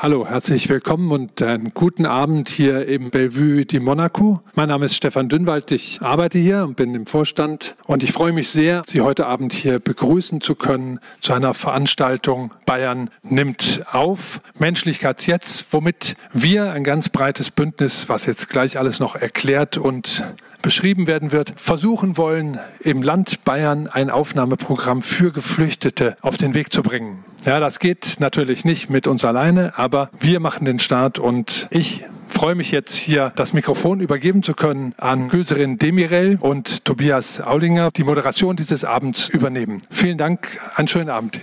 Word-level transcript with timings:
Hallo, 0.00 0.28
herzlich 0.28 0.68
willkommen 0.68 1.10
und 1.10 1.42
einen 1.42 1.74
guten 1.74 2.06
Abend 2.06 2.48
hier 2.48 2.86
im 2.86 3.10
Bellevue 3.10 3.66
di 3.66 3.80
Monaco. 3.80 4.40
Mein 4.54 4.68
Name 4.68 4.84
ist 4.84 4.94
Stefan 4.94 5.28
Dünnwald, 5.28 5.72
ich 5.72 6.00
arbeite 6.00 6.38
hier 6.38 6.62
und 6.62 6.76
bin 6.76 6.94
im 6.94 7.04
Vorstand 7.04 7.74
und 7.84 8.04
ich 8.04 8.12
freue 8.12 8.30
mich 8.30 8.48
sehr, 8.48 8.84
Sie 8.86 9.00
heute 9.00 9.26
Abend 9.26 9.52
hier 9.52 9.80
begrüßen 9.80 10.40
zu 10.40 10.54
können 10.54 11.00
zu 11.18 11.32
einer 11.32 11.52
Veranstaltung 11.52 12.54
Bayern 12.64 13.10
nimmt 13.24 13.82
auf. 13.90 14.40
Menschlichkeit 14.56 15.26
jetzt, 15.26 15.66
womit 15.72 16.14
wir 16.32 16.70
ein 16.70 16.84
ganz 16.84 17.08
breites 17.08 17.50
Bündnis, 17.50 18.08
was 18.08 18.24
jetzt 18.26 18.48
gleich 18.48 18.78
alles 18.78 19.00
noch 19.00 19.16
erklärt 19.16 19.78
und 19.78 20.22
beschrieben 20.62 21.06
werden 21.06 21.32
wird, 21.32 21.54
versuchen 21.56 22.16
wollen, 22.16 22.58
im 22.80 23.02
Land 23.02 23.44
Bayern 23.44 23.86
ein 23.86 24.10
Aufnahmeprogramm 24.10 25.02
für 25.02 25.32
Geflüchtete 25.32 26.16
auf 26.20 26.36
den 26.36 26.54
Weg 26.54 26.72
zu 26.72 26.82
bringen. 26.82 27.24
Ja, 27.44 27.60
das 27.60 27.78
geht 27.78 28.16
natürlich 28.18 28.64
nicht 28.64 28.90
mit 28.90 29.06
uns 29.06 29.24
alleine, 29.24 29.78
aber 29.78 29.87
wir 30.20 30.40
machen 30.40 30.64
den 30.64 30.78
Start 30.78 31.18
und 31.18 31.66
ich 31.70 32.04
freue 32.28 32.54
mich 32.54 32.70
jetzt 32.70 32.94
hier 32.94 33.32
das 33.36 33.52
Mikrofon 33.52 34.00
übergeben 34.00 34.42
zu 34.42 34.54
können 34.54 34.94
an 34.96 35.28
Gülserin 35.28 35.78
Demirel 35.78 36.38
und 36.40 36.84
Tobias 36.84 37.40
Aulinger, 37.40 37.90
die 37.90 38.04
Moderation 38.04 38.56
dieses 38.56 38.84
Abends 38.84 39.28
übernehmen. 39.28 39.82
Vielen 39.90 40.18
Dank, 40.18 40.60
einen 40.76 40.88
schönen 40.88 41.10
Abend. 41.10 41.40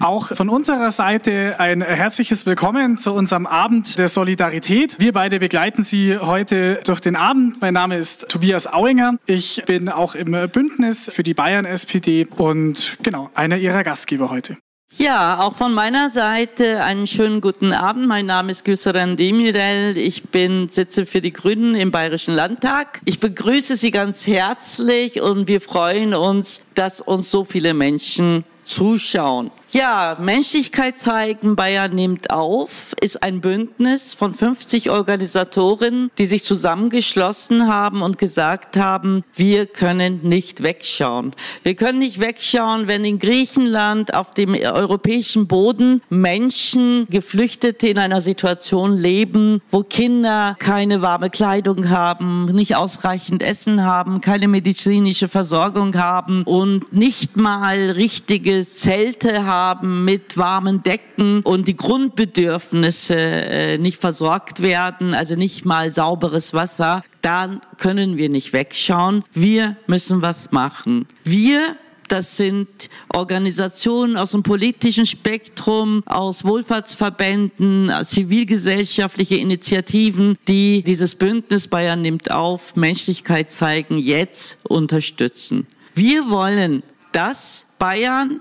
Auch 0.00 0.28
von 0.28 0.48
unserer 0.48 0.92
Seite 0.92 1.56
ein 1.58 1.82
herzliches 1.82 2.46
Willkommen 2.46 2.98
zu 2.98 3.12
unserem 3.12 3.46
Abend 3.46 3.98
der 3.98 4.06
Solidarität. 4.06 4.96
Wir 5.00 5.12
beide 5.12 5.40
begleiten 5.40 5.82
Sie 5.82 6.16
heute 6.16 6.80
durch 6.84 7.00
den 7.00 7.16
Abend. 7.16 7.60
Mein 7.60 7.74
Name 7.74 7.96
ist 7.96 8.28
Tobias 8.28 8.72
Auinger. 8.72 9.16
Ich 9.26 9.64
bin 9.66 9.88
auch 9.88 10.14
im 10.14 10.30
Bündnis 10.52 11.10
für 11.12 11.24
die 11.24 11.34
Bayern 11.34 11.64
SPD 11.64 12.28
und 12.36 12.96
genau 13.02 13.30
einer 13.34 13.56
Ihrer 13.56 13.82
Gastgeber 13.82 14.30
heute. 14.30 14.56
Ja, 14.98 15.38
auch 15.44 15.54
von 15.54 15.74
meiner 15.74 16.10
Seite 16.10 16.82
einen 16.82 17.06
schönen 17.06 17.40
guten 17.40 17.72
Abend. 17.72 18.08
Mein 18.08 18.26
Name 18.26 18.50
ist 18.50 18.64
Gülseren 18.64 19.16
Demirel. 19.16 19.96
Ich 19.96 20.24
bin 20.24 20.68
sitze 20.70 21.06
für 21.06 21.20
die 21.20 21.32
Grünen 21.32 21.76
im 21.76 21.92
Bayerischen 21.92 22.34
Landtag. 22.34 23.00
Ich 23.04 23.20
begrüße 23.20 23.76
Sie 23.76 23.92
ganz 23.92 24.26
herzlich 24.26 25.22
und 25.22 25.46
wir 25.46 25.60
freuen 25.60 26.14
uns, 26.14 26.62
dass 26.74 27.00
uns 27.00 27.30
so 27.30 27.44
viele 27.44 27.74
Menschen 27.74 28.42
zuschauen. 28.64 29.52
Ja, 29.70 30.16
Menschlichkeit 30.18 30.98
zeigen, 30.98 31.54
Bayern 31.54 31.94
nimmt 31.94 32.30
auf, 32.30 32.94
ist 33.02 33.22
ein 33.22 33.42
Bündnis 33.42 34.14
von 34.14 34.32
50 34.32 34.88
Organisatorinnen, 34.88 36.10
die 36.16 36.24
sich 36.24 36.42
zusammengeschlossen 36.42 37.68
haben 37.68 38.00
und 38.00 38.16
gesagt 38.16 38.78
haben, 38.78 39.24
wir 39.34 39.66
können 39.66 40.20
nicht 40.22 40.62
wegschauen. 40.62 41.34
Wir 41.64 41.74
können 41.74 41.98
nicht 41.98 42.18
wegschauen, 42.18 42.86
wenn 42.86 43.04
in 43.04 43.18
Griechenland 43.18 44.14
auf 44.14 44.32
dem 44.32 44.54
europäischen 44.54 45.48
Boden 45.48 46.00
Menschen, 46.08 47.06
Geflüchtete 47.10 47.88
in 47.88 47.98
einer 47.98 48.22
Situation 48.22 48.96
leben, 48.96 49.60
wo 49.70 49.82
Kinder 49.82 50.56
keine 50.58 51.02
warme 51.02 51.28
Kleidung 51.28 51.90
haben, 51.90 52.46
nicht 52.46 52.74
ausreichend 52.74 53.42
Essen 53.42 53.84
haben, 53.84 54.22
keine 54.22 54.48
medizinische 54.48 55.28
Versorgung 55.28 55.94
haben 55.96 56.42
und 56.44 56.90
nicht 56.90 57.36
mal 57.36 57.90
richtige 57.90 58.66
Zelte 58.66 59.44
haben 59.44 59.57
haben 59.58 60.04
mit 60.04 60.36
warmen 60.36 60.82
Decken 60.82 61.42
und 61.42 61.66
die 61.66 61.76
Grundbedürfnisse 61.76 63.14
äh, 63.14 63.78
nicht 63.78 64.00
versorgt 64.00 64.62
werden, 64.62 65.14
also 65.14 65.34
nicht 65.34 65.64
mal 65.64 65.90
sauberes 65.90 66.54
Wasser, 66.54 67.02
dann 67.22 67.60
können 67.76 68.16
wir 68.16 68.28
nicht 68.28 68.52
wegschauen. 68.52 69.24
Wir 69.32 69.76
müssen 69.86 70.22
was 70.22 70.52
machen. 70.52 71.06
Wir 71.24 71.76
das 72.08 72.38
sind 72.38 72.88
Organisationen 73.14 74.16
aus 74.16 74.30
dem 74.30 74.42
politischen 74.42 75.04
Spektrum, 75.04 76.02
aus 76.06 76.42
Wohlfahrtsverbänden, 76.42 77.92
zivilgesellschaftliche 78.04 79.36
Initiativen, 79.36 80.38
die 80.48 80.82
dieses 80.82 81.14
Bündnis 81.14 81.68
Bayern 81.68 82.00
nimmt 82.00 82.30
auf, 82.30 82.76
Menschlichkeit 82.76 83.52
zeigen, 83.52 83.98
jetzt 83.98 84.56
unterstützen. 84.62 85.66
Wir 85.94 86.30
wollen, 86.30 86.82
dass 87.12 87.66
Bayern 87.78 88.40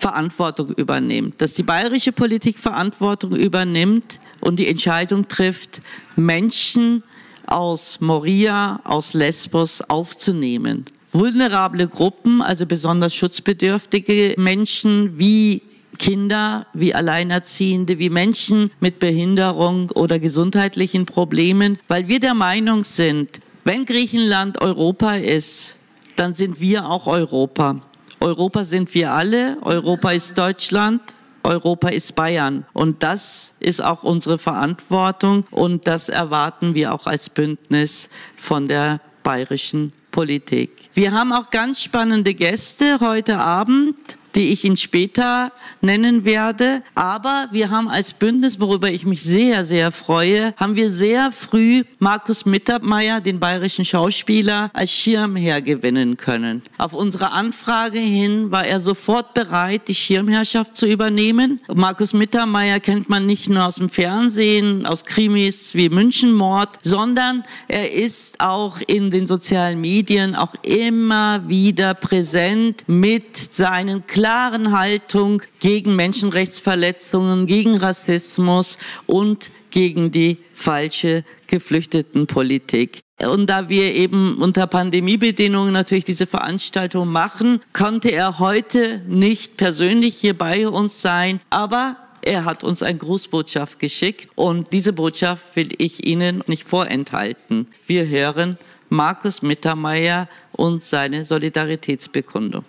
Verantwortung 0.00 0.70
übernimmt, 0.70 1.40
dass 1.40 1.52
die 1.52 1.62
bayerische 1.62 2.12
Politik 2.12 2.58
Verantwortung 2.58 3.36
übernimmt 3.36 4.18
und 4.40 4.58
die 4.58 4.66
Entscheidung 4.66 5.28
trifft, 5.28 5.82
Menschen 6.16 7.02
aus 7.46 8.00
Moria, 8.00 8.80
aus 8.84 9.12
Lesbos 9.12 9.82
aufzunehmen. 9.82 10.86
Vulnerable 11.12 11.86
Gruppen, 11.86 12.40
also 12.40 12.66
besonders 12.66 13.14
schutzbedürftige 13.14 14.34
Menschen 14.38 15.18
wie 15.18 15.62
Kinder, 15.98 16.66
wie 16.72 16.94
Alleinerziehende, 16.94 17.98
wie 17.98 18.08
Menschen 18.08 18.70
mit 18.80 19.00
Behinderung 19.00 19.90
oder 19.90 20.18
gesundheitlichen 20.18 21.04
Problemen, 21.04 21.78
weil 21.88 22.08
wir 22.08 22.20
der 22.20 22.34
Meinung 22.34 22.84
sind, 22.84 23.40
wenn 23.64 23.84
Griechenland 23.84 24.62
Europa 24.62 25.16
ist, 25.16 25.76
dann 26.16 26.34
sind 26.34 26.60
wir 26.60 26.88
auch 26.88 27.06
Europa. 27.06 27.80
Europa 28.20 28.64
sind 28.64 28.92
wir 28.94 29.12
alle, 29.12 29.56
Europa 29.62 30.12
ist 30.12 30.36
Deutschland, 30.36 31.00
Europa 31.42 31.88
ist 31.88 32.14
Bayern. 32.14 32.66
Und 32.74 33.02
das 33.02 33.52
ist 33.60 33.82
auch 33.82 34.02
unsere 34.02 34.38
Verantwortung 34.38 35.44
und 35.50 35.86
das 35.86 36.08
erwarten 36.08 36.74
wir 36.74 36.92
auch 36.92 37.06
als 37.06 37.30
Bündnis 37.30 38.10
von 38.36 38.68
der 38.68 39.00
bayerischen 39.22 39.92
Politik. 40.10 40.90
Wir 40.94 41.12
haben 41.12 41.32
auch 41.32 41.50
ganz 41.50 41.82
spannende 41.82 42.34
Gäste 42.34 43.00
heute 43.00 43.38
Abend 43.38 44.18
die 44.34 44.50
ich 44.50 44.64
Ihnen 44.64 44.76
später 44.76 45.52
nennen 45.80 46.24
werde. 46.24 46.82
Aber 46.94 47.48
wir 47.50 47.70
haben 47.70 47.88
als 47.88 48.12
Bündnis, 48.12 48.60
worüber 48.60 48.90
ich 48.90 49.04
mich 49.04 49.22
sehr, 49.22 49.64
sehr 49.64 49.92
freue, 49.92 50.54
haben 50.56 50.76
wir 50.76 50.90
sehr 50.90 51.32
früh 51.32 51.84
Markus 51.98 52.46
Mittermeier, 52.46 53.20
den 53.20 53.40
bayerischen 53.40 53.84
Schauspieler, 53.84 54.70
als 54.72 54.90
Schirmherr 54.92 55.62
gewinnen 55.62 56.16
können. 56.16 56.62
Auf 56.78 56.92
unsere 56.92 57.32
Anfrage 57.32 57.98
hin 57.98 58.50
war 58.50 58.66
er 58.66 58.80
sofort 58.80 59.34
bereit, 59.34 59.88
die 59.88 59.94
Schirmherrschaft 59.94 60.76
zu 60.76 60.86
übernehmen. 60.86 61.60
Markus 61.72 62.12
Mittermeier 62.12 62.80
kennt 62.80 63.08
man 63.08 63.26
nicht 63.26 63.48
nur 63.48 63.64
aus 63.64 63.76
dem 63.76 63.88
Fernsehen, 63.88 64.86
aus 64.86 65.04
Krimis 65.04 65.74
wie 65.74 65.88
Münchenmord, 65.88 66.78
sondern 66.82 67.44
er 67.68 67.92
ist 67.92 68.40
auch 68.40 68.78
in 68.86 69.10
den 69.10 69.26
sozialen 69.26 69.80
Medien 69.80 70.34
auch 70.34 70.54
immer 70.62 71.48
wieder 71.48 71.94
präsent 71.94 72.84
mit 72.86 73.36
seinen 73.36 74.06
klaren 74.20 74.78
Haltung 74.78 75.40
gegen 75.60 75.96
Menschenrechtsverletzungen, 75.96 77.46
gegen 77.46 77.78
Rassismus 77.78 78.76
und 79.06 79.50
gegen 79.70 80.10
die 80.10 80.36
falsche 80.52 81.24
Geflüchtetenpolitik. 81.46 83.00
Und 83.26 83.46
da 83.46 83.70
wir 83.70 83.94
eben 83.94 84.36
unter 84.36 84.66
Pandemiebedingungen 84.66 85.72
natürlich 85.72 86.04
diese 86.04 86.26
Veranstaltung 86.26 87.08
machen, 87.08 87.62
konnte 87.72 88.10
er 88.10 88.38
heute 88.38 89.00
nicht 89.08 89.56
persönlich 89.56 90.16
hier 90.16 90.36
bei 90.36 90.68
uns 90.68 91.00
sein, 91.00 91.40
aber 91.48 91.96
er 92.20 92.44
hat 92.44 92.62
uns 92.62 92.82
eine 92.82 92.98
Grußbotschaft 92.98 93.78
geschickt 93.78 94.28
und 94.34 94.70
diese 94.74 94.92
Botschaft 94.92 95.56
will 95.56 95.70
ich 95.78 96.06
Ihnen 96.06 96.44
nicht 96.46 96.64
vorenthalten. 96.64 97.68
Wir 97.86 98.06
hören 98.06 98.58
Markus 98.90 99.40
Mittermeier 99.40 100.28
und 100.52 100.82
seine 100.82 101.24
Solidaritätsbekundung. 101.24 102.66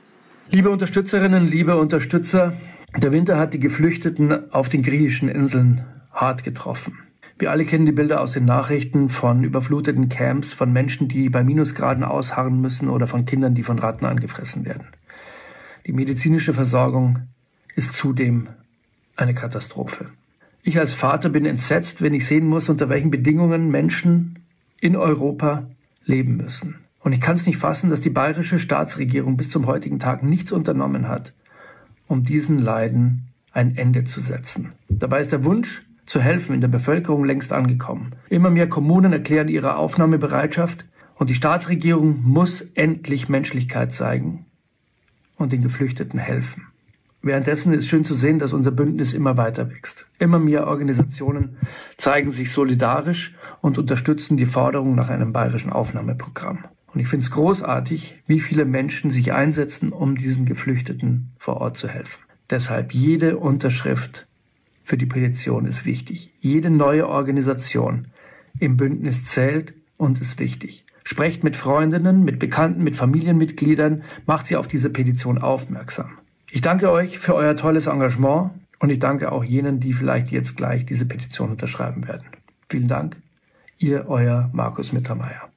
Liebe 0.53 0.69
Unterstützerinnen, 0.69 1.47
liebe 1.47 1.77
Unterstützer, 1.77 2.51
der 2.97 3.13
Winter 3.13 3.37
hat 3.37 3.53
die 3.53 3.59
Geflüchteten 3.61 4.51
auf 4.51 4.67
den 4.67 4.83
griechischen 4.83 5.29
Inseln 5.29 5.85
hart 6.11 6.43
getroffen. 6.43 6.99
Wir 7.39 7.51
alle 7.51 7.63
kennen 7.63 7.85
die 7.85 7.93
Bilder 7.93 8.19
aus 8.19 8.33
den 8.33 8.43
Nachrichten 8.43 9.07
von 9.07 9.45
überfluteten 9.45 10.09
Camps, 10.09 10.53
von 10.53 10.73
Menschen, 10.73 11.07
die 11.07 11.29
bei 11.29 11.45
Minusgraden 11.45 12.03
ausharren 12.03 12.59
müssen 12.59 12.89
oder 12.89 13.07
von 13.07 13.25
Kindern, 13.25 13.55
die 13.55 13.63
von 13.63 13.79
Ratten 13.79 14.03
angefressen 14.03 14.65
werden. 14.65 14.87
Die 15.87 15.93
medizinische 15.93 16.53
Versorgung 16.53 17.19
ist 17.77 17.93
zudem 17.93 18.49
eine 19.15 19.33
Katastrophe. 19.33 20.07
Ich 20.63 20.77
als 20.77 20.93
Vater 20.93 21.29
bin 21.29 21.45
entsetzt, 21.45 22.01
wenn 22.01 22.13
ich 22.13 22.27
sehen 22.27 22.45
muss, 22.45 22.67
unter 22.67 22.89
welchen 22.89 23.09
Bedingungen 23.09 23.71
Menschen 23.71 24.39
in 24.81 24.97
Europa 24.97 25.69
leben 26.03 26.35
müssen. 26.35 26.75
Und 27.03 27.13
ich 27.13 27.21
kann 27.21 27.35
es 27.35 27.45
nicht 27.45 27.57
fassen, 27.57 27.89
dass 27.89 28.01
die 28.01 28.09
bayerische 28.09 28.59
Staatsregierung 28.59 29.37
bis 29.37 29.49
zum 29.49 29.65
heutigen 29.65 29.99
Tag 29.99 30.23
nichts 30.23 30.51
unternommen 30.51 31.07
hat, 31.07 31.33
um 32.07 32.23
diesen 32.23 32.59
Leiden 32.59 33.27
ein 33.51 33.75
Ende 33.75 34.03
zu 34.03 34.21
setzen. 34.21 34.69
Dabei 34.87 35.19
ist 35.21 35.31
der 35.31 35.43
Wunsch 35.43 35.81
zu 36.05 36.21
helfen 36.21 36.53
in 36.53 36.61
der 36.61 36.67
Bevölkerung 36.67 37.25
längst 37.25 37.53
angekommen. 37.53 38.15
Immer 38.29 38.49
mehr 38.49 38.69
Kommunen 38.69 39.13
erklären 39.13 39.47
ihre 39.47 39.75
Aufnahmebereitschaft 39.77 40.85
und 41.15 41.29
die 41.29 41.35
Staatsregierung 41.35 42.21
muss 42.23 42.61
endlich 42.73 43.29
Menschlichkeit 43.29 43.93
zeigen 43.93 44.45
und 45.37 45.51
den 45.51 45.61
Geflüchteten 45.61 46.19
helfen. 46.19 46.67
Währenddessen 47.23 47.73
ist 47.73 47.87
schön 47.87 48.03
zu 48.03 48.15
sehen, 48.15 48.39
dass 48.39 48.51
unser 48.51 48.71
Bündnis 48.71 49.13
immer 49.13 49.37
weiter 49.37 49.69
wächst. 49.69 50.07
Immer 50.17 50.39
mehr 50.39 50.65
Organisationen 50.65 51.57
zeigen 51.97 52.31
sich 52.31 52.51
solidarisch 52.51 53.35
und 53.61 53.77
unterstützen 53.77 54.37
die 54.37 54.47
Forderung 54.47 54.95
nach 54.95 55.09
einem 55.09 55.31
bayerischen 55.31 55.71
Aufnahmeprogramm. 55.71 56.65
Und 56.93 56.99
ich 56.99 57.07
finde 57.07 57.23
es 57.23 57.31
großartig, 57.31 58.21
wie 58.27 58.39
viele 58.39 58.65
Menschen 58.65 59.11
sich 59.11 59.33
einsetzen, 59.33 59.91
um 59.91 60.17
diesen 60.17 60.45
Geflüchteten 60.45 61.31
vor 61.37 61.57
Ort 61.57 61.77
zu 61.77 61.87
helfen. 61.87 62.21
Deshalb 62.49 62.93
jede 62.93 63.37
Unterschrift 63.37 64.27
für 64.83 64.97
die 64.97 65.05
Petition 65.05 65.65
ist 65.65 65.85
wichtig. 65.85 66.31
Jede 66.39 66.69
neue 66.69 67.07
Organisation 67.07 68.07
im 68.59 68.75
Bündnis 68.75 69.23
zählt 69.23 69.73
und 69.97 70.19
ist 70.19 70.39
wichtig. 70.39 70.85
Sprecht 71.03 71.43
mit 71.43 71.55
Freundinnen, 71.55 72.23
mit 72.23 72.39
Bekannten, 72.39 72.83
mit 72.83 72.95
Familienmitgliedern, 72.95 74.03
macht 74.25 74.47
sie 74.47 74.57
auf 74.57 74.67
diese 74.67 74.89
Petition 74.89 75.37
aufmerksam. 75.37 76.17
Ich 76.51 76.61
danke 76.61 76.91
euch 76.91 77.19
für 77.19 77.33
euer 77.35 77.55
tolles 77.55 77.87
Engagement 77.87 78.51
und 78.79 78.89
ich 78.89 78.99
danke 78.99 79.31
auch 79.31 79.43
jenen, 79.43 79.79
die 79.79 79.93
vielleicht 79.93 80.31
jetzt 80.31 80.57
gleich 80.57 80.85
diese 80.85 81.05
Petition 81.05 81.51
unterschreiben 81.51 82.07
werden. 82.07 82.27
Vielen 82.69 82.87
Dank. 82.87 83.15
Ihr, 83.77 84.07
euer 84.09 84.49
Markus 84.53 84.91
Mittermeier. 84.91 85.50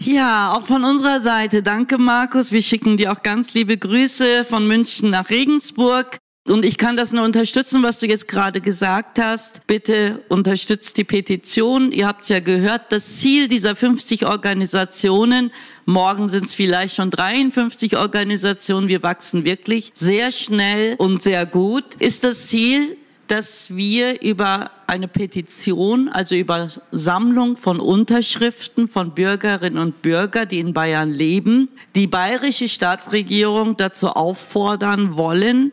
Ja, 0.00 0.52
auch 0.54 0.66
von 0.66 0.84
unserer 0.84 1.20
Seite. 1.20 1.62
Danke, 1.62 1.98
Markus. 1.98 2.52
Wir 2.52 2.62
schicken 2.62 2.96
dir 2.96 3.12
auch 3.12 3.22
ganz 3.22 3.54
liebe 3.54 3.76
Grüße 3.76 4.44
von 4.44 4.66
München 4.66 5.10
nach 5.10 5.28
Regensburg. 5.28 6.18
Und 6.46 6.64
ich 6.64 6.78
kann 6.78 6.96
das 6.96 7.12
nur 7.12 7.24
unterstützen, 7.24 7.82
was 7.82 7.98
du 7.98 8.06
jetzt 8.06 8.26
gerade 8.26 8.60
gesagt 8.60 9.18
hast. 9.18 9.66
Bitte 9.66 10.24
unterstützt 10.28 10.96
die 10.96 11.04
Petition. 11.04 11.92
Ihr 11.92 12.06
habt 12.06 12.22
es 12.22 12.28
ja 12.28 12.40
gehört, 12.40 12.90
das 12.90 13.18
Ziel 13.18 13.48
dieser 13.48 13.76
50 13.76 14.24
Organisationen, 14.24 15.50
morgen 15.84 16.28
sind 16.28 16.46
es 16.46 16.54
vielleicht 16.54 16.94
schon 16.94 17.10
53 17.10 17.98
Organisationen, 17.98 18.88
wir 18.88 19.02
wachsen 19.02 19.44
wirklich 19.44 19.92
sehr 19.94 20.32
schnell 20.32 20.94
und 20.96 21.22
sehr 21.22 21.44
gut, 21.44 21.96
ist 21.98 22.24
das 22.24 22.46
Ziel, 22.46 22.96
dass 23.28 23.76
wir 23.76 24.22
über 24.22 24.70
eine 24.86 25.06
Petition, 25.06 26.08
also 26.08 26.34
über 26.34 26.68
Sammlung 26.90 27.56
von 27.56 27.78
Unterschriften 27.78 28.88
von 28.88 29.14
Bürgerinnen 29.14 29.78
und 29.78 30.02
Bürgern, 30.02 30.48
die 30.48 30.58
in 30.58 30.72
Bayern 30.72 31.12
leben, 31.12 31.68
die 31.94 32.06
bayerische 32.06 32.68
Staatsregierung 32.68 33.76
dazu 33.76 34.08
auffordern 34.08 35.16
wollen, 35.16 35.72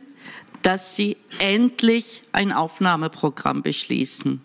dass 0.62 0.96
sie 0.96 1.16
endlich 1.40 2.24
ein 2.34 2.52
Aufnahmeprogramm 2.52 3.62
beschließen. 3.62 4.42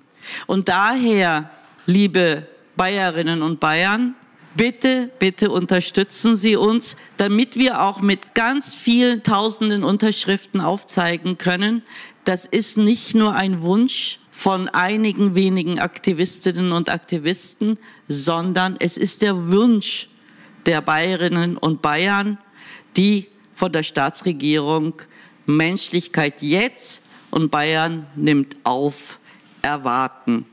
Und 0.47 0.69
daher, 0.69 1.51
liebe 1.87 2.47
Bayerinnen 2.77 3.43
und 3.43 3.59
Bayern, 3.59 4.15
bitte, 4.57 5.11
bitte 5.19 5.51
unterstützen 5.51 6.37
Sie 6.37 6.57
uns, 6.57 6.97
damit 7.17 7.57
wir 7.57 7.83
auch 7.83 8.01
mit 8.01 8.35
ganz 8.35 8.75
vielen 8.75 9.23
tausenden 9.23 9.85
Unterschriften 9.85 10.61
aufzeigen 10.61 11.39
können, 11.39 11.83
das 12.25 12.47
ist 12.47 12.77
nicht 12.77 13.15
nur 13.15 13.35
ein 13.35 13.63
Wunsch 13.63 14.19
von 14.31 14.69
einigen 14.69 15.35
wenigen 15.35 15.79
Aktivistinnen 15.79 16.73
und 16.73 16.89
Aktivisten, 16.89 17.79
sondern 18.09 18.77
es 18.79 18.97
ist 18.97 19.23
der 19.23 19.51
Wunsch 19.51 20.09
der 20.67 20.81
Bayerinnen 20.81 21.57
und 21.57 21.83
Bayern, 21.83 22.39
die 22.97 23.29
von 23.55 23.73
der 23.73 23.83
Staatsregierung 23.83 24.95
Menschlichkeit 25.47 26.43
jetzt 26.43 27.03
und 27.31 27.51
Bayern 27.51 28.07
nimmt 28.17 28.57
auf, 28.65 29.19
erwarten. 29.63 30.47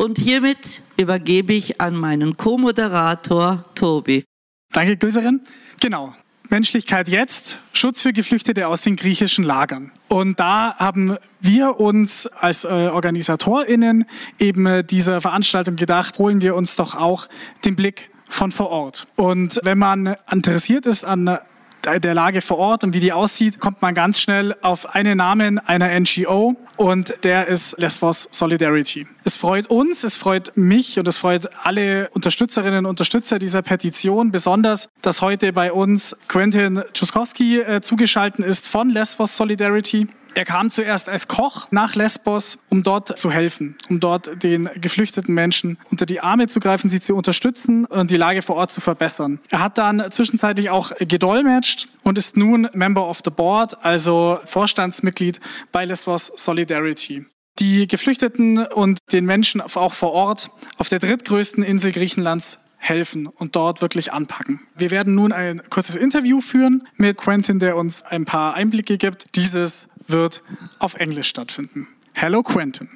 Und 0.00 0.16
hiermit 0.16 0.80
übergebe 0.96 1.52
ich 1.52 1.78
an 1.78 1.94
meinen 1.94 2.38
Co-Moderator 2.38 3.64
Tobi. 3.74 4.24
Danke, 4.72 4.96
Gülserin. 4.96 5.42
Genau. 5.78 6.14
Menschlichkeit 6.48 7.06
jetzt, 7.10 7.60
Schutz 7.74 8.00
für 8.00 8.14
Geflüchtete 8.14 8.66
aus 8.66 8.80
den 8.80 8.96
griechischen 8.96 9.44
Lagern. 9.44 9.92
Und 10.08 10.40
da 10.40 10.74
haben 10.78 11.18
wir 11.40 11.78
uns 11.78 12.26
als 12.26 12.64
äh, 12.64 12.68
OrganisatorInnen 12.68 14.06
eben 14.38 14.86
dieser 14.86 15.20
Veranstaltung 15.20 15.76
gedacht, 15.76 16.18
holen 16.18 16.40
wir 16.40 16.56
uns 16.56 16.76
doch 16.76 16.94
auch 16.94 17.28
den 17.66 17.76
Blick 17.76 18.08
von 18.26 18.52
vor 18.52 18.70
Ort. 18.70 19.06
Und 19.16 19.60
wenn 19.64 19.76
man 19.76 20.16
interessiert 20.32 20.86
ist 20.86 21.04
an 21.04 21.38
der 21.84 22.14
Lage 22.14 22.40
vor 22.40 22.56
Ort 22.56 22.84
und 22.84 22.94
wie 22.94 23.00
die 23.00 23.12
aussieht, 23.12 23.60
kommt 23.60 23.82
man 23.82 23.94
ganz 23.94 24.18
schnell 24.18 24.56
auf 24.62 24.94
einen 24.94 25.18
Namen 25.18 25.58
einer 25.58 25.88
NGO 26.00 26.56
und 26.80 27.12
der 27.24 27.46
ist 27.46 27.78
Lesbos 27.78 28.26
Solidarity. 28.32 29.06
Es 29.22 29.36
freut 29.36 29.66
uns, 29.66 30.02
es 30.02 30.16
freut 30.16 30.56
mich 30.56 30.98
und 30.98 31.06
es 31.06 31.18
freut 31.18 31.50
alle 31.62 32.08
Unterstützerinnen 32.14 32.86
und 32.86 32.90
Unterstützer 32.90 33.38
dieser 33.38 33.60
Petition 33.60 34.32
besonders, 34.32 34.88
dass 35.02 35.20
heute 35.20 35.52
bei 35.52 35.74
uns 35.74 36.16
Quentin 36.26 36.82
Czuskowski 36.94 37.60
äh, 37.60 37.82
zugeschaltet 37.82 38.46
ist 38.46 38.66
von 38.66 38.88
Lesbos 38.88 39.36
Solidarity. 39.36 40.06
Er 40.34 40.44
kam 40.44 40.70
zuerst 40.70 41.08
als 41.08 41.28
Koch 41.28 41.66
nach 41.70 41.94
Lesbos, 41.94 42.58
um 42.68 42.82
dort 42.82 43.18
zu 43.18 43.30
helfen, 43.30 43.76
um 43.88 44.00
dort 44.00 44.42
den 44.42 44.68
geflüchteten 44.80 45.34
Menschen 45.34 45.78
unter 45.90 46.06
die 46.06 46.20
Arme 46.20 46.46
zu 46.46 46.60
greifen, 46.60 46.88
sie 46.88 47.00
zu 47.00 47.14
unterstützen 47.14 47.84
und 47.84 48.10
die 48.10 48.16
Lage 48.16 48.42
vor 48.42 48.56
Ort 48.56 48.70
zu 48.70 48.80
verbessern. 48.80 49.40
Er 49.48 49.60
hat 49.60 49.78
dann 49.78 50.10
zwischenzeitlich 50.10 50.70
auch 50.70 50.92
gedolmetscht 50.98 51.88
und 52.02 52.18
ist 52.18 52.36
nun 52.36 52.68
Member 52.72 53.08
of 53.08 53.20
the 53.24 53.30
Board, 53.30 53.84
also 53.84 54.38
Vorstandsmitglied 54.44 55.40
bei 55.72 55.84
Lesbos 55.84 56.32
Solidarity 56.36 57.26
die 57.58 57.86
Geflüchteten 57.86 58.66
und 58.66 58.98
den 59.12 59.26
Menschen 59.26 59.60
auch 59.60 59.92
vor 59.92 60.12
Ort 60.12 60.50
auf 60.78 60.88
der 60.88 60.98
drittgrößten 60.98 61.62
Insel 61.62 61.92
Griechenlands 61.92 62.58
helfen 62.78 63.26
und 63.26 63.54
dort 63.56 63.82
wirklich 63.82 64.12
anpacken. 64.12 64.60
Wir 64.74 64.90
werden 64.90 65.14
nun 65.14 65.32
ein 65.32 65.60
kurzes 65.68 65.96
Interview 65.96 66.40
führen 66.40 66.88
mit 66.96 67.18
Quentin, 67.18 67.58
der 67.58 67.76
uns 67.76 68.02
ein 68.02 68.24
paar 68.24 68.54
Einblicke 68.54 68.96
gibt. 68.96 69.36
Dieses 69.36 69.86
wird 70.10 70.42
auf 70.78 70.94
Englisch 70.94 71.28
stattfinden. 71.28 71.88
Hello, 72.14 72.42
Quentin. 72.42 72.88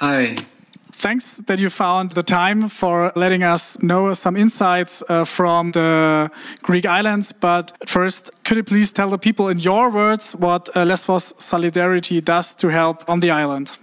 Hi. 0.00 0.36
Thanks 0.92 1.36
that 1.46 1.60
you 1.60 1.70
found 1.70 2.12
the 2.12 2.24
time 2.24 2.68
for 2.68 3.12
letting 3.14 3.44
us 3.44 3.78
know 3.80 4.12
some 4.14 4.36
insights 4.36 5.02
uh, 5.08 5.24
from 5.24 5.70
the 5.72 6.28
Greek 6.62 6.86
islands. 6.86 7.32
But 7.32 7.72
first, 7.86 8.32
could 8.44 8.56
you 8.56 8.64
please 8.64 8.92
tell 8.92 9.10
the 9.10 9.18
people 9.18 9.48
in 9.48 9.58
your 9.58 9.92
words 9.92 10.34
what 10.34 10.68
uh, 10.74 10.82
Lesbos 10.82 11.34
Solidarity 11.38 12.20
does 12.20 12.52
to 12.54 12.68
help 12.68 13.08
on 13.08 13.20
the 13.20 13.30
island? 13.30 13.78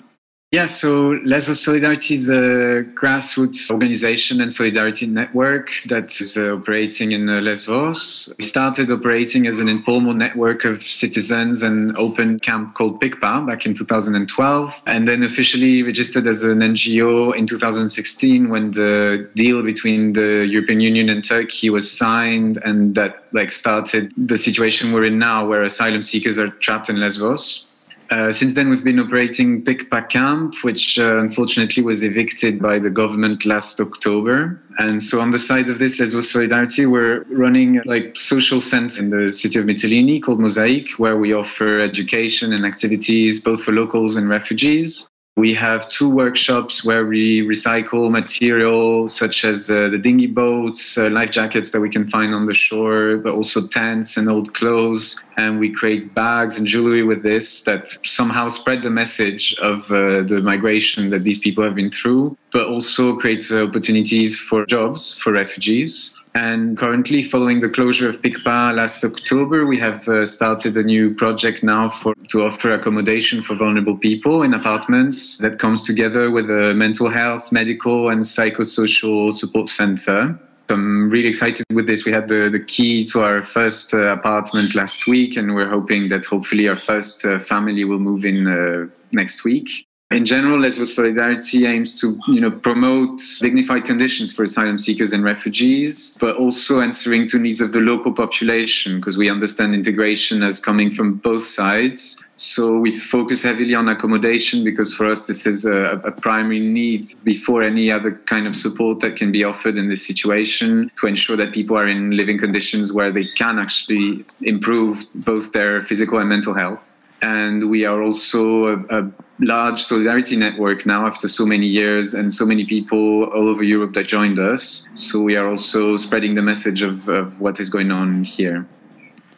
Yeah, 0.55 0.67
so 0.67 1.19
Lesbos 1.25 1.61
Solidarity 1.65 2.13
is 2.13 2.29
a 2.29 2.85
grassroots 2.95 3.69
organization 3.69 4.39
and 4.39 4.49
solidarity 4.49 5.05
network 5.05 5.69
that 5.87 6.21
is 6.21 6.37
uh, 6.37 6.53
operating 6.55 7.11
in 7.11 7.27
uh, 7.27 7.41
Lesbos. 7.41 8.33
We 8.37 8.45
started 8.45 8.89
operating 8.89 9.47
as 9.47 9.59
an 9.59 9.67
informal 9.67 10.13
network 10.13 10.63
of 10.63 10.81
citizens 10.81 11.61
and 11.61 11.93
open 11.97 12.39
camp 12.39 12.73
called 12.73 13.01
PICPA 13.01 13.45
back 13.45 13.65
in 13.65 13.73
2012, 13.73 14.81
and 14.85 15.09
then 15.09 15.23
officially 15.23 15.83
registered 15.83 16.25
as 16.25 16.41
an 16.43 16.59
NGO 16.59 17.35
in 17.35 17.47
2016 17.47 18.47
when 18.47 18.71
the 18.71 19.29
deal 19.35 19.61
between 19.61 20.13
the 20.13 20.47
European 20.49 20.79
Union 20.79 21.09
and 21.09 21.21
Turkey 21.21 21.69
was 21.69 21.91
signed, 21.91 22.59
and 22.63 22.95
that 22.95 23.25
like 23.33 23.51
started 23.51 24.13
the 24.15 24.37
situation 24.37 24.93
we're 24.93 25.03
in 25.03 25.19
now, 25.19 25.45
where 25.45 25.63
asylum 25.63 26.01
seekers 26.01 26.39
are 26.39 26.51
trapped 26.61 26.89
in 26.89 27.01
Lesbos. 27.01 27.65
Uh, 28.11 28.31
since 28.31 28.53
then, 28.53 28.69
we've 28.69 28.83
been 28.83 28.99
operating 28.99 29.63
Pickpack 29.63 30.09
Camp, 30.09 30.53
which 30.63 30.99
uh, 30.99 31.17
unfortunately 31.17 31.81
was 31.81 32.03
evicted 32.03 32.61
by 32.61 32.77
the 32.77 32.89
government 32.89 33.45
last 33.45 33.79
October. 33.79 34.61
And 34.77 35.01
so, 35.01 35.21
on 35.21 35.31
the 35.31 35.39
side 35.39 35.69
of 35.69 35.79
this, 35.79 35.99
Lesbos 35.99 36.29
Solidarity, 36.29 36.85
we're 36.85 37.23
running 37.23 37.81
like 37.85 38.15
social 38.15 38.61
center 38.61 39.01
in 39.01 39.09
the 39.09 39.31
city 39.31 39.57
of 39.57 39.65
Mytilene 39.65 40.21
called 40.21 40.39
Mosaic, 40.39 40.91
where 40.99 41.17
we 41.17 41.33
offer 41.33 41.79
education 41.79 42.53
and 42.53 42.65
activities 42.65 43.39
both 43.39 43.63
for 43.63 43.71
locals 43.71 44.15
and 44.15 44.29
refugees. 44.29 45.07
We 45.37 45.53
have 45.55 45.89
two 45.89 46.09
workshops 46.09 46.85
where 46.85 47.05
we 47.05 47.41
recycle 47.41 48.09
material 48.09 49.09
such 49.09 49.43
as 49.43 49.69
uh, 49.69 49.89
the 49.89 49.97
dinghy 49.97 50.27
boats, 50.27 50.97
uh, 50.97 51.09
life 51.09 51.31
jackets 51.31 51.71
that 51.71 51.81
we 51.81 51.89
can 51.89 52.09
find 52.09 52.33
on 52.33 52.45
the 52.45 52.53
shore, 52.53 53.17
but 53.17 53.33
also 53.33 53.67
tents 53.67 54.15
and 54.15 54.29
old 54.29 54.53
clothes. 54.53 55.21
And 55.35 55.59
we 55.59 55.73
create 55.73 56.13
bags 56.13 56.57
and 56.57 56.65
jewelry 56.65 57.03
with 57.03 57.21
this 57.21 57.63
that 57.63 57.97
somehow 58.05 58.47
spread 58.47 58.81
the 58.81 58.89
message 58.89 59.53
of 59.61 59.91
uh, 59.91 60.23
the 60.23 60.39
migration 60.41 61.09
that 61.09 61.23
these 61.23 61.39
people 61.39 61.65
have 61.65 61.75
been 61.75 61.91
through, 61.91 62.37
but 62.53 62.67
also 62.67 63.17
create 63.17 63.51
opportunities 63.51 64.39
for 64.39 64.65
jobs 64.65 65.17
for 65.19 65.33
refugees. 65.33 66.14
And 66.35 66.77
currently, 66.77 67.23
following 67.23 67.61
the 67.61 67.69
closure 67.69 68.09
of 68.09 68.21
PICPA 68.21 68.75
last 68.75 69.05
October, 69.05 69.65
we 69.65 69.79
have 69.79 70.05
uh, 70.09 70.25
started 70.25 70.75
a 70.75 70.83
new 70.83 71.13
project 71.15 71.63
now 71.63 71.87
for 71.87 72.13
to 72.27 72.43
offer 72.43 72.73
accommodation 72.73 73.41
for 73.41 73.55
vulnerable 73.55 73.97
people 73.97 74.43
in 74.43 74.53
apartments 74.53 75.37
that 75.37 75.59
comes 75.59 75.83
together 75.83 76.29
with 76.29 76.51
a 76.51 76.73
mental 76.73 77.07
health, 77.07 77.53
medical, 77.53 78.09
and 78.09 78.21
psychosocial 78.21 79.31
support 79.31 79.69
center. 79.69 80.37
So 80.67 80.75
I'm 80.75 81.09
really 81.09 81.29
excited 81.29 81.65
with 81.73 81.87
this. 81.87 82.03
We 82.03 82.11
had 82.11 82.27
the, 82.27 82.49
the 82.49 82.59
key 82.59 83.05
to 83.05 83.23
our 83.23 83.41
first 83.41 83.93
uh, 83.93 84.07
apartment 84.07 84.75
last 84.75 85.07
week, 85.07 85.37
and 85.37 85.55
we're 85.55 85.69
hoping 85.69 86.09
that 86.09 86.25
hopefully 86.25 86.67
our 86.67 86.75
first 86.75 87.23
uh, 87.23 87.39
family 87.39 87.85
will 87.85 87.99
move 87.99 88.25
in 88.25 88.45
uh, 88.45 88.87
next 89.13 89.45
week 89.45 89.85
in 90.11 90.23
general, 90.23 90.59
Lesbos 90.59 90.95
Solidarity 90.95 91.65
aims 91.65 91.99
to, 91.99 92.19
you 92.27 92.39
know, 92.39 92.51
promote 92.51 93.19
dignified 93.41 93.85
conditions 93.85 94.31
for 94.31 94.43
asylum 94.43 94.77
seekers 94.77 95.13
and 95.13 95.23
refugees, 95.23 96.15
but 96.21 96.37
also 96.37 96.79
answering 96.79 97.27
to 97.27 97.39
needs 97.39 97.59
of 97.59 97.71
the 97.71 97.79
local 97.79 98.13
population 98.13 98.99
because 98.99 99.17
we 99.17 99.31
understand 99.31 99.73
integration 99.73 100.43
as 100.43 100.59
coming 100.59 100.91
from 100.91 101.15
both 101.15 101.43
sides. 101.43 102.23
So 102.35 102.77
we 102.77 102.95
focus 102.95 103.41
heavily 103.41 103.73
on 103.73 103.89
accommodation 103.89 104.63
because 104.63 104.93
for 104.93 105.09
us 105.09 105.25
this 105.25 105.47
is 105.47 105.65
a, 105.65 105.99
a 106.05 106.11
primary 106.11 106.59
need 106.59 107.07
before 107.23 107.63
any 107.63 107.89
other 107.89 108.11
kind 108.25 108.45
of 108.45 108.55
support 108.55 108.99
that 108.99 109.15
can 109.15 109.31
be 109.31 109.43
offered 109.43 109.75
in 109.75 109.89
this 109.89 110.05
situation 110.05 110.91
to 110.99 111.07
ensure 111.07 111.35
that 111.37 111.51
people 111.51 111.75
are 111.77 111.87
in 111.87 112.11
living 112.11 112.37
conditions 112.37 112.93
where 112.93 113.11
they 113.11 113.25
can 113.35 113.57
actually 113.57 114.23
improve 114.41 115.03
both 115.15 115.51
their 115.51 115.81
physical 115.81 116.19
and 116.19 116.29
mental 116.29 116.53
health. 116.53 116.94
And 117.21 117.69
we 117.69 117.85
are 117.85 118.01
also 118.01 118.67
a, 118.67 119.01
a 119.01 119.11
large 119.39 119.81
solidarity 119.81 120.35
network 120.35 120.85
now 120.85 121.05
after 121.05 121.27
so 121.27 121.45
many 121.45 121.65
years 121.65 122.13
and 122.13 122.33
so 122.33 122.45
many 122.45 122.65
people 122.65 123.25
all 123.25 123.49
over 123.49 123.63
Europe 123.63 123.93
that 123.93 124.07
joined 124.07 124.39
us. 124.39 124.87
So 124.93 125.21
we 125.21 125.35
are 125.35 125.47
also 125.47 125.97
spreading 125.97 126.35
the 126.35 126.41
message 126.41 126.81
of, 126.81 127.07
of 127.09 127.39
what 127.39 127.59
is 127.59 127.69
going 127.69 127.91
on 127.91 128.23
here. 128.23 128.65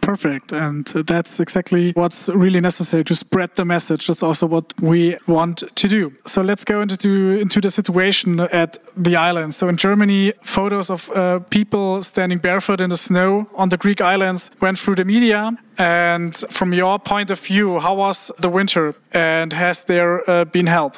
Perfect. 0.07 0.53
And 0.53 0.85
that's 0.85 1.37
exactly 1.37 1.91
what's 1.91 2.29
really 2.29 2.61
necessary 2.61 3.03
to 3.03 3.13
spread 3.13 3.49
the 3.55 3.65
message. 3.65 4.07
That's 4.07 4.23
also 4.23 4.47
what 4.47 4.73
we 4.79 5.17
want 5.27 5.63
to 5.75 5.87
do. 5.89 6.13
So 6.25 6.41
let's 6.41 6.63
go 6.63 6.79
into, 6.79 7.37
into 7.41 7.59
the 7.59 7.69
situation 7.69 8.39
at 8.39 8.77
the 8.95 9.17
islands. 9.17 9.57
So 9.57 9.67
in 9.67 9.75
Germany, 9.75 10.31
photos 10.41 10.89
of 10.89 11.11
uh, 11.11 11.39
people 11.49 12.01
standing 12.03 12.37
barefoot 12.37 12.79
in 12.79 12.89
the 12.89 12.95
snow 12.95 13.49
on 13.53 13.67
the 13.67 13.75
Greek 13.75 13.99
islands 13.99 14.49
went 14.61 14.79
through 14.79 14.95
the 14.95 15.03
media. 15.03 15.51
And 15.77 16.37
from 16.49 16.71
your 16.71 16.99
point 16.99 17.29
of 17.29 17.41
view, 17.41 17.79
how 17.79 17.95
was 17.95 18.31
the 18.39 18.49
winter? 18.49 18.95
And 19.11 19.51
has 19.51 19.83
there 19.83 20.23
uh, 20.29 20.45
been 20.45 20.67
help? 20.67 20.95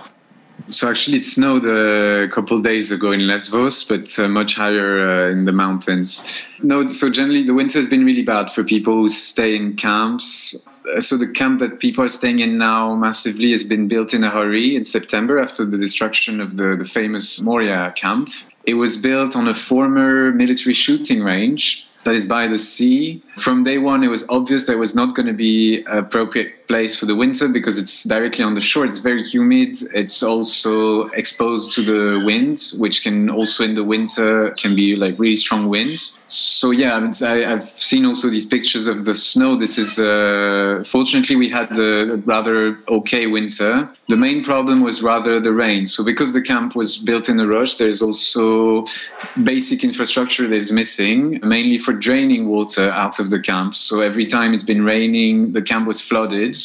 So 0.68 0.90
actually, 0.90 1.18
it 1.18 1.26
snowed 1.26 1.66
a 1.66 2.28
couple 2.30 2.60
days 2.62 2.92
ago 2.92 3.12
in 3.12 3.26
Lesbos, 3.28 3.84
but 3.84 4.18
uh, 4.20 4.28
much 4.28 4.56
higher 4.56 5.28
uh, 5.28 5.32
in 5.32 5.46
the 5.46 5.52
mountains. 5.52 6.44
No, 6.62 6.88
so 6.88 7.10
generally 7.10 7.44
the 7.44 7.54
winter 7.54 7.80
has 7.80 7.88
been 7.88 8.06
really 8.06 8.24
bad 8.24 8.52
for 8.52 8.64
people 8.64 8.94
who 8.94 9.08
stay 9.08 9.56
in 9.56 9.76
camps. 9.76 10.56
Uh, 10.96 11.00
so 11.02 11.18
the 11.18 11.28
camp 11.28 11.60
that 11.60 11.80
people 11.80 12.04
are 12.04 12.10
staying 12.10 12.40
in 12.40 12.58
now 12.58 12.96
massively 12.96 13.52
has 13.52 13.64
been 13.64 13.88
built 13.88 14.14
in 14.14 14.24
a 14.24 14.30
hurry 14.30 14.76
in 14.76 14.84
September 14.84 15.40
after 15.40 15.66
the 15.66 15.78
destruction 15.78 16.40
of 16.40 16.58
the, 16.58 16.76
the 16.76 16.86
famous 16.86 17.42
Moria 17.42 17.92
camp. 17.96 18.30
It 18.66 18.76
was 18.76 18.98
built 18.98 19.36
on 19.36 19.48
a 19.48 19.54
former 19.54 20.32
military 20.32 20.74
shooting 20.74 21.24
range 21.24 21.88
that 22.04 22.16
is 22.16 22.26
by 22.26 22.48
the 22.48 22.60
sea. 22.60 23.24
From 23.38 23.64
day 23.64 23.78
one, 23.78 24.04
it 24.04 24.08
was 24.08 24.26
obvious 24.30 24.70
it 24.70 24.78
was 24.78 24.96
not 24.96 25.16
going 25.16 25.28
to 25.28 25.34
be 25.34 25.84
appropriate 25.86 26.59
place 26.70 26.96
for 26.96 27.08
the 27.08 27.16
winter 27.16 27.48
because 27.48 27.80
it's 27.80 28.04
directly 28.04 28.44
on 28.44 28.54
the 28.54 28.62
shore. 28.62 28.86
It's 28.86 29.00
very 29.00 29.24
humid. 29.24 29.76
It's 29.94 30.22
also 30.22 31.08
exposed 31.22 31.74
to 31.74 31.82
the 31.82 32.24
wind, 32.24 32.74
which 32.78 33.04
can 33.04 33.30
also 33.30 33.64
in 33.64 33.74
the 33.74 33.84
winter 33.84 34.52
can 34.52 34.76
be 34.76 34.96
like 34.96 35.18
really 35.18 35.36
strong 35.36 35.68
wind. 35.68 36.12
So 36.26 36.70
yeah, 36.70 37.10
I, 37.24 37.38
have 37.38 37.72
seen 37.76 38.06
also 38.06 38.30
these 38.30 38.46
pictures 38.46 38.86
of 38.86 39.06
the 39.06 39.16
snow. 39.16 39.58
This 39.58 39.80
is 39.80 39.98
uh, 39.98 40.84
fortunately 40.86 41.36
we 41.36 41.50
had 41.50 41.76
a 41.78 42.18
rather 42.34 42.78
okay 42.88 43.26
winter. 43.26 43.90
The 44.08 44.18
main 44.18 44.44
problem 44.44 44.82
was 44.82 45.02
rather 45.02 45.40
the 45.40 45.54
rain. 45.54 45.88
So 45.88 46.04
because 46.04 46.34
the 46.34 46.42
camp 46.42 46.76
was 46.76 46.98
built 46.98 47.30
in 47.30 47.40
a 47.40 47.48
rush, 47.48 47.76
there's 47.76 48.02
also 48.04 48.86
basic 49.44 49.84
infrastructure 49.84 50.48
that 50.48 50.56
is 50.56 50.72
missing, 50.72 51.40
mainly 51.42 51.80
for 51.80 51.94
draining 51.94 52.48
water 52.48 52.92
out 52.92 53.20
of 53.20 53.32
the 53.32 53.40
camp. 53.40 53.76
So 53.76 54.02
every 54.02 54.28
time 54.28 54.54
it's 54.54 54.64
been 54.64 54.86
raining, 54.86 55.54
the 55.54 55.64
camp 55.64 55.88
was 55.88 56.00
flooded 56.00 56.59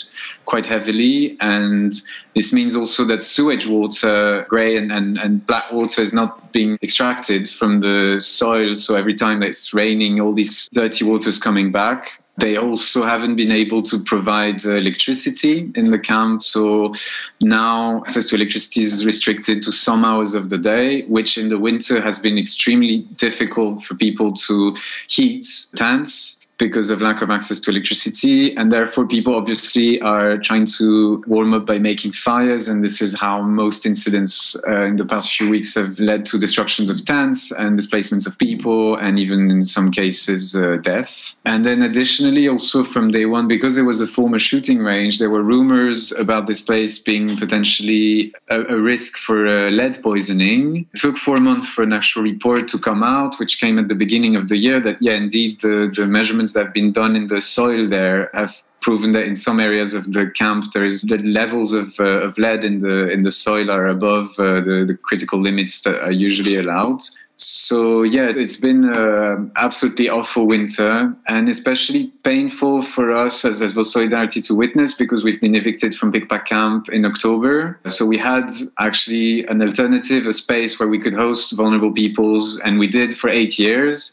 quite 0.45 0.67
heavily. 0.67 1.37
And 1.41 1.93
this 2.35 2.53
means 2.53 2.75
also 2.77 3.05
that 3.07 3.23
sewage 3.23 3.67
water, 3.67 4.47
grey 4.49 4.77
and, 4.77 4.91
and, 4.93 5.19
and 5.19 5.47
black 5.47 5.73
water, 5.73 6.03
is 6.03 6.13
not 6.13 6.53
being 6.53 6.79
extracted 6.83 7.49
from 7.49 7.81
the 7.81 8.19
soil. 8.19 8.75
So 8.75 8.97
every 8.97 9.15
time 9.15 9.43
it's 9.43 9.75
raining, 9.75 10.21
all 10.21 10.35
these 10.35 10.69
dirty 10.69 11.05
water 11.05 11.29
is 11.29 11.39
coming 11.39 11.73
back. 11.73 12.21
They 12.37 12.57
also 12.57 13.05
haven't 13.05 13.37
been 13.37 13.53
able 13.53 13.83
to 13.85 14.03
provide 14.03 14.67
uh, 14.67 14.75
electricity 14.75 15.71
in 15.77 15.93
the 15.93 15.99
camp. 15.99 16.43
So 16.43 16.93
now 17.41 17.99
access 17.99 18.27
to 18.27 18.35
electricity 18.35 18.81
is 18.81 19.07
restricted 19.07 19.63
to 19.63 19.71
some 19.71 20.05
hours 20.05 20.35
of 20.35 20.51
the 20.51 20.59
day, 20.59 21.03
which 21.03 21.39
in 21.39 21.49
the 21.49 21.59
winter 21.59 22.01
has 22.01 22.19
been 22.19 22.37
extremely 22.37 22.99
difficult 23.17 23.85
for 23.85 23.95
people 23.95 24.33
to 24.33 24.77
heat 25.09 25.47
tents 25.77 26.41
because 26.59 26.91
of 26.91 27.01
lack 27.01 27.21
of 27.23 27.31
access 27.31 27.59
to 27.61 27.71
electricity. 27.71 28.57
And 28.57 28.71
therefore, 28.71 29.07
people 29.07 29.35
obviously 29.35 30.01
are 30.01 30.39
trying 30.39 30.67
to 30.79 31.23
warm 31.27 31.53
up 31.55 31.67
by 31.67 31.79
making 31.79 32.13
fires. 32.13 32.69
And 32.69 32.85
this 32.85 33.03
is 33.03 33.19
how 33.19 33.43
most 33.43 33.87
incidents 33.87 34.57
uh, 34.69 34.83
in 34.83 34.97
the 34.97 35.05
past 35.05 35.35
few 35.35 35.49
weeks 35.49 35.75
have 35.75 35.99
led 35.99 36.25
to 36.27 36.39
destructions 36.39 36.91
of 36.91 37.05
tents 37.05 37.51
and 37.53 37.77
displacements 37.77 38.27
of 38.27 38.39
people, 38.39 38.97
and 38.97 39.19
even 39.19 39.51
in 39.51 39.63
some 39.63 39.91
cases, 39.91 40.55
uh, 40.55 40.77
death. 40.83 41.35
And 41.45 41.65
then, 41.65 41.83
additionally, 41.83 42.49
also 42.49 42.85
from 42.85 43.11
day 43.11 43.27
one, 43.27 43.49
because 43.49 43.77
it 43.77 43.83
was 43.83 44.01
a 44.01 44.07
former 44.07 44.39
shooting 44.39 44.79
range, 44.79 45.19
there 45.19 45.31
were 45.31 45.43
rumors 45.43 46.13
about 46.13 46.47
this 46.47 46.63
place 46.63 46.99
being 46.99 47.37
potentially 47.37 48.33
a, 48.49 48.61
a 48.61 48.81
risk 48.81 49.17
for 49.17 49.47
uh, 49.47 49.71
lead 49.71 49.99
poisoning. 50.03 50.87
It 50.95 51.01
took 51.01 51.17
four 51.17 51.39
months 51.39 51.69
for 51.69 51.83
an 51.83 51.93
actual 51.93 52.23
report 52.23 52.69
to 52.69 52.79
come 52.79 53.03
out, 53.03 53.37
which 53.39 53.61
came 53.61 53.79
at 53.79 53.89
the 53.89 53.95
beginning 53.95 54.37
of 54.37 54.49
the 54.49 54.57
year 54.57 54.81
that, 54.81 55.01
yeah, 55.01 55.15
indeed, 55.15 55.61
the, 55.61 55.91
the 55.95 56.07
measurements 56.07 56.44
measurements 56.45 56.53
that 56.53 56.65
have 56.65 56.75
been 56.75 56.93
done 56.93 57.17
in 57.17 57.29
the 57.29 57.41
soil 57.41 57.89
there 57.89 58.31
have 58.35 58.63
proven 58.81 59.13
that 59.13 59.25
in 59.25 59.35
some 59.35 59.61
areas 59.61 59.95
of 59.95 60.05
the 60.13 60.31
camp 60.35 60.65
there 60.73 60.85
is 60.85 61.03
the 61.03 61.19
levels 61.19 61.73
of, 61.73 61.99
uh, 61.99 62.27
of 62.27 62.37
lead 62.37 62.65
in 62.65 62.81
the 62.81 63.11
in 63.11 63.23
the 63.23 63.31
soil 63.31 63.71
are 63.71 63.87
above 63.87 64.29
uh, 64.39 64.61
the, 64.61 64.85
the 64.87 64.97
critical 65.03 65.41
limits 65.41 65.83
that 65.83 66.03
are 66.03 66.13
usually 66.13 66.57
allowed. 66.59 67.01
So 67.37 68.05
yeah, 68.05 68.31
it's 68.31 68.61
been 68.61 68.85
an 68.85 69.51
absolutely 69.57 70.09
awful 70.09 70.47
winter, 70.47 71.13
and 71.27 71.49
especially 71.49 72.13
painful 72.23 72.83
for 72.83 73.13
us 73.13 73.45
as, 73.45 73.61
as 73.61 73.75
Solidarity 73.91 74.41
to 74.43 74.55
witness 74.55 74.95
because 74.95 75.25
we've 75.25 75.41
been 75.41 75.57
evicted 75.57 75.95
from 75.97 76.13
Big 76.13 76.29
Pikpak 76.29 76.45
Camp 76.45 76.89
in 76.91 77.05
October. 77.05 77.81
So 77.89 78.07
we 78.07 78.19
had 78.19 78.47
actually 78.79 79.45
an 79.49 79.61
alternative, 79.61 80.29
a 80.29 80.33
space 80.33 80.79
where 80.79 80.89
we 80.89 81.01
could 81.01 81.15
host 81.15 81.57
vulnerable 81.57 81.93
peoples, 81.93 82.61
and 82.65 82.79
we 82.79 82.87
did 82.87 83.19
for 83.19 83.29
eight 83.29 83.59
years 83.59 84.13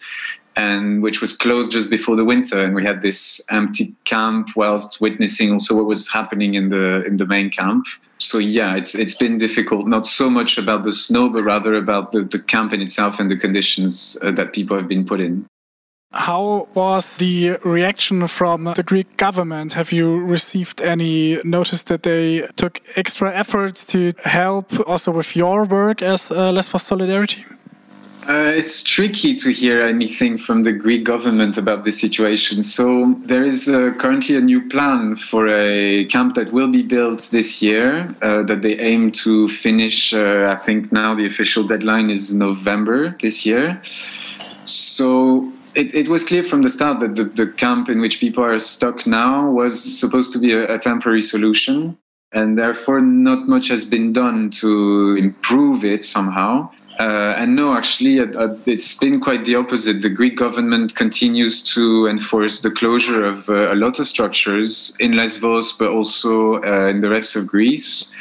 and 0.55 1.01
which 1.01 1.21
was 1.21 1.35
closed 1.35 1.71
just 1.71 1.89
before 1.89 2.15
the 2.15 2.25
winter 2.25 2.63
and 2.63 2.75
we 2.75 2.83
had 2.83 3.01
this 3.01 3.41
empty 3.49 3.93
camp 4.03 4.49
whilst 4.55 4.99
witnessing 4.99 5.51
also 5.51 5.75
what 5.75 5.85
was 5.85 6.09
happening 6.09 6.55
in 6.55 6.69
the 6.69 7.05
in 7.05 7.17
the 7.17 7.25
main 7.25 7.49
camp 7.49 7.85
so 8.17 8.37
yeah 8.37 8.75
it's 8.75 8.93
it's 8.93 9.15
been 9.15 9.37
difficult 9.37 9.87
not 9.87 10.05
so 10.05 10.29
much 10.29 10.57
about 10.57 10.83
the 10.83 10.91
snow 10.91 11.29
but 11.29 11.43
rather 11.43 11.73
about 11.75 12.11
the, 12.11 12.23
the 12.23 12.39
camp 12.39 12.73
in 12.73 12.81
itself 12.81 13.19
and 13.19 13.29
the 13.29 13.37
conditions 13.37 14.17
uh, 14.21 14.31
that 14.31 14.51
people 14.53 14.75
have 14.75 14.87
been 14.87 15.05
put 15.05 15.19
in 15.19 15.45
how 16.13 16.67
was 16.73 17.17
the 17.17 17.51
reaction 17.63 18.27
from 18.27 18.65
the 18.75 18.83
Greek 18.83 19.15
government? 19.15 19.73
Have 19.73 19.93
you 19.93 20.17
received 20.17 20.81
any 20.81 21.39
notice 21.45 21.83
that 21.83 22.03
they 22.03 22.47
took 22.57 22.81
extra 22.97 23.33
efforts 23.33 23.85
to 23.85 24.11
help 24.25 24.73
also 24.89 25.11
with 25.11 25.37
your 25.37 25.63
work 25.63 26.01
as 26.01 26.29
uh, 26.29 26.51
Lesbos 26.51 26.83
Solidarity? 26.83 27.45
Uh, 28.31 28.49
it's 28.55 28.81
tricky 28.81 29.35
to 29.35 29.51
hear 29.51 29.81
anything 29.81 30.37
from 30.37 30.63
the 30.63 30.71
Greek 30.71 31.03
government 31.03 31.57
about 31.57 31.83
the 31.83 31.91
situation. 31.91 32.63
So 32.63 33.13
there 33.25 33.43
is 33.43 33.67
uh, 33.67 33.91
currently 33.99 34.37
a 34.37 34.39
new 34.39 34.69
plan 34.69 35.17
for 35.17 35.49
a 35.49 36.05
camp 36.05 36.35
that 36.35 36.53
will 36.53 36.71
be 36.71 36.81
built 36.81 37.27
this 37.33 37.61
year 37.61 38.15
uh, 38.21 38.43
that 38.43 38.61
they 38.61 38.79
aim 38.79 39.11
to 39.23 39.49
finish. 39.49 40.13
Uh, 40.13 40.55
I 40.57 40.63
think 40.63 40.93
now 40.93 41.13
the 41.13 41.25
official 41.25 41.67
deadline 41.67 42.09
is 42.09 42.33
November 42.33 43.17
this 43.21 43.45
year. 43.45 43.81
So 44.63 45.51
it, 45.75 45.93
it, 45.93 46.07
was 46.07 46.23
clear 46.23 46.45
from 46.45 46.61
the 46.61 46.69
start 46.69 47.01
that 47.01 47.15
the, 47.15 47.25
the, 47.25 47.47
camp 47.47 47.89
in 47.89 47.99
which 47.99 48.21
people 48.21 48.45
are 48.45 48.57
stuck 48.59 49.05
now 49.05 49.51
was 49.51 49.99
supposed 49.99 50.31
to 50.31 50.39
be 50.39 50.53
a, 50.53 50.75
a 50.75 50.79
temporary 50.79 51.19
solution. 51.21 51.97
And 52.31 52.57
therefore, 52.57 53.01
not 53.01 53.49
much 53.49 53.67
has 53.67 53.83
been 53.83 54.13
done 54.13 54.51
to 54.51 55.17
improve 55.19 55.83
it 55.83 56.05
somehow. 56.05 56.71
Uh, 57.01 57.33
and 57.35 57.55
no, 57.55 57.75
actually, 57.75 58.19
uh, 58.19 58.25
uh, 58.37 58.55
it's 58.67 58.93
been 58.93 59.19
quite 59.19 59.43
the 59.45 59.55
opposite. 59.55 60.03
The 60.03 60.09
Greek 60.09 60.37
government 60.37 60.95
continues 60.95 61.63
to 61.73 62.05
enforce 62.05 62.61
the 62.61 62.69
closure 62.69 63.25
of 63.25 63.49
uh, 63.49 63.73
a 63.73 63.75
lot 63.75 63.97
of 63.97 64.07
structures 64.07 64.93
in 64.99 65.13
Lesbos, 65.13 65.71
but 65.71 65.89
also 65.89 66.61
uh, 66.61 66.89
in 66.89 66.99
the 66.99 67.09
rest 67.09 67.35
of 67.35 67.47
Greece. 67.47 68.11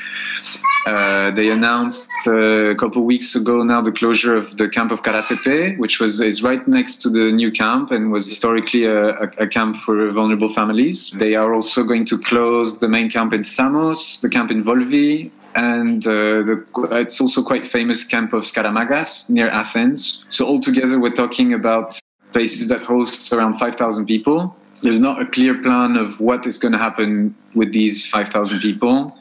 Uh, 0.87 1.31
they 1.33 1.51
announced 1.51 2.11
a 2.27 2.75
couple 2.79 3.05
weeks 3.05 3.37
ago 3.37 3.63
now 3.63 3.83
the 3.83 3.93
closure 3.93 4.35
of 4.35 4.57
the 4.57 4.67
camp 4.67 4.91
of 4.93 5.03
Karatepe, 5.03 5.77
which 5.77 6.01
was 6.01 6.23
is 6.23 6.43
right 6.43 6.67
next 6.67 7.03
to 7.03 7.11
the 7.11 7.31
new 7.31 7.53
camp 7.53 7.91
and 7.91 8.11
was 8.11 8.27
historically 8.27 8.87
a, 8.87 9.11
a, 9.11 9.27
a, 9.45 9.47
camp 9.47 9.77
for 9.77 10.11
vulnerable 10.11 10.49
families. 10.49 11.11
They 11.19 11.35
are 11.35 11.53
also 11.53 11.85
going 11.85 12.07
to 12.07 12.17
close 12.17 12.79
the 12.79 12.89
main 12.89 13.11
camp 13.11 13.35
in 13.35 13.43
Samos, 13.43 14.23
the 14.23 14.31
camp 14.31 14.51
in 14.51 14.65
Volvi, 14.65 15.31
and 15.55 16.07
uh, 16.07 16.43
the, 16.43 16.65
it's 16.93 17.21
also 17.21 17.43
quite 17.43 17.67
famous 17.67 18.05
camp 18.05 18.33
of 18.33 18.45
Skaramagas 18.45 19.31
near 19.31 19.49
Athens. 19.49 20.25
So 20.29 20.47
altogether, 20.47 20.99
we're 21.01 21.15
talking 21.15 21.53
about 21.55 21.99
places 22.33 22.69
that 22.69 22.83
host 22.83 23.33
around 23.33 23.59
5,000 23.59 24.07
people. 24.07 24.57
There's 24.83 25.01
not 25.01 25.21
a 25.21 25.27
clear 25.27 25.61
plan 25.61 25.97
of 25.97 26.21
what 26.21 26.47
is 26.47 26.59
going 26.59 26.73
to 26.73 26.79
happen 26.79 27.35
with 27.55 27.73
these 27.73 28.07
5,000 28.07 28.61
people. 28.61 29.17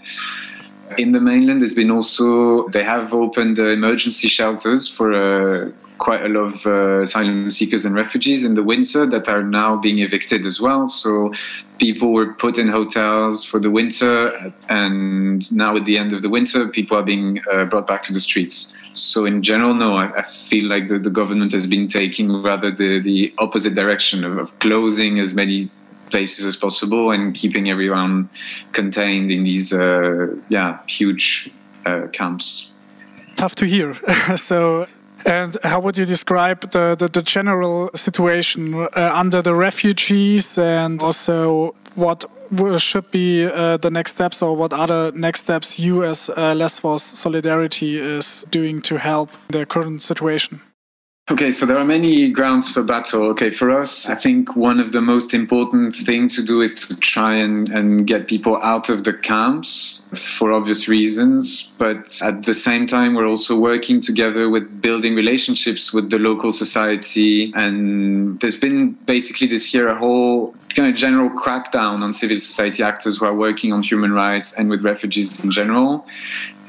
In 0.98 1.12
the 1.12 1.19
mainland, 1.19 1.62
there's 1.62 1.74
been 1.74 1.91
also 1.91 2.67
they 2.69 2.83
have 2.83 3.13
opened 3.13 3.59
uh, 3.59 3.67
emergency 3.67 4.27
shelters 4.27 4.88
for 4.88 5.13
uh, 5.13 5.71
quite 6.00 6.25
a 6.25 6.29
lot 6.29 6.53
of 6.53 6.65
uh, 6.65 7.01
asylum 7.01 7.51
seekers 7.51 7.86
and 7.86 7.94
refugees 7.94 8.44
in 8.44 8.56
the 8.56 8.63
winter 8.63 9.06
that 9.06 9.29
are 9.29 9.44
now 9.44 9.75
being 9.75 10.00
evicted 10.00 10.46
as 10.46 10.60
well. 10.60 10.88
So 10.88 11.32
people 11.77 12.12
were 12.12 12.34
put 12.34 12.58
in 12.58 12.70
hotels 12.70 13.46
for 13.46 13.60
the 13.60 13.70
winter, 13.70 14.51
and 14.70 15.51
now 15.51 15.75
at 15.77 15.86
the 15.86 15.98
end 15.98 16.13
of 16.13 16.22
the 16.22 16.29
winter, 16.29 16.68
people 16.68 16.98
are 16.98 17.03
being 17.03 17.41
uh, 17.51 17.65
brought 17.65 17.86
back 17.86 18.01
to 18.03 18.13
the 18.13 18.20
streets. 18.20 18.74
So 18.94 19.25
in 19.25 19.44
general, 19.44 19.74
no, 19.75 19.96
I, 19.96 20.12
I 20.18 20.24
feel 20.24 20.68
like 20.68 20.88
the, 20.88 20.98
the, 20.98 21.12
government 21.12 21.51
has 21.51 21.68
been 21.68 21.88
taking 21.88 22.41
rather 22.41 22.72
the, 22.72 23.00
the 23.00 23.34
opposite 23.38 23.75
direction 23.75 24.24
of, 24.24 24.38
of 24.38 24.58
closing 24.60 25.20
as 25.20 25.34
many 25.34 25.70
places 26.10 26.46
as 26.46 26.56
possible 26.56 27.12
and 27.12 27.36
keeping 27.36 27.70
everyone 27.70 28.29
contained 28.72 29.29
in 29.29 29.44
these 29.44 29.72
uh, 29.72 30.36
yeah 30.50 30.79
huge 30.88 31.51
uh, 31.86 32.08
camps. 32.12 32.72
Tough 33.36 33.56
to 33.56 33.65
hear. 33.65 33.96
so. 34.36 34.88
And 35.26 35.58
how 35.64 35.80
would 35.80 35.98
you 35.98 36.06
describe 36.06 36.72
the, 36.72 36.96
the, 36.98 37.08
the 37.08 37.22
general 37.22 37.90
situation 37.94 38.74
uh, 38.74 39.12
under 39.14 39.42
the 39.42 39.54
refugees 39.54 40.58
and 40.58 41.02
also 41.02 41.76
what 41.96 42.26
should 42.78 43.12
be 43.12 43.46
uh, 43.46 43.78
the 43.78 43.92
next 43.92 44.12
steps 44.12 44.42
or 44.42 44.56
what 44.56 44.74
other 44.74 45.12
next 45.12 45.42
steps 45.42 45.78
you 45.78 46.04
as 46.04 46.30
uh, 46.30 46.54
Lesvos 46.56 47.04
Solidarity 47.04 47.98
is 47.98 48.46
doing 48.50 48.82
to 48.82 48.98
help 48.98 49.30
the 49.50 49.66
current 49.66 50.02
situation? 50.02 50.62
Okay, 51.31 51.51
so 51.51 51.67
there 51.67 51.77
are 51.77 51.86
many 51.86 52.31
grounds 52.31 52.71
for 52.71 52.81
battle. 52.81 53.21
Okay, 53.27 53.51
for 53.51 53.69
us, 53.69 54.09
I 54.09 54.15
think 54.15 54.55
one 54.55 54.79
of 54.79 54.93
the 54.93 55.01
most 55.01 55.36
important 55.36 55.95
things 55.95 56.36
to 56.38 56.43
do 56.43 56.62
is 56.62 56.88
to 56.88 56.95
try 56.95 57.36
and, 57.36 57.69
and 57.69 58.07
get 58.07 58.27
people 58.27 58.57
out 58.57 58.89
of 58.89 59.03
the 59.03 59.13
camps 59.13 60.07
for 60.15 60.51
obvious 60.51 60.88
reasons. 60.88 61.69
But 61.77 62.19
at 62.24 62.48
the 62.48 62.55
same 62.55 62.88
time, 62.88 63.13
we're 63.13 63.27
also 63.27 63.59
working 63.59 64.01
together 64.01 64.50
with 64.50 64.81
building 64.81 65.13
relationships 65.13 65.93
with 65.93 66.09
the 66.09 66.17
local 66.17 66.50
society. 66.50 67.53
And 67.55 68.39
there's 68.39 68.57
been 68.57 68.93
basically 69.05 69.45
this 69.45 69.71
year 69.71 69.88
a 69.88 69.95
whole 69.95 70.55
kind 70.75 70.89
of 70.89 70.95
general 70.95 71.29
crackdown 71.29 72.01
on 72.01 72.12
civil 72.12 72.38
society 72.38 72.81
actors 72.81 73.19
who 73.19 73.25
are 73.27 73.36
working 73.36 73.71
on 73.71 73.83
human 73.83 74.13
rights 74.13 74.53
and 74.53 74.67
with 74.67 74.83
refugees 74.83 75.43
in 75.43 75.51
general. 75.51 76.07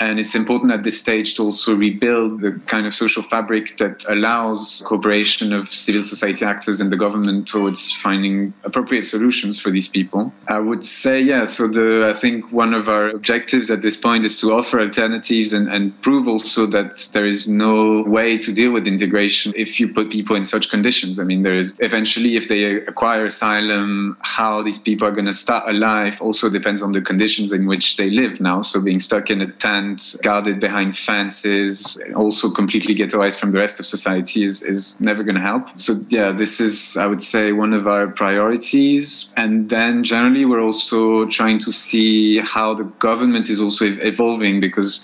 And 0.01 0.19
it's 0.19 0.35
important 0.35 0.73
at 0.73 0.83
this 0.83 0.99
stage 0.99 1.35
to 1.35 1.43
also 1.43 1.77
rebuild 1.77 2.41
the 2.41 2.53
kind 2.67 2.87
of 2.87 2.95
social 2.95 3.23
fabric 3.23 3.77
that 3.77 4.03
allows 4.09 4.83
cooperation 4.87 5.53
of 5.53 5.69
civil 5.69 6.01
society 6.01 6.43
actors 6.45 6.81
and 6.81 6.91
the 6.91 6.97
government 6.97 7.47
towards 7.47 7.93
finding 7.93 8.55
appropriate 8.65 9.05
solutions 9.05 9.61
for 9.61 9.71
these 9.71 9.89
people. 9.89 10.33
I 10.49 10.59
would 10.59 10.87
say, 10.87 11.21
yeah, 11.21 11.45
so 11.45 11.69
the 11.69 12.11
I 12.15 12.19
think 12.19 12.51
one 12.51 12.73
of 12.73 12.89
our 12.89 13.11
objectives 13.11 13.71
at 13.71 13.83
this 13.83 13.97
point 13.97 14.25
is 14.25 14.41
to 14.41 14.53
offer 14.53 14.81
alternatives 14.81 15.53
and, 15.53 15.69
and 15.69 16.01
prove 16.01 16.27
also 16.27 16.67
that 16.69 17.11
there 17.13 17.27
is 17.27 17.47
no 17.47 18.03
way 18.05 18.39
to 18.39 18.53
deal 18.53 18.73
with 18.73 18.87
integration 18.87 19.53
if 19.55 19.79
you 19.79 19.93
put 19.93 20.11
people 20.11 20.35
in 20.35 20.45
such 20.45 20.71
conditions. 20.71 21.19
I 21.19 21.25
mean, 21.25 21.43
there 21.43 21.59
is 21.59 21.77
eventually, 21.81 22.37
if 22.37 22.49
they 22.49 22.77
acquire 22.93 23.27
asylum, 23.27 24.17
how 24.23 24.63
these 24.63 24.79
people 24.79 25.07
are 25.07 25.13
going 25.13 25.27
to 25.27 25.33
start 25.33 25.69
a 25.69 25.75
life 25.75 26.23
also 26.23 26.49
depends 26.49 26.83
on 26.83 26.93
the 26.93 27.03
conditions 27.03 27.53
in 27.53 27.67
which 27.67 27.99
they 27.99 28.09
live 28.09 28.41
now. 28.41 28.63
So 28.63 28.81
being 28.81 28.99
stuck 28.99 29.29
in 29.29 29.43
a 29.43 29.53
tent 29.53 29.90
guarded 30.23 30.61
behind 30.61 30.97
fences, 30.97 31.99
also 32.15 32.51
completely 32.51 32.95
ghettoized 32.95 33.39
from 33.39 33.53
the 33.53 33.59
rest 33.59 33.81
of 33.81 33.87
society 33.87 34.45
is, 34.45 34.63
is 34.63 35.01
never 35.01 35.23
going 35.23 35.37
to 35.37 35.41
help. 35.41 35.79
So, 35.79 36.01
yeah, 36.09 36.33
this 36.33 36.61
is, 36.61 36.97
I 36.97 37.07
would 37.07 37.23
say, 37.23 37.53
one 37.53 37.73
of 37.73 37.87
our 37.87 38.09
priorities. 38.09 39.31
And 39.37 39.71
then 39.71 40.05
generally, 40.05 40.45
we're 40.45 40.63
also 40.63 41.27
trying 41.27 41.59
to 41.61 41.73
see 41.73 42.39
how 42.39 42.75
the 42.75 42.85
government 42.99 43.49
is 43.49 43.61
also 43.61 43.87
evolving 43.87 44.61
because 44.61 45.03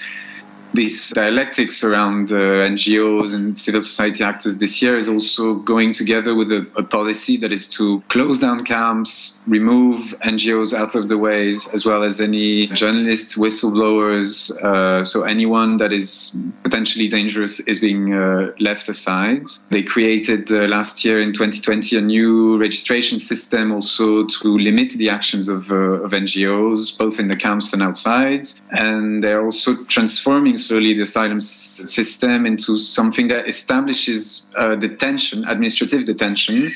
these 0.77 1.11
dialectics 1.11 1.83
around 1.83 2.31
uh, 2.31 2.69
NGOs 2.75 3.35
and 3.35 3.57
civil 3.57 3.81
society 3.81 4.23
actors 4.23 4.59
this 4.59 4.81
year 4.81 4.97
is 4.97 5.09
also 5.09 5.55
going 5.55 5.93
together 5.93 6.35
with 6.35 6.53
a, 6.53 6.67
a, 6.77 6.83
policy 6.83 7.37
that 7.37 7.53
is 7.53 7.69
to 7.69 8.03
close 8.09 8.39
down 8.39 8.65
camps, 8.65 9.39
remove 9.47 10.15
NGOs 10.25 10.73
out 10.73 10.95
of 10.95 11.09
the 11.09 11.19
ways, 11.19 11.69
as 11.75 11.85
well 11.85 12.05
as 12.05 12.21
any 12.21 12.69
journalists, 12.69 13.37
whistleblowers. 13.37 14.51
Uh, 14.63 15.03
so 15.03 15.25
anyone 15.25 15.79
that 15.79 15.93
is 15.93 16.37
potentially 16.63 17.09
dangerous 17.09 17.61
is 17.61 17.81
being 17.81 18.15
uh, 18.15 18.53
left 18.61 18.89
aside. 18.89 19.47
They 19.71 19.83
created 19.83 20.51
uh, 20.53 20.69
last 20.69 21.05
year 21.05 21.21
in 21.21 21.33
2020 21.33 21.97
a 21.97 22.01
new 22.01 22.59
registration 22.59 23.19
system 23.19 23.73
also 23.73 24.27
to 24.27 24.59
limit 24.59 24.93
the 24.93 25.11
actions 25.11 25.49
of, 25.49 25.71
uh, 25.71 26.05
of 26.05 26.13
NGOs, 26.13 26.97
both 26.97 27.19
in 27.19 27.29
the 27.29 27.37
camps 27.37 27.73
and 27.73 27.83
outside. 27.83 28.49
And 28.71 29.25
they're 29.25 29.45
also 29.45 29.85
transforming 29.85 30.57
slowly 30.67 30.95
the 30.95 31.03
asylum 31.03 31.41
system 31.41 32.47
into 32.47 32.77
something 32.77 33.29
that 33.29 33.49
establishes 33.49 34.51
uh, 34.57 34.75
detention, 34.75 35.45
administrative 35.45 36.05
detention, 36.05 36.73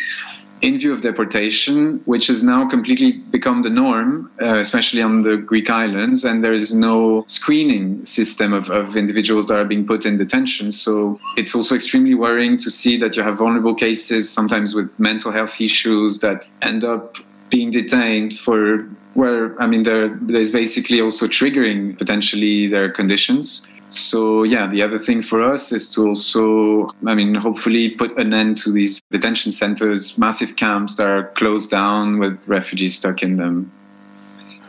in 0.62 0.78
view 0.78 0.92
of 0.92 1.00
deportation, 1.00 2.00
which 2.04 2.26
has 2.26 2.42
now 2.42 2.68
completely 2.68 3.12
become 3.12 3.62
the 3.62 3.70
norm, 3.70 4.30
uh, 4.42 4.58
especially 4.58 5.00
on 5.00 5.22
the 5.22 5.36
Greek 5.36 5.70
islands. 5.70 6.24
And 6.24 6.44
there 6.44 6.52
is 6.52 6.74
no 6.74 7.24
screening 7.28 8.04
system 8.04 8.52
of, 8.52 8.70
of 8.70 8.96
individuals 8.96 9.46
that 9.46 9.58
are 9.58 9.64
being 9.64 9.86
put 9.86 10.04
in 10.04 10.18
detention. 10.18 10.70
So 10.70 11.18
it's 11.36 11.54
also 11.54 11.74
extremely 11.74 12.14
worrying 12.14 12.58
to 12.58 12.70
see 12.70 12.98
that 12.98 13.16
you 13.16 13.22
have 13.22 13.38
vulnerable 13.38 13.74
cases, 13.74 14.30
sometimes 14.30 14.74
with 14.74 14.90
mental 14.98 15.32
health 15.32 15.60
issues, 15.60 16.20
that 16.20 16.46
end 16.60 16.84
up 16.84 17.16
being 17.48 17.70
detained 17.70 18.38
for 18.38 18.86
where 19.14 19.60
I 19.60 19.66
mean 19.66 19.82
there 19.82 20.16
there's 20.22 20.52
basically 20.52 21.00
also 21.00 21.26
triggering 21.26 21.98
potentially 21.98 22.68
their 22.68 22.90
conditions. 22.92 23.66
So 23.90 24.44
yeah, 24.44 24.66
the 24.68 24.82
other 24.82 24.98
thing 24.98 25.20
for 25.20 25.42
us 25.42 25.72
is 25.72 25.88
to 25.94 26.06
also, 26.08 26.90
I 27.06 27.14
mean, 27.14 27.34
hopefully 27.34 27.90
put 27.90 28.16
an 28.18 28.32
end 28.32 28.58
to 28.58 28.72
these 28.72 29.00
detention 29.10 29.52
centers, 29.52 30.16
massive 30.16 30.56
camps 30.56 30.96
that 30.96 31.06
are 31.06 31.24
closed 31.34 31.70
down 31.70 32.18
with 32.18 32.38
refugees 32.46 32.96
stuck 32.96 33.22
in 33.22 33.36
them. 33.36 33.72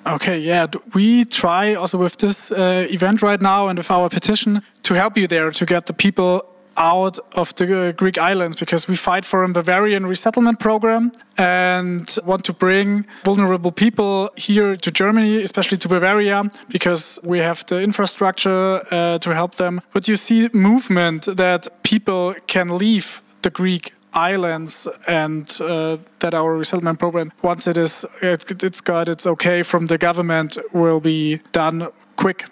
Okay, 0.07 0.39
yeah, 0.39 0.65
we 0.95 1.25
try 1.25 1.75
also 1.75 1.99
with 1.99 2.17
this 2.17 2.51
uh, 2.51 2.87
event 2.89 3.21
right 3.21 3.39
now 3.39 3.67
and 3.67 3.77
with 3.77 3.91
our 3.91 4.09
petition 4.09 4.63
to 4.81 4.95
help 4.95 5.15
you 5.15 5.27
there 5.27 5.51
to 5.51 5.65
get 5.65 5.85
the 5.85 5.93
people 5.93 6.50
out 6.77 7.19
of 7.35 7.53
the 7.55 7.93
Greek 7.97 8.17
islands 8.17 8.55
because 8.55 8.87
we 8.87 8.95
fight 8.95 9.25
for 9.25 9.43
a 9.43 9.49
Bavarian 9.49 10.05
resettlement 10.05 10.59
program 10.59 11.11
and 11.37 12.17
want 12.25 12.43
to 12.45 12.53
bring 12.53 13.05
vulnerable 13.25 13.71
people 13.71 14.29
here 14.35 14.75
to 14.75 14.91
Germany, 14.91 15.41
especially 15.43 15.77
to 15.77 15.87
Bavaria, 15.87 16.51
because 16.69 17.19
we 17.23 17.39
have 17.39 17.65
the 17.67 17.81
infrastructure 17.81 18.81
uh, 18.91 19.17
to 19.19 19.33
help 19.33 19.55
them. 19.55 19.81
But 19.93 20.07
you 20.07 20.15
see 20.15 20.49
movement 20.53 21.25
that 21.37 21.67
people 21.83 22.35
can 22.47 22.77
leave 22.77 23.21
the 23.41 23.49
Greek 23.49 23.93
islands 24.13 24.87
and 25.07 25.57
uh, 25.61 25.97
that 26.19 26.33
our 26.33 26.57
resettlement 26.57 26.99
program 26.99 27.31
once 27.41 27.65
it 27.65 27.77
is 27.77 28.05
it, 28.21 28.61
it's 28.61 28.81
got 28.81 29.07
it's 29.07 29.25
okay 29.25 29.63
from 29.63 29.85
the 29.85 29.97
government 29.97 30.57
will 30.73 30.99
be 30.99 31.39
done 31.53 31.87
quick 32.17 32.45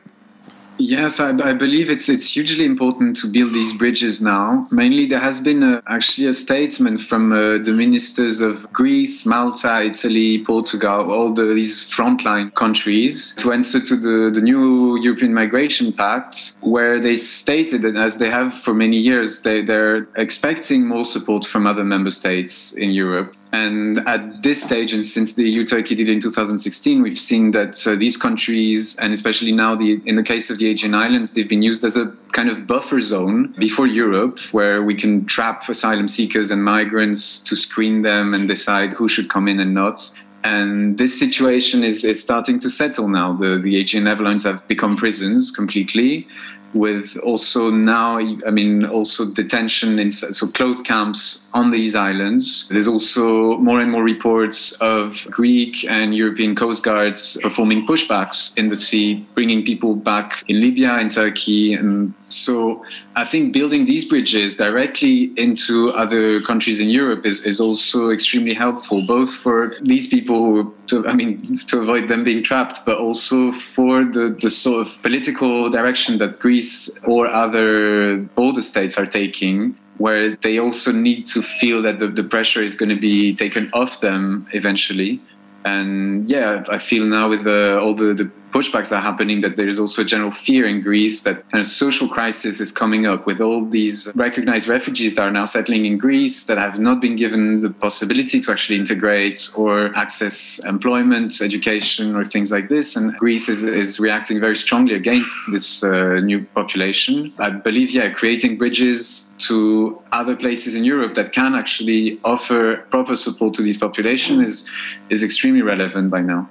Yes, 0.81 1.19
I, 1.19 1.31
I, 1.43 1.51
believe 1.51 1.89
it's 1.89 2.07
it's 2.07 2.33
hugely 2.33 2.63
important 2.63 3.17
to 3.17 3.27
build 3.27 3.53
these 3.53 3.73
bridges 3.73 4.21
now. 4.21 4.65
Mainly, 4.71 5.05
there 5.07 5.19
has 5.19 5.41
been 5.41 5.61
a, 5.61 5.83
actually 5.87 6.27
a 6.27 6.31
statement 6.33 7.01
from 7.01 7.33
uh, 7.33 7.57
the 7.57 7.73
ministers 7.73 8.39
of 8.39 8.71
Greece, 8.71 9.25
Malta, 9.25 9.83
Italy, 9.83 10.41
Portugal, 10.45 11.11
all 11.11 11.33
the, 11.33 11.53
these 11.53 11.85
frontline 11.91 12.53
countries 12.53 13.35
to 13.35 13.51
answer 13.51 13.81
to 13.81 13.97
the, 13.97 14.31
the 14.33 14.39
new 14.39 14.97
European 15.01 15.33
Migration 15.33 15.91
Pact, 15.91 16.55
where 16.61 16.97
they 16.97 17.17
stated 17.17 17.81
that 17.81 17.97
as 17.97 18.17
they 18.17 18.29
have 18.29 18.53
for 18.53 18.73
many 18.73 18.97
years, 18.97 19.41
they, 19.41 19.61
they're 19.61 20.05
expecting 20.15 20.87
more 20.87 21.03
support 21.03 21.45
from 21.45 21.67
other 21.67 21.83
member 21.83 22.09
states 22.09 22.71
in 22.71 22.91
Europe. 22.91 23.35
And 23.51 24.07
at 24.07 24.43
this 24.43 24.61
stage, 24.61 24.93
and 24.93 25.03
since 25.03 25.33
the 25.33 25.43
EU 25.43 25.65
Turkey 25.65 25.95
deal 25.95 26.09
in 26.09 26.19
2016, 26.19 27.01
we've 27.01 27.17
seen 27.17 27.49
that 27.51 27.87
uh, 27.87 27.95
these 27.95 28.15
countries, 28.15 28.95
and 28.97 29.11
especially 29.11 29.51
now 29.51 29.75
the, 29.75 29.99
in 30.05 30.15
the 30.15 30.23
case 30.23 30.51
of 30.51 30.59
the 30.59 30.69
Aegean 30.69 30.93
Islands, 30.93 31.33
they've 31.33 31.49
been 31.49 31.63
used 31.63 31.83
as 31.83 31.97
a 31.97 32.13
kind 32.31 32.49
of 32.49 32.67
buffer 32.67 32.99
zone 32.99 33.55
before 33.57 33.87
Europe, 33.87 34.37
where 34.53 34.83
we 34.83 34.93
can 34.93 35.25
trap 35.25 35.67
asylum 35.67 36.07
seekers 36.07 36.51
and 36.51 36.63
migrants 36.63 37.39
to 37.41 37.55
screen 37.55 38.03
them 38.03 38.35
and 38.35 38.47
decide 38.47 38.93
who 38.93 39.07
should 39.07 39.29
come 39.29 39.47
in 39.47 39.59
and 39.59 39.73
not. 39.73 40.11
And 40.43 40.97
this 40.97 41.17
situation 41.17 41.83
is, 41.83 42.05
is 42.05 42.21
starting 42.21 42.59
to 42.59 42.69
settle 42.69 43.09
now. 43.09 43.33
The, 43.33 43.59
the 43.61 43.79
Aegean 43.79 44.07
Islands 44.07 44.43
have 44.43 44.65
become 44.67 44.95
prisons 44.95 45.51
completely 45.51 46.27
with 46.73 47.17
also 47.23 47.69
now, 47.69 48.17
I 48.17 48.51
mean, 48.51 48.85
also 48.85 49.25
detention 49.31 49.99
in 49.99 50.11
so 50.11 50.47
closed 50.47 50.85
camps 50.85 51.47
on 51.53 51.71
these 51.71 51.95
islands. 51.95 52.67
There's 52.69 52.87
also 52.87 53.57
more 53.57 53.79
and 53.79 53.91
more 53.91 54.03
reports 54.03 54.73
of 54.73 55.27
Greek 55.29 55.85
and 55.89 56.15
European 56.15 56.55
coast 56.55 56.83
guards 56.83 57.37
performing 57.41 57.85
pushbacks 57.87 58.57
in 58.57 58.67
the 58.67 58.75
sea, 58.75 59.27
bringing 59.33 59.63
people 59.63 59.95
back 59.95 60.43
in 60.47 60.59
Libya 60.59 60.97
in 60.99 61.09
Turkey. 61.09 61.73
And 61.73 62.13
so 62.31 62.83
I 63.15 63.25
think 63.25 63.53
building 63.53 63.85
these 63.85 64.05
bridges 64.05 64.55
directly 64.55 65.31
into 65.37 65.89
other 65.91 66.41
countries 66.41 66.79
in 66.79 66.89
Europe 66.89 67.25
is, 67.25 67.43
is 67.45 67.59
also 67.59 68.09
extremely 68.09 68.53
helpful, 68.53 69.05
both 69.05 69.33
for 69.33 69.73
these 69.81 70.07
people 70.07 70.73
to, 70.87 71.07
I 71.07 71.13
mean, 71.13 71.57
to 71.67 71.79
avoid 71.79 72.07
them 72.07 72.23
being 72.23 72.43
trapped, 72.43 72.85
but 72.85 72.97
also 72.97 73.51
for 73.51 74.03
the, 74.03 74.37
the 74.41 74.49
sort 74.49 74.87
of 74.87 75.01
political 75.01 75.69
direction 75.69 76.17
that 76.19 76.39
Greece 76.39 76.89
or 77.03 77.27
other 77.27 78.17
border 78.35 78.61
states 78.61 78.97
are 78.97 79.05
taking 79.05 79.75
where 79.97 80.37
they 80.37 80.57
also 80.57 80.93
need 80.93 81.27
to 81.27 81.41
feel 81.41 81.81
that 81.81 81.99
the, 81.99 82.07
the 82.07 82.23
pressure 82.23 82.63
is 82.63 82.75
going 82.75 82.89
to 82.89 82.99
be 82.99 83.35
taken 83.35 83.69
off 83.73 83.99
them 83.99 84.47
eventually. 84.53 85.19
And 85.65 86.29
yeah, 86.29 86.63
I 86.69 86.77
feel 86.77 87.03
now 87.03 87.29
with 87.29 87.43
the, 87.43 87.77
all 87.77 87.93
the, 87.93 88.13
the 88.13 88.31
pushbacks 88.51 88.95
are 88.95 89.01
happening, 89.01 89.41
that 89.41 89.55
there's 89.55 89.79
also 89.79 90.01
a 90.01 90.05
general 90.05 90.31
fear 90.31 90.67
in 90.67 90.81
Greece 90.81 91.21
that 91.23 91.43
a 91.53 91.63
social 91.63 92.07
crisis 92.07 92.59
is 92.59 92.71
coming 92.71 93.05
up 93.05 93.25
with 93.25 93.39
all 93.41 93.65
these 93.65 94.09
recognized 94.15 94.67
refugees 94.67 95.15
that 95.15 95.21
are 95.21 95.31
now 95.31 95.45
settling 95.45 95.85
in 95.85 95.97
Greece 95.97 96.45
that 96.45 96.57
have 96.57 96.79
not 96.79 97.01
been 97.01 97.15
given 97.15 97.61
the 97.61 97.69
possibility 97.69 98.39
to 98.39 98.51
actually 98.51 98.77
integrate 98.77 99.49
or 99.55 99.95
access 99.95 100.59
employment, 100.65 101.41
education, 101.41 102.15
or 102.15 102.25
things 102.25 102.51
like 102.51 102.69
this. 102.69 102.95
And 102.95 103.15
Greece 103.17 103.49
is, 103.49 103.63
is 103.63 103.99
reacting 103.99 104.39
very 104.39 104.55
strongly 104.55 104.95
against 104.95 105.37
this 105.51 105.83
uh, 105.83 106.19
new 106.19 106.43
population. 106.55 107.33
I 107.39 107.49
believe, 107.49 107.91
yeah, 107.91 108.09
creating 108.09 108.57
bridges 108.57 109.31
to 109.39 110.01
other 110.11 110.35
places 110.35 110.75
in 110.75 110.83
Europe 110.83 111.13
that 111.15 111.31
can 111.31 111.55
actually 111.55 112.19
offer 112.23 112.77
proper 112.89 113.15
support 113.15 113.53
to 113.55 113.61
these 113.61 113.77
population 113.77 114.41
is, 114.43 114.69
is 115.09 115.23
extremely 115.23 115.61
relevant 115.61 116.09
by 116.09 116.21
now. 116.21 116.49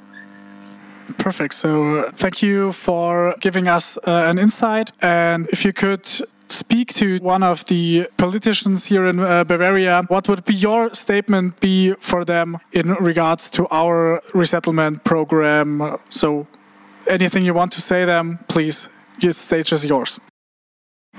Perfect. 1.17 1.55
So 1.55 2.11
thank 2.17 2.43
you 2.43 2.73
for 2.73 3.35
giving 3.41 3.69
us 3.69 3.97
uh, 3.99 4.27
an 4.27 4.39
insight. 4.39 4.93
And 5.01 5.49
if 5.51 5.65
you 5.65 5.73
could 5.73 6.07
speak 6.49 6.95
to 6.95 7.19
one 7.19 7.43
of 7.43 7.65
the 7.67 8.09
politicians 8.17 8.87
here 8.87 9.07
in 9.07 9.21
uh, 9.21 9.45
Bavaria, 9.45 10.03
what 10.09 10.29
would 10.29 10.45
be 10.45 10.55
your 10.55 10.95
statement 10.95 11.61
be 11.61 11.95
for 12.01 12.25
them 12.25 12.59
in 12.73 12.95
regards 12.95 13.51
to 13.51 13.67
our 13.71 14.23
resettlement 14.35 15.05
program? 15.05 15.99
So 16.11 16.47
anything 17.07 17.45
you 17.45 17.55
want 17.55 17.73
to 17.73 17.81
say 17.81 18.05
them, 18.05 18.39
please, 18.49 18.89
the 19.21 19.33
stage 19.33 19.73
is 19.73 19.85
yours. 19.85 20.21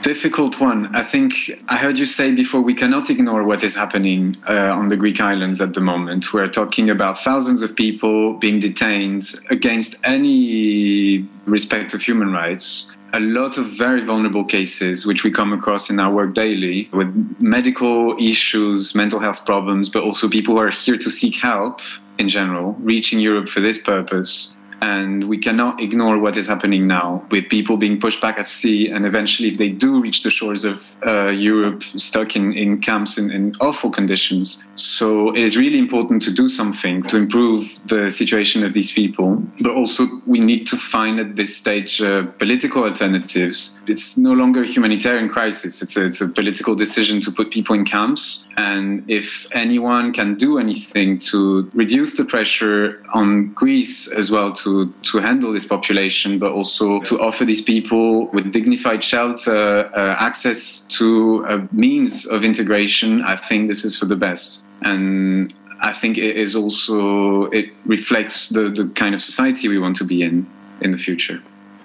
Difficult 0.01 0.61
one. 0.61 0.95
I 0.95 1.03
think 1.03 1.51
I 1.67 1.75
heard 1.75 1.99
you 1.99 2.05
say 2.05 2.31
before 2.31 2.61
we 2.61 2.73
cannot 2.73 3.09
ignore 3.09 3.43
what 3.43 3.65
is 3.65 3.75
happening 3.75 4.37
uh, 4.47 4.71
on 4.73 4.87
the 4.87 4.95
Greek 4.95 5.19
islands 5.19 5.59
at 5.59 5.73
the 5.73 5.81
moment. 5.81 6.33
We're 6.33 6.47
talking 6.47 6.89
about 6.89 7.21
thousands 7.21 7.61
of 7.61 7.75
people 7.75 8.35
being 8.35 8.59
detained 8.59 9.33
against 9.49 9.97
any 10.05 11.27
respect 11.45 11.93
of 11.93 12.01
human 12.01 12.31
rights. 12.31 12.95
A 13.11 13.19
lot 13.19 13.57
of 13.57 13.65
very 13.65 14.01
vulnerable 14.01 14.45
cases, 14.45 15.05
which 15.05 15.25
we 15.25 15.31
come 15.31 15.51
across 15.51 15.89
in 15.89 15.99
our 15.99 16.13
work 16.13 16.33
daily, 16.33 16.87
with 16.93 17.13
medical 17.39 18.15
issues, 18.19 18.95
mental 18.95 19.19
health 19.19 19.45
problems, 19.45 19.89
but 19.89 20.03
also 20.03 20.29
people 20.29 20.55
who 20.55 20.61
are 20.61 20.69
here 20.69 20.97
to 20.97 21.11
seek 21.11 21.35
help 21.35 21.81
in 22.19 22.29
general, 22.29 22.73
reaching 22.79 23.19
Europe 23.19 23.49
for 23.49 23.59
this 23.59 23.79
purpose 23.79 24.55
and 24.81 25.27
we 25.27 25.37
cannot 25.37 25.81
ignore 25.81 26.17
what 26.19 26.37
is 26.37 26.47
happening 26.47 26.87
now 26.87 27.25
with 27.31 27.47
people 27.49 27.77
being 27.77 27.99
pushed 27.99 28.21
back 28.21 28.37
at 28.37 28.47
sea. 28.47 28.89
And 28.89 29.05
eventually 29.05 29.49
if 29.49 29.57
they 29.57 29.69
do 29.69 30.01
reach 30.01 30.23
the 30.23 30.29
shores 30.29 30.63
of 30.63 30.91
uh, 31.05 31.27
europe 31.27 31.83
stuck 31.83 32.35
in, 32.35 32.53
in 32.53 32.79
camps 32.79 33.17
in, 33.17 33.31
in, 33.31 33.53
awful 33.61 33.89
conditions. 33.89 34.63
So 34.75 35.35
it 35.35 35.43
is 35.43 35.57
really 35.57 35.79
important 35.79 36.21
to 36.23 36.31
do 36.31 36.47
something 36.47 37.03
to 37.03 37.17
improve 37.17 37.79
the 37.87 38.09
situation 38.09 38.63
of 38.63 38.73
these 38.73 38.91
people. 38.91 39.43
But 39.59 39.71
also 39.71 40.07
we 40.25 40.39
need 40.39 40.65
to 40.67 40.77
find 40.77 41.19
at 41.19 41.35
this 41.35 41.57
stage 41.57 42.01
uh, 42.01 42.23
political 42.37 42.83
alternatives. 42.83 43.77
It's 43.87 44.17
no 44.17 44.31
longer 44.31 44.63
a 44.63 44.67
humanitarian 44.67 45.27
crisis. 45.29 45.81
It's 45.81 45.97
a, 45.97 46.05
it's 46.05 46.21
a 46.21 46.27
political 46.27 46.75
decision 46.75 47.19
to 47.21 47.31
put 47.31 47.51
people 47.51 47.75
in 47.75 47.85
camps. 47.85 48.45
And 48.57 49.09
if 49.09 49.47
anyone 49.53 50.13
can 50.13 50.35
do 50.35 50.59
anything 50.59 51.19
to 51.31 51.69
reduce 51.73 52.15
the 52.15 52.25
pressure 52.25 53.03
on 53.13 53.53
greece 53.53 54.07
as 54.11 54.31
well 54.31 54.51
to 54.53 54.68
to, 54.69 54.93
to 55.11 55.17
handle 55.19 55.51
this 55.51 55.65
population, 55.65 56.39
but 56.39 56.51
also 56.51 56.99
to 57.01 57.19
offer 57.19 57.45
these 57.45 57.61
people 57.61 58.27
with 58.27 58.51
dignified 58.51 59.03
shelter 59.03 59.89
uh, 59.95 60.15
access 60.19 60.81
to 60.81 61.45
a 61.49 61.67
means 61.71 62.25
of 62.25 62.43
integration. 62.43 63.21
I 63.23 63.35
think 63.35 63.67
this 63.67 63.83
is 63.83 63.97
for 63.97 64.05
the 64.05 64.15
best. 64.15 64.65
And 64.81 65.53
I 65.81 65.93
think 65.93 66.17
it 66.17 66.35
is 66.37 66.55
also, 66.55 67.45
it 67.45 67.67
reflects 67.85 68.49
the, 68.49 68.69
the 68.69 68.87
kind 68.95 69.15
of 69.15 69.21
society 69.21 69.67
we 69.67 69.79
want 69.79 69.95
to 69.97 70.05
be 70.05 70.21
in 70.23 70.47
in 70.81 70.91
the 70.91 70.97
future 70.97 71.41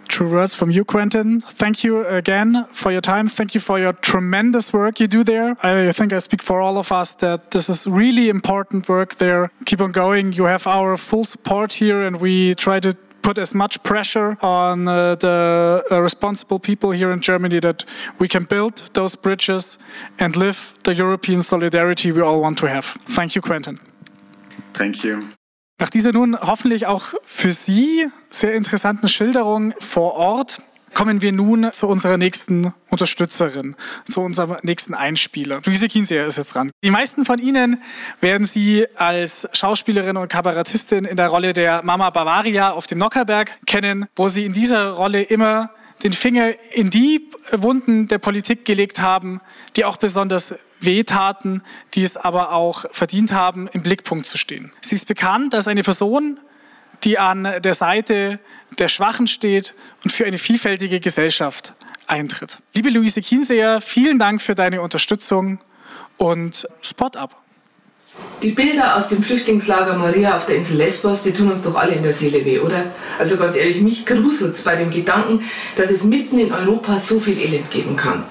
true 0.08 0.28
words 0.28 0.54
from 0.54 0.70
you, 0.70 0.84
Quentin. 0.84 1.40
Thank 1.40 1.84
you 1.84 2.06
again 2.06 2.66
for 2.70 2.92
your 2.92 3.00
time. 3.00 3.28
Thank 3.28 3.54
you 3.54 3.60
for 3.60 3.78
your 3.78 3.92
tremendous 3.92 4.72
work 4.72 5.00
you 5.00 5.06
do 5.06 5.24
there. 5.24 5.56
I 5.62 5.92
think 5.92 6.12
I 6.12 6.18
speak 6.18 6.42
for 6.42 6.60
all 6.60 6.78
of 6.78 6.92
us 6.92 7.14
that 7.14 7.50
this 7.50 7.68
is 7.68 7.86
really 7.86 8.28
important 8.28 8.88
work 8.88 9.16
there. 9.16 9.50
Keep 9.64 9.80
on 9.80 9.92
going. 9.92 10.32
You 10.32 10.44
have 10.44 10.66
our 10.66 10.96
full 10.96 11.24
support 11.24 11.74
here, 11.74 12.02
and 12.02 12.20
we 12.20 12.54
try 12.54 12.80
to 12.80 12.94
put 13.22 13.38
as 13.38 13.54
much 13.54 13.82
pressure 13.82 14.36
on 14.42 14.86
uh, 14.86 15.14
the 15.16 15.82
uh, 15.90 16.00
responsible 16.00 16.58
people 16.58 16.90
here 16.90 17.10
in 17.10 17.20
Germany 17.20 17.60
that 17.60 17.84
we 18.18 18.28
can 18.28 18.44
build 18.44 18.90
those 18.92 19.16
bridges 19.16 19.78
and 20.18 20.36
live 20.36 20.74
the 20.84 20.94
European 20.94 21.42
solidarity 21.42 22.12
we 22.12 22.20
all 22.20 22.40
want 22.40 22.58
to 22.58 22.66
have. 22.66 22.84
Thank 23.16 23.34
you, 23.34 23.42
Quentin. 23.42 23.78
Thank 24.74 25.04
you. 25.04 25.20
Nach 25.80 25.90
dieser 25.90 26.12
nun 26.12 26.38
hoffentlich 26.40 26.86
auch 26.86 27.14
für 27.22 27.50
Sie 27.50 28.08
sehr 28.38 28.54
interessanten 28.54 29.08
Schilderung 29.08 29.74
vor 29.80 30.14
Ort 30.14 30.62
kommen 30.94 31.22
wir 31.22 31.32
nun 31.32 31.70
zu 31.72 31.88
unserer 31.88 32.16
nächsten 32.16 32.72
Unterstützerin, 32.88 33.74
zu 34.08 34.20
unserem 34.20 34.56
nächsten 34.62 34.94
Einspieler. 34.94 35.60
Luise 35.64 35.88
Kienseher 35.88 36.24
ist 36.24 36.38
jetzt 36.38 36.54
dran. 36.54 36.70
Die 36.84 36.90
meisten 36.90 37.24
von 37.24 37.38
Ihnen 37.38 37.82
werden 38.20 38.46
Sie 38.46 38.86
als 38.94 39.48
Schauspielerin 39.52 40.16
und 40.16 40.28
Kabarettistin 40.28 41.04
in 41.04 41.16
der 41.16 41.28
Rolle 41.28 41.52
der 41.52 41.84
Mama 41.84 42.10
Bavaria 42.10 42.70
auf 42.70 42.86
dem 42.86 42.98
Nockerberg 42.98 43.58
kennen, 43.66 44.06
wo 44.14 44.28
Sie 44.28 44.44
in 44.44 44.52
dieser 44.52 44.90
Rolle 44.90 45.22
immer 45.22 45.70
den 46.02 46.12
Finger 46.12 46.52
in 46.72 46.90
die 46.90 47.28
Wunden 47.52 48.08
der 48.08 48.18
Politik 48.18 48.64
gelegt 48.64 49.00
haben, 49.00 49.40
die 49.76 49.84
auch 49.84 49.96
besonders 49.96 50.54
wehtaten, 50.80 51.62
die 51.94 52.02
es 52.02 52.16
aber 52.16 52.52
auch 52.52 52.84
verdient 52.92 53.32
haben, 53.32 53.68
im 53.68 53.82
Blickpunkt 53.82 54.26
zu 54.26 54.36
stehen. 54.36 54.72
Sie 54.80 54.94
ist 54.94 55.06
bekannt 55.06 55.54
als 55.54 55.66
eine 55.66 55.82
Person, 55.82 56.38
die 57.04 57.18
an 57.18 57.48
der 57.62 57.74
Seite 57.74 58.38
der 58.78 58.88
Schwachen 58.88 59.26
steht 59.26 59.74
und 60.02 60.10
für 60.10 60.24
eine 60.24 60.38
vielfältige 60.38 61.00
Gesellschaft 61.00 61.74
eintritt. 62.06 62.58
Liebe 62.74 62.90
Luise 62.90 63.20
Kienseher, 63.20 63.80
vielen 63.80 64.18
Dank 64.18 64.42
für 64.42 64.54
deine 64.54 64.82
Unterstützung 64.82 65.58
und 66.16 66.66
Spot 66.82 67.10
up. 67.16 67.36
Die 68.42 68.50
Bilder 68.50 68.96
aus 68.96 69.08
dem 69.08 69.22
Flüchtlingslager 69.22 69.96
Maria 69.96 70.36
auf 70.36 70.46
der 70.46 70.56
Insel 70.56 70.76
Lesbos, 70.76 71.22
die 71.22 71.32
tun 71.32 71.50
uns 71.50 71.62
doch 71.62 71.74
alle 71.74 71.94
in 71.94 72.02
der 72.02 72.12
Seele 72.12 72.44
weh, 72.44 72.58
oder? 72.60 72.92
Also 73.18 73.36
ganz 73.36 73.56
ehrlich, 73.56 73.80
mich 73.80 74.06
gruselt 74.06 74.54
es 74.54 74.62
bei 74.62 74.76
dem 74.76 74.90
Gedanken, 74.90 75.42
dass 75.76 75.90
es 75.90 76.04
mitten 76.04 76.38
in 76.38 76.52
Europa 76.52 76.98
so 76.98 77.18
viel 77.18 77.38
Elend 77.38 77.70
geben 77.70 77.96
kann. 77.96 78.22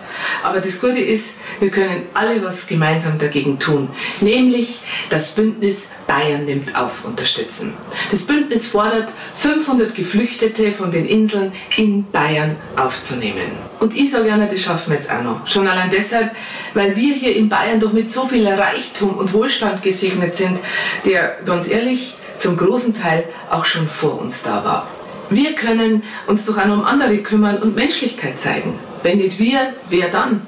Aber 0.43 0.59
das 0.59 0.79
Gute 0.79 0.99
ist, 0.99 1.35
wir 1.59 1.69
können 1.69 2.03
alle 2.13 2.43
was 2.43 2.67
gemeinsam 2.67 3.17
dagegen 3.17 3.59
tun, 3.59 3.89
nämlich 4.21 4.79
das 5.09 5.35
Bündnis 5.35 5.89
Bayern 6.07 6.45
nimmt 6.45 6.75
auf 6.75 7.05
unterstützen. 7.05 7.73
Das 8.11 8.23
Bündnis 8.23 8.67
fordert, 8.67 9.11
500 9.33 9.95
Geflüchtete 9.95 10.71
von 10.71 10.91
den 10.91 11.05
Inseln 11.05 11.53
in 11.77 12.05
Bayern 12.11 12.55
aufzunehmen. 12.75 13.51
Und 13.79 13.95
ich 13.95 14.11
sage 14.11 14.25
gerne, 14.25 14.47
das 14.47 14.61
schaffen 14.61 14.91
wir 14.91 14.95
jetzt 14.95 15.11
auch 15.11 15.23
noch. 15.23 15.47
Schon 15.47 15.67
allein 15.67 15.89
deshalb, 15.89 16.31
weil 16.73 16.95
wir 16.95 17.13
hier 17.15 17.35
in 17.35 17.49
Bayern 17.49 17.79
doch 17.79 17.93
mit 17.93 18.09
so 18.09 18.25
viel 18.27 18.47
Reichtum 18.47 19.17
und 19.17 19.33
Wohlstand 19.33 19.81
gesegnet 19.81 20.35
sind, 20.35 20.59
der 21.05 21.37
ganz 21.45 21.67
ehrlich 21.67 22.15
zum 22.35 22.57
großen 22.57 22.93
Teil 22.93 23.25
auch 23.49 23.65
schon 23.65 23.87
vor 23.87 24.19
uns 24.19 24.41
da 24.41 24.63
war. 24.63 24.87
Wir 25.29 25.53
können 25.55 26.03
uns 26.27 26.45
doch 26.45 26.57
auch 26.57 26.65
noch 26.65 26.77
um 26.77 26.85
andere 26.85 27.17
kümmern 27.19 27.57
und 27.57 27.75
Menschlichkeit 27.75 28.37
zeigen. 28.37 28.77
Wenn 29.03 29.17
nicht 29.17 29.37
wir, 29.37 29.73
wer 29.89 30.09
dann? 30.09 30.47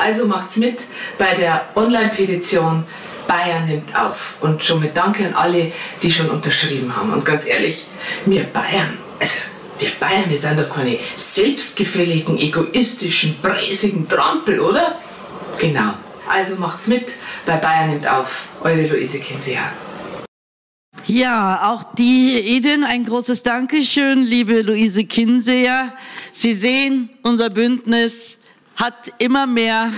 Also 0.00 0.26
macht's 0.26 0.56
mit 0.56 0.80
bei 1.18 1.34
der 1.34 1.68
Online-Petition 1.74 2.84
Bayern 3.28 3.66
nimmt 3.66 3.96
auf. 3.96 4.34
Und 4.40 4.64
schon 4.64 4.80
mit 4.80 4.96
Danke 4.96 5.24
an 5.26 5.34
alle, 5.34 5.70
die 6.02 6.10
schon 6.10 6.28
unterschrieben 6.30 6.94
haben. 6.96 7.12
Und 7.12 7.24
ganz 7.24 7.46
ehrlich, 7.46 7.84
wir 8.26 8.42
Bayern, 8.44 8.98
also 9.20 9.34
wir 9.78 9.90
Bayern, 10.00 10.28
wir 10.28 10.38
sind 10.38 10.58
doch 10.58 10.68
keine 10.68 10.98
selbstgefälligen, 11.14 12.38
egoistischen, 12.38 13.38
präsigen 13.40 14.08
Trampel, 14.08 14.58
oder? 14.58 14.98
Genau. 15.58 15.92
Also 16.28 16.56
macht's 16.56 16.86
mit 16.86 17.12
bei 17.46 17.56
Bayern 17.56 17.90
nimmt 17.90 18.08
auf. 18.08 18.46
Eure 18.62 18.82
Luise 18.82 19.20
Kinseher. 19.20 19.72
Ja, 21.12 21.72
auch 21.72 21.92
die 21.94 22.38
Ihnen 22.38 22.84
ein 22.84 23.04
großes 23.04 23.42
Dankeschön, 23.42 24.22
liebe 24.22 24.62
Luise 24.62 25.04
Kinseher. 25.04 25.92
Sie 26.30 26.52
sehen, 26.52 27.10
unser 27.22 27.50
Bündnis 27.50 28.38
hat 28.76 29.12
immer 29.18 29.48
mehr 29.48 29.92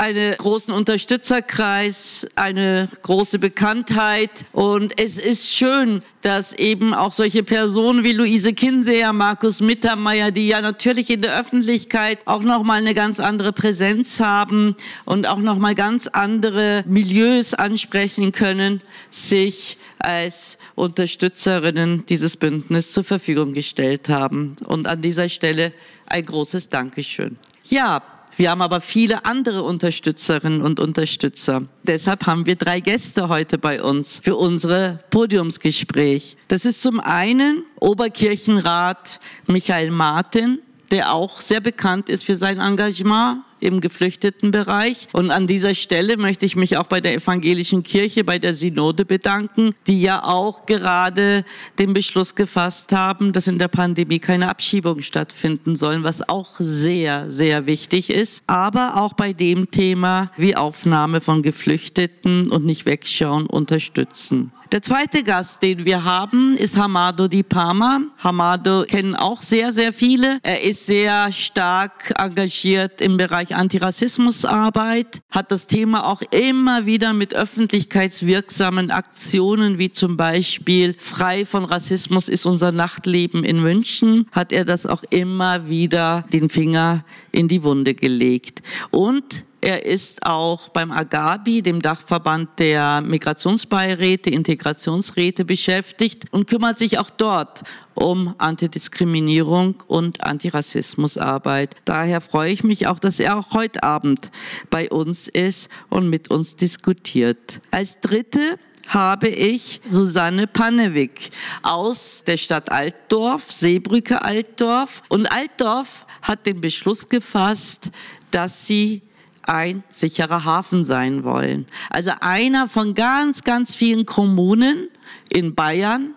einen 0.00 0.34
großen 0.34 0.72
Unterstützerkreis, 0.72 2.26
eine 2.34 2.88
große 3.02 3.38
Bekanntheit. 3.38 4.30
Und 4.52 4.98
es 4.98 5.18
ist 5.18 5.54
schön, 5.54 6.02
dass 6.22 6.54
eben 6.54 6.94
auch 6.94 7.12
solche 7.12 7.42
Personen 7.42 8.02
wie 8.02 8.14
Luise 8.14 8.54
Kinseher, 8.54 9.12
Markus 9.12 9.60
Mittermeier, 9.60 10.30
die 10.30 10.48
ja 10.48 10.62
natürlich 10.62 11.10
in 11.10 11.20
der 11.20 11.38
Öffentlichkeit 11.38 12.20
auch 12.24 12.40
nochmal 12.40 12.78
eine 12.78 12.94
ganz 12.94 13.20
andere 13.20 13.52
Präsenz 13.52 14.20
haben 14.20 14.74
und 15.04 15.26
auch 15.26 15.36
nochmal 15.36 15.74
ganz 15.74 16.06
andere 16.06 16.82
Milieus 16.86 17.52
ansprechen 17.52 18.32
können, 18.32 18.80
sich 19.10 19.76
als 19.98 20.56
Unterstützerinnen 20.76 22.06
dieses 22.06 22.38
Bündnisses 22.38 22.92
zur 22.92 23.04
Verfügung 23.04 23.52
gestellt 23.52 24.08
haben. 24.08 24.56
Und 24.64 24.86
an 24.86 25.02
dieser 25.02 25.28
Stelle 25.28 25.74
ein 26.06 26.24
großes 26.24 26.70
Dankeschön. 26.70 27.36
Ja, 27.64 28.02
Wir 28.40 28.52
haben 28.52 28.62
aber 28.62 28.80
viele 28.80 29.26
andere 29.26 29.62
Unterstützerinnen 29.62 30.62
und 30.62 30.80
Unterstützer. 30.80 31.64
Deshalb 31.82 32.24
haben 32.24 32.46
wir 32.46 32.56
drei 32.56 32.80
Gäste 32.80 33.28
heute 33.28 33.58
bei 33.58 33.82
uns 33.82 34.18
für 34.24 34.34
unsere 34.34 35.00
Podiumsgespräch. 35.10 36.38
Das 36.48 36.64
ist 36.64 36.80
zum 36.80 37.00
einen 37.00 37.64
Oberkirchenrat 37.80 39.20
Michael 39.46 39.90
Martin, 39.90 40.60
der 40.90 41.12
auch 41.12 41.38
sehr 41.38 41.60
bekannt 41.60 42.08
ist 42.08 42.24
für 42.24 42.36
sein 42.36 42.60
Engagement 42.60 43.42
im 43.60 43.80
Geflüchtetenbereich. 43.80 45.08
Und 45.12 45.30
an 45.30 45.46
dieser 45.46 45.74
Stelle 45.74 46.16
möchte 46.16 46.46
ich 46.46 46.56
mich 46.56 46.76
auch 46.76 46.86
bei 46.86 47.00
der 47.00 47.14
evangelischen 47.14 47.82
Kirche, 47.82 48.24
bei 48.24 48.38
der 48.38 48.54
Synode 48.54 49.04
bedanken, 49.04 49.74
die 49.86 50.00
ja 50.02 50.24
auch 50.24 50.66
gerade 50.66 51.44
den 51.78 51.92
Beschluss 51.92 52.34
gefasst 52.34 52.92
haben, 52.92 53.32
dass 53.32 53.46
in 53.46 53.58
der 53.58 53.68
Pandemie 53.68 54.18
keine 54.18 54.48
Abschiebungen 54.48 55.02
stattfinden 55.02 55.76
sollen, 55.76 56.04
was 56.04 56.28
auch 56.28 56.56
sehr, 56.58 57.30
sehr 57.30 57.66
wichtig 57.66 58.10
ist. 58.10 58.42
Aber 58.46 58.96
auch 58.96 59.14
bei 59.14 59.32
dem 59.32 59.70
Thema, 59.70 60.30
wie 60.36 60.56
Aufnahme 60.56 61.20
von 61.20 61.42
Geflüchteten 61.42 62.50
und 62.50 62.64
nicht 62.64 62.86
wegschauen 62.86 63.46
unterstützen. 63.46 64.52
Der 64.72 64.82
zweite 64.82 65.24
Gast, 65.24 65.64
den 65.64 65.84
wir 65.84 66.04
haben, 66.04 66.56
ist 66.56 66.76
Hamado 66.76 67.26
Di 67.26 67.42
Parma. 67.42 68.02
Hamado 68.22 68.84
kennen 68.84 69.16
auch 69.16 69.42
sehr, 69.42 69.72
sehr 69.72 69.92
viele. 69.92 70.38
Er 70.44 70.62
ist 70.62 70.86
sehr 70.86 71.32
stark 71.32 72.14
engagiert 72.16 73.00
im 73.00 73.16
Bereich 73.16 73.49
Antirassismusarbeit, 73.54 75.20
hat 75.30 75.50
das 75.50 75.66
Thema 75.66 76.06
auch 76.06 76.22
immer 76.30 76.86
wieder 76.86 77.12
mit 77.12 77.34
öffentlichkeitswirksamen 77.34 78.90
Aktionen, 78.90 79.78
wie 79.78 79.90
zum 79.90 80.16
Beispiel 80.16 80.94
Frei 80.98 81.44
von 81.44 81.64
Rassismus 81.64 82.28
ist 82.28 82.46
unser 82.46 82.72
Nachtleben 82.72 83.44
in 83.44 83.62
München, 83.62 84.26
hat 84.32 84.52
er 84.52 84.64
das 84.64 84.86
auch 84.86 85.02
immer 85.10 85.68
wieder 85.68 86.24
den 86.32 86.48
Finger 86.48 87.04
in 87.32 87.48
die 87.48 87.62
Wunde 87.62 87.94
gelegt. 87.94 88.62
Und 88.90 89.44
er 89.60 89.84
ist 89.84 90.24
auch 90.24 90.70
beim 90.70 90.90
Agabi, 90.90 91.62
dem 91.62 91.82
Dachverband 91.82 92.58
der 92.58 93.00
Migrationsbeiräte, 93.02 94.30
Integrationsräte 94.30 95.44
beschäftigt 95.44 96.24
und 96.30 96.46
kümmert 96.46 96.78
sich 96.78 96.98
auch 96.98 97.10
dort 97.10 97.62
um 97.94 98.34
Antidiskriminierung 98.38 99.82
und 99.86 100.24
Antirassismusarbeit. 100.24 101.76
Daher 101.84 102.20
freue 102.20 102.52
ich 102.52 102.64
mich 102.64 102.86
auch, 102.86 102.98
dass 102.98 103.20
er 103.20 103.38
auch 103.38 103.52
heute 103.52 103.82
Abend 103.82 104.30
bei 104.70 104.88
uns 104.88 105.28
ist 105.28 105.70
und 105.90 106.08
mit 106.08 106.30
uns 106.30 106.56
diskutiert. 106.56 107.60
Als 107.70 108.00
dritte 108.00 108.58
habe 108.88 109.28
ich 109.28 109.80
Susanne 109.86 110.46
Pannewick 110.46 111.30
aus 111.62 112.24
der 112.26 112.36
Stadt 112.38 112.72
Altdorf, 112.72 113.52
Seebrücke 113.52 114.22
Altdorf. 114.22 115.02
Und 115.08 115.26
Altdorf 115.26 116.06
hat 116.22 116.46
den 116.46 116.60
Beschluss 116.60 117.08
gefasst, 117.08 117.90
dass 118.30 118.66
sie 118.66 119.02
ein 119.50 119.82
sicherer 119.88 120.44
Hafen 120.44 120.84
sein 120.84 121.24
wollen. 121.24 121.66
Also 121.90 122.12
einer 122.20 122.68
von 122.68 122.94
ganz, 122.94 123.42
ganz 123.42 123.74
vielen 123.74 124.06
Kommunen 124.06 124.88
in 125.28 125.56
Bayern, 125.56 126.14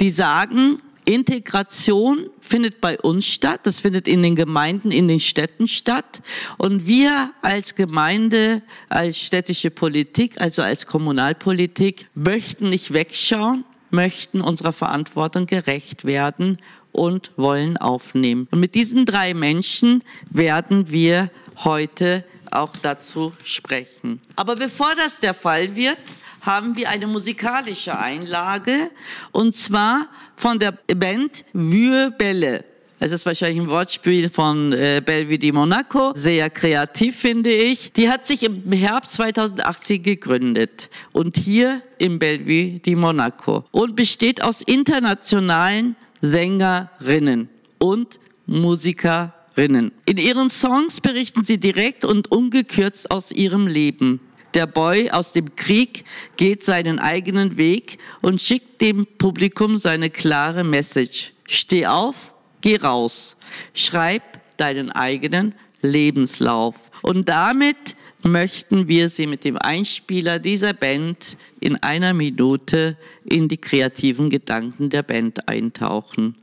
die 0.00 0.10
sagen, 0.10 0.80
Integration 1.04 2.30
findet 2.40 2.80
bei 2.80 2.98
uns 2.98 3.26
statt, 3.26 3.60
das 3.62 3.80
findet 3.80 4.08
in 4.08 4.22
den 4.22 4.34
Gemeinden, 4.34 4.90
in 4.90 5.06
den 5.06 5.20
Städten 5.20 5.68
statt. 5.68 6.20
Und 6.58 6.86
wir 6.86 7.30
als 7.42 7.76
Gemeinde, 7.76 8.62
als 8.88 9.18
städtische 9.18 9.70
Politik, 9.70 10.40
also 10.40 10.62
als 10.62 10.86
Kommunalpolitik, 10.86 12.06
möchten 12.14 12.70
nicht 12.70 12.92
wegschauen, 12.92 13.64
möchten 13.90 14.40
unserer 14.40 14.72
Verantwortung 14.72 15.46
gerecht 15.46 16.04
werden 16.04 16.56
und 16.90 17.30
wollen 17.36 17.76
aufnehmen. 17.76 18.48
Und 18.50 18.58
mit 18.58 18.74
diesen 18.74 19.06
drei 19.06 19.32
Menschen 19.32 20.02
werden 20.30 20.90
wir 20.90 21.30
heute 21.62 22.24
auch 22.54 22.72
dazu 22.80 23.32
sprechen. 23.42 24.20
Aber 24.36 24.56
bevor 24.56 24.94
das 24.96 25.20
der 25.20 25.34
Fall 25.34 25.74
wird, 25.74 25.98
haben 26.40 26.76
wir 26.76 26.90
eine 26.90 27.06
musikalische 27.06 27.98
Einlage 27.98 28.90
und 29.32 29.54
zwar 29.54 30.08
von 30.36 30.58
der 30.58 30.72
Band 30.72 31.44
Vue 31.52 32.10
Belle. 32.10 32.64
Es 33.00 33.12
ist 33.12 33.26
wahrscheinlich 33.26 33.60
ein 33.60 33.68
Wortspiel 33.68 34.30
von 34.30 34.72
äh, 34.72 35.02
Bellevue 35.04 35.38
di 35.38 35.52
Monaco. 35.52 36.12
Sehr 36.14 36.48
kreativ, 36.48 37.16
finde 37.16 37.50
ich. 37.50 37.92
Die 37.92 38.08
hat 38.08 38.24
sich 38.24 38.42
im 38.42 38.70
Herbst 38.72 39.14
2018 39.14 40.02
gegründet. 40.02 40.88
Und 41.12 41.36
hier 41.36 41.82
im 41.98 42.18
Bellevue 42.18 42.78
di 42.78 42.94
Monaco. 42.94 43.64
Und 43.72 43.94
besteht 43.94 44.42
aus 44.42 44.62
internationalen 44.62 45.96
Sängerinnen 46.22 47.50
und 47.78 48.20
Musikerinnen. 48.46 49.43
Rinnen. 49.56 49.92
In 50.04 50.16
ihren 50.16 50.48
Songs 50.48 51.00
berichten 51.00 51.44
sie 51.44 51.58
direkt 51.58 52.04
und 52.04 52.30
ungekürzt 52.30 53.10
aus 53.10 53.32
ihrem 53.32 53.66
Leben. 53.66 54.20
Der 54.54 54.66
Boy 54.66 55.10
aus 55.10 55.32
dem 55.32 55.56
Krieg 55.56 56.04
geht 56.36 56.64
seinen 56.64 57.00
eigenen 57.00 57.56
Weg 57.56 57.98
und 58.22 58.40
schickt 58.40 58.80
dem 58.80 59.06
Publikum 59.18 59.76
seine 59.76 60.10
klare 60.10 60.62
Message. 60.62 61.32
Steh 61.46 61.86
auf, 61.86 62.32
geh 62.60 62.76
raus. 62.76 63.36
Schreib 63.74 64.22
deinen 64.56 64.92
eigenen 64.92 65.54
Lebenslauf. 65.82 66.90
Und 67.02 67.28
damit 67.28 67.96
möchten 68.22 68.88
wir 68.88 69.08
Sie 69.08 69.26
mit 69.26 69.44
dem 69.44 69.58
Einspieler 69.58 70.38
dieser 70.38 70.72
Band 70.72 71.36
in 71.60 71.76
einer 71.82 72.14
Minute 72.14 72.96
in 73.24 73.48
die 73.48 73.58
kreativen 73.58 74.30
Gedanken 74.30 74.88
der 74.88 75.02
Band 75.02 75.48
eintauchen. 75.48 76.36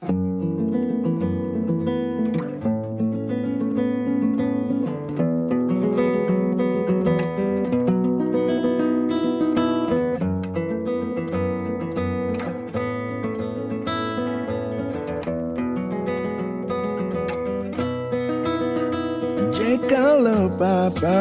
Hello, 0.00 0.61
baba 20.62 21.20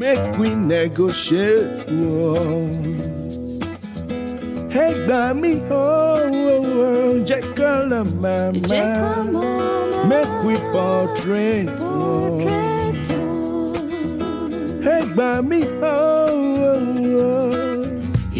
make 0.00 0.26
we 0.40 0.48
negotiate 0.74 1.78
whoa. 1.90 2.68
ẹ 4.84 4.86
gbà 5.06 5.22
mí 5.40 5.52
o 5.84 5.86
jẹ́ 7.28 7.42
call 7.56 7.80
la 7.90 8.00
mama 8.22 8.84
make 10.10 10.34
we 10.46 10.54
portrait 10.72 11.68
whoa. 11.80 12.48
ẹ 14.94 14.96
gbà 15.14 15.30
mí 15.48 15.60
o. 15.96 15.98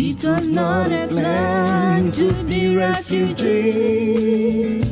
It 0.09 0.21
was 0.29 0.47
not 0.61 0.87
a 1.01 1.03
plan 1.13 2.01
to 2.19 2.27
be 2.49 2.61
refugee 2.83 4.84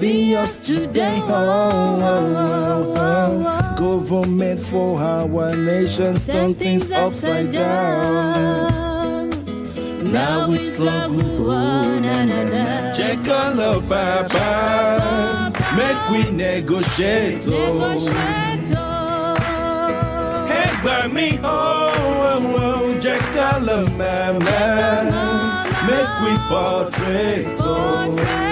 see 0.00 0.34
us 0.34 0.58
today. 0.58 1.20
Oh, 1.24 1.28
oh, 1.28 2.34
oh, 2.40 2.94
oh, 2.96 3.44
oh. 3.46 3.76
Government 3.76 4.58
for 4.58 4.98
our 4.98 5.54
nation 5.54 6.18
turn 6.18 6.54
things 6.54 6.90
upside 6.90 7.52
down. 7.52 9.28
Now 10.10 10.48
we 10.48 10.58
struggle, 10.58 11.50
oh, 11.50 11.98
na, 12.00 12.24
na. 12.24 12.92
Check 12.94 13.18
on 13.28 13.60
up, 13.60 13.86
Papa. 13.88 15.52
Make 15.76 16.02
we 16.10 16.30
negotiate, 16.34 17.44
oh. 17.48 17.98
oh. 18.76 19.36
Hey, 20.48 20.70
by 20.82 21.06
me, 21.08 21.38
oh, 21.42 21.92
oh, 22.40 22.56
oh. 22.58 23.00
Check 23.00 23.22
on 23.36 23.68
up, 23.68 23.86
Mama. 24.00 25.66
Make 25.86 26.14
we 26.24 26.32
portrait, 26.48 27.56
oh 27.60 28.49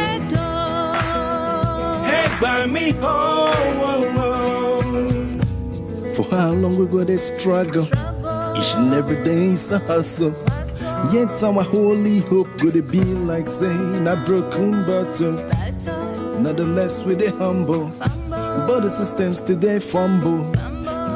by 2.41 2.67
me. 2.67 2.93
Oh, 3.01 3.53
oh, 3.85 4.15
oh. 4.17 6.15
For 6.15 6.25
how 6.31 6.51
long 6.51 6.77
we 6.77 6.87
gonna 6.87 7.19
struggle? 7.19 7.85
Each 8.57 8.75
and 8.75 8.93
every 8.95 9.23
day 9.23 9.47
is 9.55 9.71
a 9.73 9.79
hustle. 9.79 10.35
Yet 11.13 11.43
our 11.43 11.63
holy 11.63 12.21
hope 12.21 12.49
gonna 12.59 12.83
be 12.83 13.01
like 13.01 13.49
saying 13.49 14.07
a 14.07 14.17
broken 14.27 14.85
bottle. 14.85 15.37
Nonetheless, 16.41 17.05
we 17.05 17.15
the 17.15 17.31
humble, 17.33 17.91
but 18.29 18.81
the 18.81 18.91
systems 18.91 19.41
today 19.41 19.79
fumble. 19.79 20.53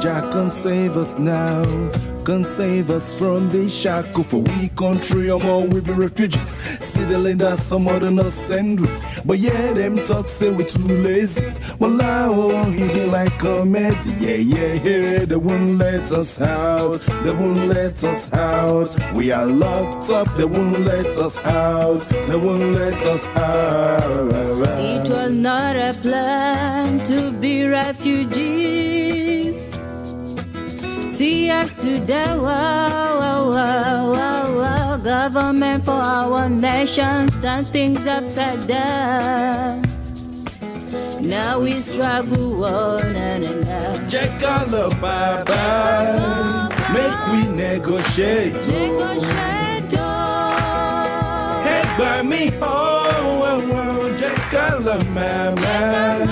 Jack 0.01 0.31
can 0.33 0.51
save 0.51 0.97
us 0.97 1.19
now. 1.19 1.65
Can 2.25 2.45
save 2.45 2.91
us 2.91 3.13
from 3.13 3.51
the 3.51 3.69
shackle. 3.69 4.25
For 4.25 4.39
we 4.39 4.69
country, 4.71 5.31
or 5.31 5.41
more 5.41 5.67
we 5.67 5.81
be 5.81 5.93
refugees. 5.93 6.51
Settling 6.85 7.39
that 7.39 7.59
some 7.59 7.89
other 7.89 8.11
not 8.11 8.33
send 8.33 8.81
we. 8.81 8.89
But 9.25 9.39
yeah, 9.39 9.73
them 9.73 9.97
talk 10.05 10.29
say 10.29 10.51
we 10.51 10.65
too 10.65 10.81
lazy. 10.81 11.53
Well, 11.79 12.01
I 12.01 12.27
oh, 12.27 12.65
he 12.71 12.87
be 12.89 13.07
like 13.07 13.39
comedy. 13.39 14.11
Yeah, 14.19 14.37
yeah, 14.37 14.73
yeah. 14.75 15.25
They 15.25 15.37
won't 15.37 15.79
let 15.79 16.13
us 16.13 16.41
out. 16.41 17.01
They 17.25 17.33
won't 17.33 17.69
let 17.69 18.03
us 18.05 18.33
out. 18.33 18.95
We 19.15 19.33
are 19.33 19.47
locked 19.47 20.11
up. 20.11 20.29
They 20.37 20.45
won't 20.45 20.81
let 20.81 21.17
us 21.17 21.37
out. 21.39 22.01
They 22.29 22.37
won't 22.37 22.75
let 22.75 23.03
us 23.07 23.27
out. 23.27 24.33
It 24.79 25.09
was 25.09 25.37
not 25.37 25.77
a 25.77 25.93
plan 26.01 27.05
to 27.05 27.33
be 27.33 27.65
refugees. 27.65 28.92
Us 31.23 31.77
today, 31.77 32.37
wow, 32.37 33.17
wow, 33.21 33.49
wow, 33.51 34.13
wow, 34.13 34.57
wow. 34.59 34.97
Government 34.97 35.85
for 35.85 35.93
our 35.93 36.49
nation, 36.49 37.29
turn 37.41 37.65
things 37.65 38.05
upside 38.07 38.67
down. 38.67 39.83
Now 41.21 41.61
we 41.61 41.75
struggle 41.75 42.65
oh, 42.65 42.97
on 42.99 43.15
and 43.15 43.69
on. 43.69 44.09
Check 44.11 44.43
all 44.43 44.67
the 44.67 44.89
bye 45.01 45.45
bye. 45.45 46.69
Make 46.93 47.27
we 47.31 47.55
negotiate. 47.55 48.55
oh. 48.57 48.71
Negotiate, 48.73 49.95
oh. 50.01 51.63
Hey, 51.63 51.85
by 51.99 52.23
me, 52.23 52.51
oh, 52.61 53.43
oh, 53.45 53.71
oh. 53.71 54.17
Check 54.19 54.55
all 54.55 54.81
the 54.81 54.99
my 55.11 55.55
man. 55.55 56.27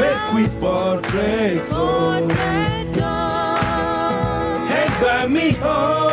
Make 0.00 0.32
we 0.32 0.48
portrait. 0.58 1.68
Oh. 1.70 2.24
Portrait, 2.26 2.70
oh 2.72 2.75
me 5.28 5.52
home. 5.54 6.05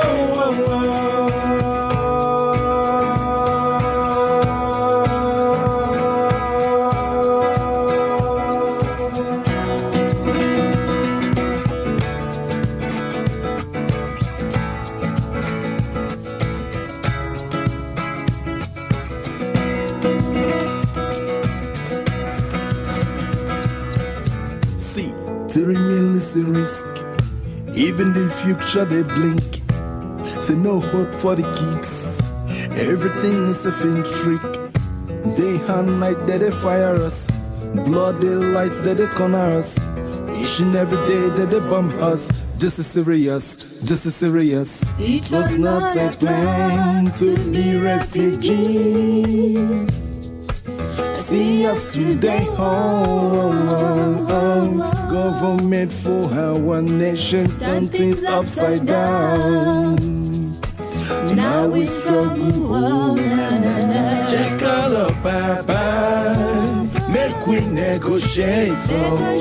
Future 28.53 28.85
they 28.85 29.03
blink. 29.03 29.61
Say 30.39 30.55
no 30.55 30.79
hope 30.79 31.13
for 31.13 31.35
the 31.35 31.43
kids. 31.53 32.21
Everything 32.71 33.47
is 33.47 33.65
a 33.65 33.71
fin 33.71 34.03
trick. 34.03 34.41
Day 35.35 35.59
and 35.67 35.99
night 35.99 36.25
that 36.27 36.39
they 36.41 36.51
fire 36.51 36.95
us. 36.95 37.27
Bloody 37.85 38.29
lights 38.29 38.79
that 38.81 38.97
they 38.97 39.07
corner 39.07 39.57
us. 39.59 39.77
Each 40.41 40.59
and 40.59 40.75
every 40.75 40.97
day 41.07 41.29
that 41.29 41.49
they 41.49 41.59
bomb 41.59 41.89
us. 42.01 42.29
This 42.57 42.79
is 42.79 42.87
serious. 42.87 43.55
This 43.81 44.05
is 44.05 44.15
serious. 44.15 44.83
It 44.99 45.31
was 45.31 45.51
not 45.51 45.95
a 45.95 46.09
plan 46.11 47.11
to 47.15 47.35
be 47.49 47.75
refugees. 47.77 49.23
See 51.23 51.65
us 51.65 51.85
today, 51.85 52.45
oh, 52.57 53.49
oh, 53.69 54.27
oh. 54.29 55.09
government 55.09 55.89
for 55.89 56.29
our 56.33 56.81
nations, 56.81 57.57
turn 57.59 57.87
things 57.87 58.25
upside 58.25 58.85
down. 58.85 59.95
Now 61.33 61.67
we 61.67 61.87
struggle, 61.87 62.75
oh, 62.75 63.15
na, 63.15 63.49
na, 63.51 63.77
na. 63.85 64.27
check 64.27 64.61
all 64.63 65.13
bye. 65.23 66.89
make 67.09 67.47
we 67.47 67.61
negotiate, 67.61 68.73
oh. 68.91 69.39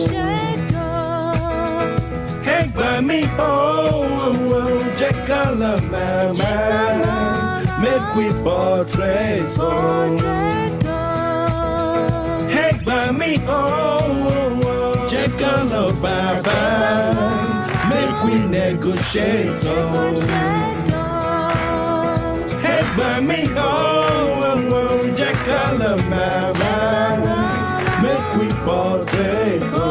Hey, 2.44 2.70
by 2.76 3.00
me, 3.00 3.24
oh, 3.38 4.06
oh, 4.22 4.54
oh. 4.54 4.96
check 4.96 5.28
all 5.28 5.56
bye, 5.56 6.32
bye. 6.38 7.80
make 7.82 8.14
we 8.14 8.30
portrait, 8.44 9.50
oh 9.58 10.61
gbà 13.02 13.12
mí 13.12 13.36
o. 13.48 15.08
check 15.10 15.42
on 15.42 15.70
lọ 15.70 15.90
bàbá. 16.02 16.60
Make 17.90 18.24
we 18.24 18.34
negotiate 18.48 19.68
o. 19.68 20.12
Ẹ 22.64 22.82
gbà 22.96 23.20
mí 23.28 23.40
o. 23.56 23.72
check 25.16 25.48
on 25.48 25.78
lọ 25.80 25.96
bàbá. 26.10 26.74
Make 28.02 28.28
we 28.38 28.46
portrait. 28.66 29.72
Oh. 29.74 29.81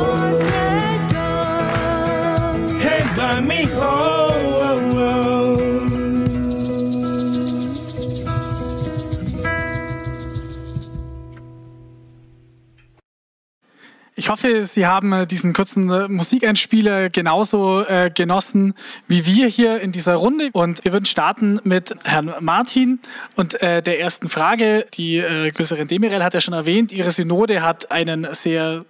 Sie 14.62 14.86
haben 14.86 15.14
äh, 15.14 15.28
diesen 15.28 15.54
kurzen 15.54 15.90
äh, 15.90 16.08
Musikeinspieler 16.08 17.10
genauso 17.10 17.86
äh, 17.86 18.12
genossen 18.14 18.74
wie 19.08 19.26
wir 19.26 19.48
hier 19.48 19.82
in 19.82 19.92
dieser 19.92 20.16
Runde. 20.16 20.50
Und 20.54 20.84
wir 20.84 20.92
würden 20.92 21.06
starten 21.06 21.60
mit 21.64 21.96
Herrn 22.04 22.34
Martin 22.40 23.00
und 23.36 23.62
der 23.62 24.00
ersten 24.00 24.30
Frage. 24.30 24.86
Die 24.94 25.18
äh, 25.18 25.52
Größerin 25.52 25.88
Demirel 25.88 26.24
hat 26.24 26.34
ja 26.34 26.42
schon 26.42 26.54
erwähnt, 26.54 26.92
Ihre 26.92 27.12
Synode 27.12 27.62
hat 27.62 27.92
einen 27.92 28.28
sehr 28.34 28.86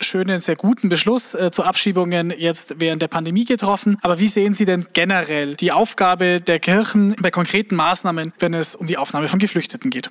schönen, 0.00 0.40
sehr 0.40 0.56
guten 0.56 0.88
Beschluss 0.88 1.34
äh, 1.34 1.50
zu 1.50 1.62
Abschiebungen 1.62 2.32
jetzt 2.36 2.74
während 2.78 3.02
der 3.02 3.08
Pandemie 3.08 3.44
getroffen. 3.44 3.98
Aber 4.02 4.18
wie 4.18 4.28
sehen 4.28 4.54
Sie 4.54 4.64
denn 4.64 4.86
generell 4.92 5.54
die 5.54 5.72
Aufgabe 5.72 6.40
der 6.40 6.58
Kirchen 6.58 7.16
bei 7.20 7.30
konkreten 7.30 7.76
Maßnahmen, 7.76 8.32
wenn 8.38 8.54
es 8.54 8.76
um 8.76 8.86
die 8.86 8.96
Aufnahme 8.96 9.28
von 9.28 9.38
Geflüchteten 9.38 9.90
geht? 9.90 10.10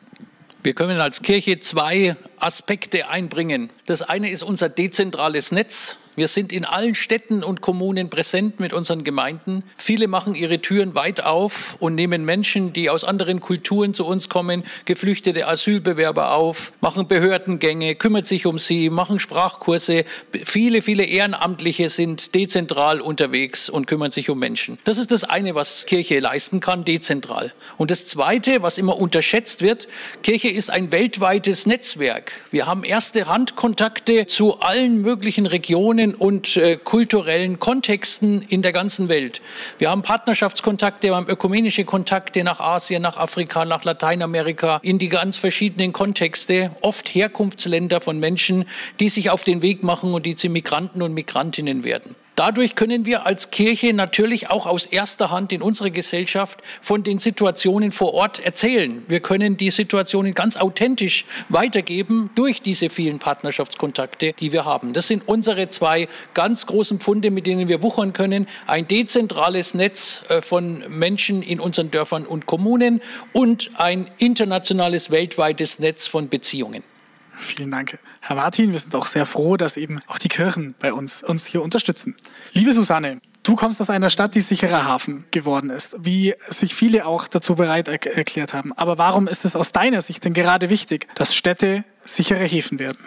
Wir 0.64 0.74
können 0.74 1.00
als 1.02 1.22
Kirche 1.22 1.60
zwei 1.60 2.16
Aspekte 2.40 3.10
einbringen. 3.10 3.70
Das 3.86 4.02
eine 4.02 4.30
ist 4.30 4.44
unser 4.44 4.70
dezentrales 4.70 5.52
Netz. 5.52 5.98
Wir 6.16 6.28
sind 6.28 6.54
in 6.54 6.64
allen 6.64 6.94
Städten 6.94 7.44
und 7.44 7.62
Kommunen 7.62 8.12
präsent 8.12 8.60
mit 8.60 8.72
unseren 8.72 9.04
Gemeinden. 9.04 9.64
Viele 9.78 10.08
machen 10.08 10.36
ihre 10.36 10.60
Türen 10.60 10.94
weit 10.94 11.24
auf 11.24 11.76
und 11.80 11.96
nehmen 11.96 12.24
Menschen, 12.24 12.72
die 12.72 12.92
aus 12.92 13.04
anderen 13.04 13.40
Kulturen 13.40 13.96
zu 13.96 14.06
uns 14.06 14.30
kommen, 14.30 14.64
geflüchtete 14.86 15.48
Asylbewerber 15.48 16.34
auf, 16.34 16.72
machen 16.82 17.08
Behördengänge, 17.08 17.96
kümmert 17.96 18.28
sich 18.28 18.46
um 18.46 18.60
sie, 18.60 18.92
machen 18.92 19.18
Sprachkurse. 19.18 20.06
Viele, 20.46 20.84
viele 20.84 21.04
Ehrenamtliche 21.04 21.90
sind 21.90 22.36
dezentral 22.36 23.02
unterwegs 23.02 23.68
und 23.68 23.88
kümmern 23.88 24.12
sich 24.12 24.30
um 24.30 24.38
Menschen. 24.38 24.78
Das 24.84 25.00
ist 25.00 25.10
das 25.10 25.24
eine, 25.24 25.56
was 25.56 25.88
Kirche 25.88 26.20
leisten 26.20 26.60
kann, 26.60 26.86
dezentral. 26.86 27.52
Und 27.78 27.90
das 27.90 28.06
zweite, 28.06 28.62
was 28.62 28.78
immer 28.78 28.98
unterschätzt 28.98 29.64
wird, 29.64 29.88
Kirche 30.22 30.50
ist 30.50 30.70
ein 30.70 30.92
weltweites 30.92 31.66
Netzwerk. 31.66 32.34
Wir 32.52 32.68
haben 32.68 32.84
erste 32.84 33.26
Randkontakte 33.26 34.28
zu 34.28 34.60
allen 34.60 35.02
möglichen 35.02 35.48
Regionen 35.48 36.03
und 36.12 36.58
äh, 36.58 36.78
kulturellen 36.78 37.60
Kontexten 37.60 38.42
in 38.42 38.62
der 38.62 38.74
ganzen 38.74 39.08
Welt. 39.08 39.42
Wir 39.78 39.90
haben 39.90 40.02
Partnerschaftskontakte, 40.02 41.08
wir 41.08 41.16
haben 41.16 41.30
ökumenische 41.30 41.86
Kontakte 41.86 42.44
nach 42.44 42.60
Asien, 42.60 43.02
nach 43.02 43.18
Afrika, 43.18 43.64
nach 43.64 43.84
Lateinamerika, 43.84 44.80
in 44.84 45.00
die 45.00 45.10
ganz 45.10 45.38
verschiedenen 45.38 45.94
Kontexte, 45.94 46.72
oft 46.82 47.08
Herkunftsländer 47.08 48.02
von 48.02 48.20
Menschen, 48.20 48.66
die 49.00 49.10
sich 49.10 49.30
auf 49.30 49.44
den 49.44 49.62
Weg 49.62 49.84
machen 49.84 50.14
und 50.14 50.26
die 50.26 50.36
zu 50.36 50.50
Migranten 50.50 51.02
und 51.02 51.14
Migrantinnen 51.14 51.84
werden. 51.84 52.16
Dadurch 52.36 52.74
können 52.74 53.06
wir 53.06 53.28
als 53.28 53.52
Kirche 53.52 53.94
natürlich 53.94 54.50
auch 54.50 54.66
aus 54.66 54.88
erster 54.88 55.30
Hand 55.30 55.54
in 55.54 55.62
unserer 55.62 55.92
Gesellschaft 55.92 56.64
von 56.82 57.04
den 57.04 57.20
Situationen 57.20 57.92
vor 57.92 58.16
Ort 58.16 58.44
erzählen. 58.44 59.04
Wir 59.08 59.20
können 59.20 59.56
die 59.56 59.70
Situationen 59.70 60.34
ganz 60.34 60.58
authentisch 60.58 61.26
weitergeben 61.50 62.32
durch 62.34 62.64
diese 62.64 62.90
vielen 62.90 63.20
Partnerschaftskontakte, 63.20 64.34
die 64.34 64.52
wir 64.52 64.66
haben. 64.66 64.94
Das 64.94 65.08
sind 65.08 65.28
unsere 65.28 65.70
zwei 65.70 66.08
ganz 66.34 66.66
großen 66.66 67.00
Pfunde, 67.00 67.30
mit 67.30 67.46
denen 67.46 67.68
wir 67.68 67.84
wuchern 67.84 68.14
können. 68.14 68.48
Ein 68.66 68.88
dezentrales 68.88 69.76
Netz 69.76 70.24
äh, 70.30 70.42
von 70.42 70.84
Menschen 70.90 71.44
in 71.44 71.60
unseren 71.60 71.92
Dörfern 71.92 72.26
und 72.26 72.48
Kommunen 72.48 73.02
und 73.32 73.70
ein 73.76 74.10
internationales, 74.18 75.12
weltweites 75.12 75.78
Netz 75.78 76.08
von 76.08 76.30
Beziehungen. 76.30 76.84
Vielen 77.38 77.72
Dank, 77.72 77.98
Herr 78.22 78.36
Martin. 78.36 78.72
Wir 78.72 78.80
sind 78.80 78.96
auch 78.96 79.06
sehr 79.06 79.26
froh, 79.26 79.58
dass 79.58 79.78
eben 79.78 80.00
auch 80.08 80.20
die 80.20 80.28
Kirchen 80.28 80.76
bei 80.80 80.94
uns 80.94 81.24
uns 81.24 81.46
hier 81.46 81.62
unterstützen. 81.62 82.16
Liebe 82.54 82.74
Susanne, 82.74 83.20
du 83.44 83.56
kommst 83.56 83.82
aus 83.82 83.90
einer 83.90 84.10
Stadt, 84.10 84.36
die 84.36 84.42
sicherer 84.42 84.86
Hafen 84.86 85.26
geworden 85.32 85.70
ist, 85.70 85.96
wie 86.00 86.36
sich 86.50 86.76
viele 86.76 87.06
auch 87.06 87.28
dazu 87.28 87.56
bereit 87.56 87.88
er 87.88 88.16
erklärt 88.16 88.54
haben. 88.54 88.74
Aber 88.74 88.98
warum 88.98 89.28
ist 89.28 89.46
es 89.46 89.56
aus 89.56 89.72
deiner 89.72 90.02
Sicht 90.02 90.24
denn 90.24 90.34
gerade 90.34 90.70
wichtig, 90.70 91.08
dass 91.16 91.36
Städte 91.36 91.84
sichere 92.06 92.46
Häfen 92.46 92.80
werden? 92.80 93.00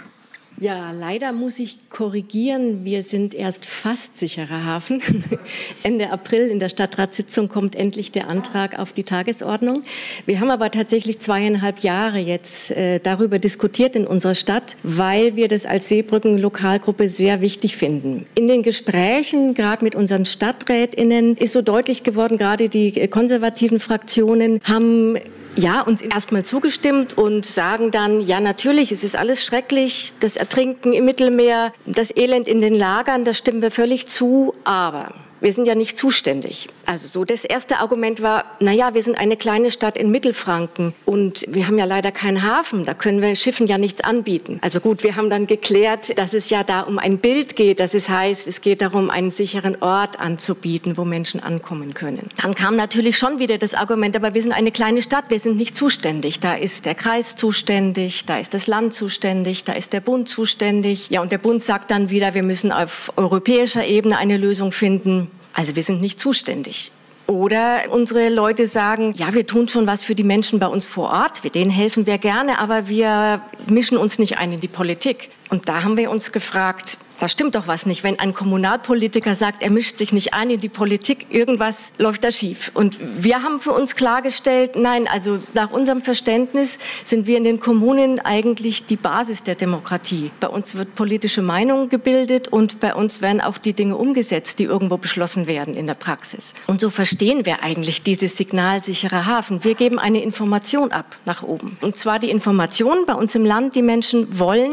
Ja, 0.59 0.91
leider 0.91 1.33
muss 1.33 1.59
ich 1.59 1.91
korrigieren. 1.91 2.83
Wir 2.83 3.03
sind 3.03 3.35
erst 3.35 3.67
fast 3.67 4.19
sicherer 4.19 4.65
Hafen. 4.65 5.03
Ende 5.83 6.11
April 6.11 6.49
in 6.49 6.61
der 6.61 6.71
Stadtratssitzung 6.71 7.51
kommt 7.51 7.75
endlich 7.77 8.11
der 8.11 8.29
Antrag 8.29 8.79
auf 8.79 8.95
die 8.95 9.03
Tagesordnung. 9.03 9.83
Wir 10.25 10.41
haben 10.41 10.51
aber 10.51 10.71
tatsächlich 10.71 11.19
zweieinhalb 11.19 11.81
Jahre 11.81 12.19
jetzt 12.21 12.71
äh, 12.71 13.01
darüber 13.01 13.39
diskutiert 13.39 13.95
in 13.97 14.07
unserer 14.07 14.35
Stadt, 14.35 14.79
weil 14.83 15.37
wir 15.37 15.49
das 15.49 15.67
als 15.67 15.91
Seebrücken-Lokalgruppe 15.91 17.11
sehr 17.11 17.43
wichtig 17.43 17.77
finden. 17.77 18.25
In 18.35 18.49
den 18.49 18.63
Gesprächen, 18.63 19.53
gerade 19.53 19.85
mit 19.85 19.95
unseren 19.95 20.25
StadträtInnen, 20.25 21.37
ist 21.37 21.53
so 21.53 21.61
deutlich 21.61 22.03
geworden, 22.03 22.39
gerade 22.39 22.71
die 22.71 22.99
äh, 22.99 23.09
konservativen 23.09 23.79
Fraktionen 23.79 24.61
haben 24.65 25.19
ja, 25.57 25.81
uns 25.81 26.03
erstmal 26.03 26.45
zugestimmt 26.45 27.17
und 27.17 27.45
sagen 27.45 27.91
dann, 27.91 28.21
ja, 28.21 28.41
natürlich, 28.41 28.93
es 28.93 29.05
ist 29.05 29.17
alles 29.17 29.45
schrecklich, 29.45 30.13
das 30.21 30.37
Ertrinken 30.37 30.93
im 30.93 31.05
Mittelmeer, 31.05 31.73
das 31.87 32.15
Elend 32.15 32.47
in 32.47 32.61
den 32.61 32.75
Lagern, 32.75 33.25
da 33.25 33.35
stimmen 33.35 33.63
wir 33.63 33.71
völlig 33.71 34.07
zu, 34.07 34.55
aber 34.65 35.15
wir 35.41 35.53
sind 35.53 35.67
ja 35.67 35.75
nicht 35.75 35.99
zuständig. 35.99 36.69
Also 36.87 37.09
so 37.09 37.25
das 37.25 37.45
erste 37.45 37.79
Argument 37.79 38.23
war, 38.23 38.45
na 38.61 38.73
ja, 38.73 38.95
wir 38.95 39.03
sind 39.03 39.19
eine 39.19 39.37
kleine 39.37 39.73
Stadt 39.73 39.99
in 39.99 40.11
Mittelfranken 40.11 40.95
und 41.05 41.45
wir 41.49 41.67
haben 41.67 41.79
ja 41.79 41.85
leider 41.85 42.13
keinen 42.13 42.45
Hafen, 42.45 42.85
da 42.85 42.95
können 42.95 43.21
wir 43.21 43.35
Schiffen 43.35 43.67
ja 43.67 43.77
nichts 43.77 44.03
anbieten. 44.03 44.59
Also 44.63 44.79
gut, 44.79 45.03
wir 45.03 45.17
haben 45.17 45.29
dann 45.29 45.49
geklärt, 45.49 46.17
dass 46.17 46.33
es 46.33 46.49
ja 46.49 46.63
da 46.63 46.83
um 46.83 47.01
ein 47.01 47.19
Bild 47.19 47.57
geht, 47.57 47.81
dass 47.81 47.93
es 47.93 48.09
heißt, 48.09 48.47
es 48.47 48.61
geht 48.61 48.83
darum, 48.83 49.11
einen 49.11 49.31
sicheren 49.31 49.83
Ort 49.83 50.21
anzubieten, 50.21 50.97
wo 50.97 51.05
Menschen 51.05 51.43
ankommen 51.43 51.93
können. 51.93 52.29
Dann 52.41 52.55
kam 52.55 52.77
natürlich 52.77 53.19
schon 53.19 53.41
wieder 53.41 53.59
das 53.59 53.75
Argument, 53.75 54.15
aber 54.15 54.35
wir 54.35 54.43
sind 54.43 54.53
eine 54.53 54.71
kleine 54.71 55.03
Stadt, 55.03 55.25
wir 55.29 55.41
sind 55.41 55.57
nicht 55.57 55.77
zuständig. 55.77 56.39
Da 56.39 56.55
ist 56.55 56.87
der 56.87 56.95
Kreis 56.95 57.35
zuständig, 57.35 58.27
da 58.27 58.39
ist 58.39 58.55
das 58.55 58.69
Land 58.69 58.95
zuständig, 58.95 59.65
da 59.65 59.73
ist 59.73 59.93
der 59.93 60.01
Bund 60.01 60.29
zuständig. 60.29 61.11
Ja, 61.11 61.21
und 61.21 61.33
der 61.33 61.39
Bund 61.39 61.65
sagt 61.65 61.91
dann 61.91 62.11
wieder, 62.11 62.35
wir 62.35 62.45
müssen 62.45 62.71
auf 62.71 63.13
europäischer 63.17 63.85
Ebene 63.85 64.19
eine 64.19 64.37
Lösung 64.37 64.71
finden. 64.71 65.31
Also 65.57 65.75
wir 65.75 65.83
sind 65.83 66.03
nicht 66.03 66.21
zuständig. 66.21 66.93
Oder 67.27 67.85
unsere 67.91 68.29
Leute 68.29 68.67
sagen, 68.67 69.15
ja, 69.17 69.33
wir 69.33 69.47
tun 69.47 69.69
schon 69.69 69.87
was 69.87 70.05
für 70.05 70.15
die 70.15 70.23
Menschen 70.23 70.61
bei 70.61 70.67
uns 70.67 70.87
vor 70.87 71.09
Ort, 71.11 71.43
denen 71.55 71.71
helfen 71.71 72.07
wir 72.07 72.19
gerne, 72.19 72.59
aber 72.59 72.89
wir 72.89 73.41
mischen 73.67 73.97
uns 73.97 74.19
nicht 74.19 74.39
ein 74.39 74.53
in 74.53 74.61
die 74.61 74.69
Politik. 74.69 75.31
Und 75.51 75.69
da 75.69 75.83
haben 75.83 75.97
wir 75.97 76.11
uns 76.11 76.33
gefragt, 76.33 76.99
da 77.19 77.29
stimmt 77.29 77.55
doch 77.55 77.67
was 77.67 77.87
nicht. 77.87 78.05
Wenn 78.05 78.19
ein 78.19 78.35
Kommunalpolitiker 78.35 79.35
sagt, 79.35 79.63
er 79.63 79.71
mischt 79.71 79.99
sich 79.99 80.13
nicht 80.13 80.35
ein 80.35 80.51
in 80.51 80.61
die 80.61 80.69
Politik, 80.69 81.27
irgendwas 81.31 81.93
läuft 81.99 82.25
da 82.25 82.31
schief. 82.31 82.71
Und 82.75 82.99
wir 83.01 83.43
haben 83.43 83.61
für 83.61 83.73
uns 83.73 83.97
klargestellt, 83.97 84.77
nein, 84.77 85.09
also 85.09 85.39
nach 85.55 85.71
unserem 85.71 86.03
Verständnis 86.03 86.79
sind 87.05 87.27
wir 87.27 87.39
in 87.39 87.45
den 87.45 87.61
Kommunen 87.61 88.21
eigentlich 88.21 88.85
die 88.85 88.97
Basis 88.97 89.43
der 89.43 89.55
Demokratie. 89.55 90.31
Bei 90.41 90.49
uns 90.49 90.75
wird 90.75 90.95
politische 90.95 91.43
Meinung 91.43 91.89
gebildet 91.89 92.49
und 92.49 92.81
bei 92.81 92.95
uns 92.95 93.23
werden 93.23 93.41
auch 93.41 93.59
die 93.59 93.73
Dinge 93.73 93.97
umgesetzt, 93.97 94.59
die 94.59 94.65
irgendwo 94.65 94.99
beschlossen 94.99 95.47
werden 95.47 95.75
in 95.75 95.87
der 95.87 95.95
Praxis. 95.95 96.55
Und 96.67 96.81
so 96.81 96.91
verstehen 96.91 97.47
wir 97.47 97.63
eigentlich 97.63 98.03
dieses 98.03 98.37
Signal 98.37 98.83
sicherer 98.83 99.27
Hafen. 99.27 99.65
Wir 99.65 99.75
geben 99.75 99.99
eine 99.99 100.23
Information 100.23 100.93
ab 100.93 101.17
nach 101.25 101.43
oben. 101.43 101.79
Und 101.81 101.97
zwar 101.97 102.19
die 102.19 102.31
Information 102.31 103.07
bei 103.07 103.15
uns 103.15 103.35
im 103.35 103.45
Land, 103.45 103.75
die 103.75 103.83
Menschen 103.83 104.39
wollen 104.39 104.73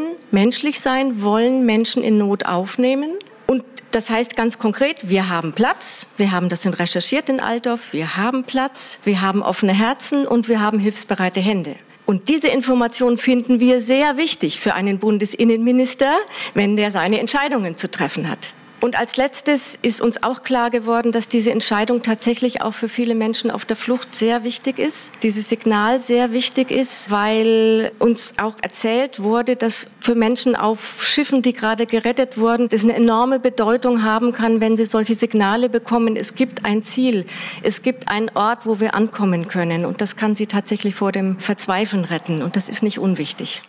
menschlich 0.64 0.80
sein, 0.80 1.20
wollen 1.22 1.66
Menschen 1.66 2.02
in 2.02 2.16
Not 2.16 2.46
aufnehmen. 2.46 3.18
Und 3.46 3.64
das 3.90 4.08
heißt 4.08 4.34
ganz 4.34 4.58
konkret, 4.58 5.10
wir 5.10 5.28
haben 5.28 5.52
Platz, 5.52 6.06
wir 6.16 6.32
haben 6.32 6.48
das 6.48 6.66
recherchiert 6.66 7.28
in 7.28 7.38
Altdorf, 7.38 7.92
wir 7.92 8.16
haben 8.16 8.44
Platz, 8.44 8.98
wir 9.04 9.20
haben 9.20 9.42
offene 9.42 9.74
Herzen 9.74 10.26
und 10.26 10.48
wir 10.48 10.62
haben 10.62 10.78
hilfsbereite 10.78 11.40
Hände. 11.40 11.76
Und 12.06 12.30
diese 12.30 12.48
Information 12.48 13.18
finden 13.18 13.60
wir 13.60 13.82
sehr 13.82 14.16
wichtig 14.16 14.58
für 14.58 14.72
einen 14.72 14.98
Bundesinnenminister, 14.98 16.16
wenn 16.54 16.76
der 16.76 16.90
seine 16.90 17.20
Entscheidungen 17.20 17.76
zu 17.76 17.90
treffen 17.90 18.30
hat. 18.30 18.54
Und 18.84 18.98
als 18.98 19.16
letztes 19.16 19.78
ist 19.80 20.02
uns 20.02 20.22
auch 20.22 20.42
klar 20.42 20.68
geworden, 20.68 21.10
dass 21.10 21.26
diese 21.26 21.50
Entscheidung 21.50 22.02
tatsächlich 22.02 22.60
auch 22.60 22.74
für 22.74 22.90
viele 22.90 23.14
Menschen 23.14 23.50
auf 23.50 23.64
der 23.64 23.76
Flucht 23.76 24.14
sehr 24.14 24.44
wichtig 24.44 24.78
ist. 24.78 25.10
Dieses 25.22 25.48
Signal 25.48 26.02
sehr 26.02 26.32
wichtig 26.32 26.70
ist, 26.70 27.10
weil 27.10 27.92
uns 27.98 28.34
auch 28.36 28.56
erzählt 28.60 29.22
wurde, 29.22 29.56
dass 29.56 29.86
für 30.00 30.14
Menschen 30.14 30.54
auf 30.54 31.02
Schiffen, 31.02 31.40
die 31.40 31.54
gerade 31.54 31.86
gerettet 31.86 32.36
wurden, 32.36 32.68
das 32.68 32.84
eine 32.84 32.94
enorme 32.94 33.40
Bedeutung 33.40 34.02
haben 34.02 34.32
kann, 34.32 34.60
wenn 34.60 34.76
sie 34.76 34.84
solche 34.84 35.14
Signale 35.14 35.70
bekommen. 35.70 36.14
Es 36.14 36.34
gibt 36.34 36.66
ein 36.66 36.82
Ziel, 36.82 37.24
es 37.62 37.80
gibt 37.80 38.08
einen 38.08 38.28
Ort, 38.34 38.66
wo 38.66 38.80
wir 38.80 38.94
ankommen 38.94 39.48
können. 39.48 39.86
Und 39.86 40.02
das 40.02 40.14
kann 40.16 40.34
sie 40.34 40.46
tatsächlich 40.46 40.94
vor 40.94 41.10
dem 41.10 41.38
Verzweifeln 41.40 42.04
retten. 42.04 42.42
Und 42.42 42.54
das 42.54 42.68
ist 42.68 42.82
nicht 42.82 42.98
unwichtig. 42.98 43.62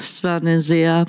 Es 0.00 0.24
war 0.24 0.38
eine 0.38 0.62
sehr 0.62 1.06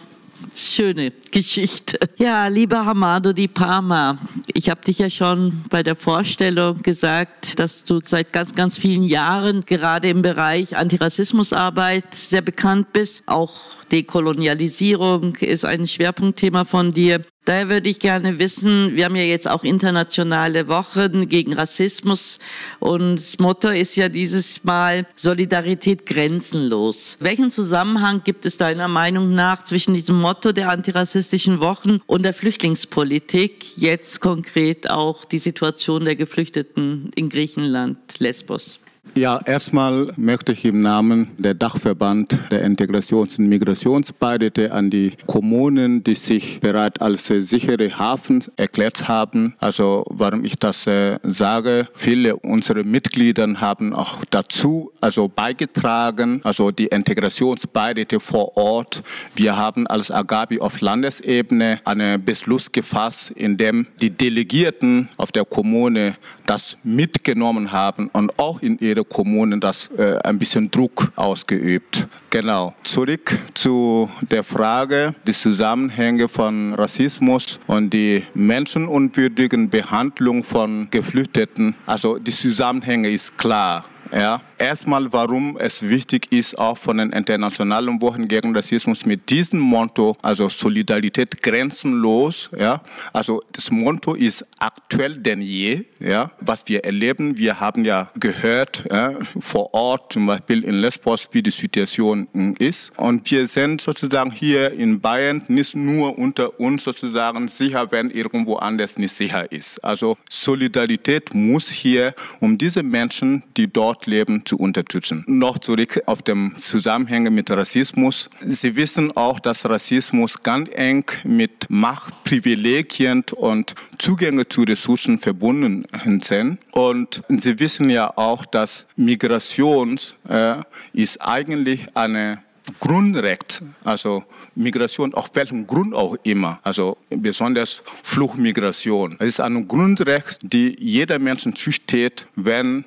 schöne 0.56 1.12
Geschichte. 1.32 2.00
Ja, 2.18 2.48
lieber 2.48 2.86
Hamado 2.86 3.34
Di 3.34 3.48
Parma, 3.48 4.18
ich 4.54 4.70
habe 4.70 4.82
dich 4.82 5.00
ja 5.00 5.10
schon 5.10 5.64
bei 5.70 5.84
der 5.84 5.96
Vorstellung 5.96 6.82
gesagt, 6.82 7.60
dass 7.60 7.84
du 7.84 8.00
seit 8.04 8.34
ganz, 8.34 8.56
ganz 8.56 8.78
vielen 8.78 9.04
Jahren 9.04 9.66
gerade 9.66 10.10
im 10.10 10.22
Bereich 10.22 10.76
Antirassismusarbeit 10.76 12.14
sehr 12.14 12.42
bekannt 12.42 12.94
bist. 12.94 13.24
Auch 13.26 13.56
Dekolonialisierung 13.92 15.36
ist 15.38 15.66
ein 15.66 15.88
Schwerpunktthema 15.88 16.66
von 16.66 16.94
dir. 16.94 17.24
Daher 17.48 17.70
würde 17.70 17.90
ich 17.90 18.00
gerne 18.00 18.40
wissen, 18.40 18.98
wir 18.98 19.06
haben 19.06 19.16
ja 19.16 19.24
jetzt 19.24 19.48
auch 19.48 19.64
internationale 19.64 20.68
Wochen 20.68 21.30
gegen 21.30 21.54
Rassismus 21.54 22.40
und 22.82 23.16
das 23.16 23.40
Motto 23.40 23.70
ist 23.70 23.96
ja 23.96 24.10
dieses 24.10 24.66
Mal 24.66 25.08
Solidarität 25.16 26.06
grenzenlos. 26.06 27.16
Welchen 27.22 27.50
Zusammenhang 27.50 28.22
gibt 28.26 28.46
es 28.46 28.58
deiner 28.58 28.90
Meinung 28.90 29.34
nach 29.34 29.64
zwischen 29.64 29.94
diesem 29.94 30.20
Motto 30.20 30.52
der 30.52 30.70
antirassistischen 30.70 31.62
Wochen 31.62 32.02
und 32.06 32.24
der 32.24 32.34
Flüchtlingspolitik, 32.34 33.78
jetzt 33.78 34.20
konkret 34.20 34.90
auch 34.90 35.24
die 35.24 35.40
Situation 35.40 36.04
der 36.04 36.18
Geflüchteten 36.18 37.12
in 37.16 37.30
Griechenland, 37.30 38.20
Lesbos? 38.20 38.82
Ja, 39.16 39.40
erstmal 39.46 40.12
möchte 40.16 40.52
ich 40.52 40.66
im 40.66 40.80
Namen 40.80 41.30
der 41.38 41.54
Dachverband 41.54 42.40
der 42.52 42.66
Integrations- 42.66 43.40
und 43.40 43.48
Migrationsbeidete 43.48 44.72
an 44.72 44.90
die 44.90 45.14
Kommunen, 45.26 46.04
die 46.04 46.16
sich 46.16 46.60
bereits 46.60 47.02
als 47.02 47.26
sichere 47.26 47.98
Hafen 47.98 48.44
erklärt 48.56 49.08
haben. 49.08 49.56
Also 49.60 50.06
warum 50.10 50.46
ich 50.46 50.58
das 50.58 50.86
äh, 50.88 51.20
sage, 51.24 51.88
viele 51.94 52.36
unserer 52.36 52.84
Mitglieder 52.84 53.48
haben 53.60 53.94
auch 53.94 54.24
dazu 54.30 54.92
also 55.02 55.28
beigetragen, 55.28 56.42
also 56.44 56.72
die 56.72 56.88
Integrationsbeidete 56.88 58.20
vor 58.20 58.58
Ort. 58.58 59.04
Wir 59.36 59.58
haben 59.58 59.88
als 59.88 60.12
Agabi 60.12 60.60
auf 60.60 60.82
Landesebene 60.82 61.80
einen 61.86 62.24
Beschluss 62.24 62.72
gefasst, 62.72 63.32
in 63.32 63.58
dem 63.58 63.88
die 64.02 64.12
Delegierten 64.12 65.10
auf 65.18 65.32
der 65.32 65.46
Kommune 65.46 66.16
das 66.46 66.78
mitgenommen 66.84 67.72
haben 67.72 68.10
und 68.14 68.38
auch 68.40 68.62
in 68.62 68.78
ihre 68.80 68.97
Kommunen 69.04 69.60
das 69.60 69.90
äh, 69.98 70.18
ein 70.24 70.40
bisschen 70.40 70.70
Druck 70.72 71.12
ausgeübt. 71.16 72.08
Genau. 72.30 72.74
Zurück 72.84 73.38
zu 73.54 74.10
der 74.30 74.44
Frage, 74.44 75.16
die 75.26 75.34
Zusammenhänge 75.34 76.28
von 76.28 76.74
Rassismus 76.74 77.60
und 77.68 77.94
die 77.94 78.24
menschenunwürdigen 78.34 79.70
Behandlung 79.70 80.44
von 80.44 80.88
Geflüchteten. 80.92 81.76
Also 81.86 82.18
die 82.18 82.32
Zusammenhänge 82.32 83.10
ist 83.10 83.38
klar. 83.38 83.84
Ja. 84.12 84.42
Erstmal, 84.60 85.14
warum 85.14 85.58
es 85.58 85.84
wichtig 85.84 86.32
ist, 86.32 86.58
auch 86.58 86.78
von 86.80 86.98
den 86.98 87.12
internationalen 87.12 88.02
Wochen 88.02 88.28
gegen 88.28 88.56
Rassismus 88.56 89.06
mit 89.06 89.30
diesem 89.30 89.60
Motto, 89.60 90.18
also 90.24 90.50
Solidarität 90.50 91.44
grenzenlos. 91.44 92.50
Ja. 92.58 92.82
Also 93.14 93.42
das 93.52 93.70
Motto 93.70 94.16
ist 94.16 94.44
aktuell 94.58 95.18
denn 95.18 95.42
je. 95.42 95.86
Ja. 96.00 96.32
Was 96.40 96.64
wir 96.68 96.84
erleben, 96.84 97.38
wir 97.38 97.60
haben 97.60 97.86
ja 97.86 98.10
gehört 98.20 98.84
ja, 98.90 99.14
vor 99.40 99.74
Ort, 99.76 100.14
zum 100.14 100.26
Beispiel 100.26 100.64
in 100.64 100.76
Lesbos, 100.76 101.30
wie 101.34 101.44
die 101.44 101.52
Situation 101.52 102.28
ist. 102.58 102.92
Und 102.98 103.30
wir 103.30 103.48
sind 103.48 103.82
sozusagen 103.82 104.32
hier 104.32 104.72
in 104.72 105.02
Bayern 105.02 105.44
nicht 105.50 105.76
nur 105.76 106.18
unter 106.18 106.60
uns 106.60 106.84
sozusagen 106.84 107.48
sicher, 107.48 107.92
wenn 107.92 108.10
irgendwo 108.10 108.56
anders 108.56 108.98
nicht 108.98 109.14
sicher 109.14 109.52
ist. 109.52 109.84
Also 109.84 110.18
Solidarität 110.30 111.36
muss 111.36 111.70
hier 111.70 112.16
um 112.40 112.58
diese 112.58 112.82
Menschen, 112.82 113.44
die 113.56 113.72
dort 113.72 114.08
leben, 114.08 114.44
zu 114.48 114.58
unterstützen. 114.58 115.24
Noch 115.28 115.60
zurück 115.60 116.02
auf 116.06 116.22
den 116.22 116.56
Zusammenhänge 116.56 117.30
mit 117.30 117.52
Rassismus. 117.52 118.30
Sie 118.42 118.76
wissen 118.76 119.16
auch, 119.16 119.40
dass 119.40 119.70
Rassismus 119.70 120.42
ganz 120.42 120.70
eng 120.74 121.06
mit 121.24 121.68
Machtprivilegien 121.70 123.26
und 123.36 123.76
Zugänge 123.98 124.48
zu 124.48 124.64
Ressourcen 124.64 125.18
verbunden 125.18 125.86
sind. 126.22 126.60
Und 126.72 127.22
Sie 127.30 127.60
wissen 127.60 127.90
ja 127.90 128.16
auch, 128.18 128.46
dass 128.46 128.88
Migration 128.96 130.00
äh, 130.28 130.56
ist 130.94 131.22
eigentlich 131.22 131.96
eine 131.96 132.40
Grundrecht, 132.80 133.62
also 133.84 134.24
Migration, 134.56 135.14
auf 135.14 135.32
welchem 135.34 135.66
Grund 135.68 135.94
auch 135.94 136.18
immer, 136.24 136.60
also 136.64 136.98
besonders 137.10 137.82
Fluchtmigration. 138.04 139.16
Es 139.20 139.28
ist 139.28 139.40
ein 139.40 139.68
Grundrecht, 139.68 140.40
die 140.42 140.76
jeder 140.78 141.20
Menschen 141.20 141.56
zusteht, 141.56 142.28
wenn 142.36 142.86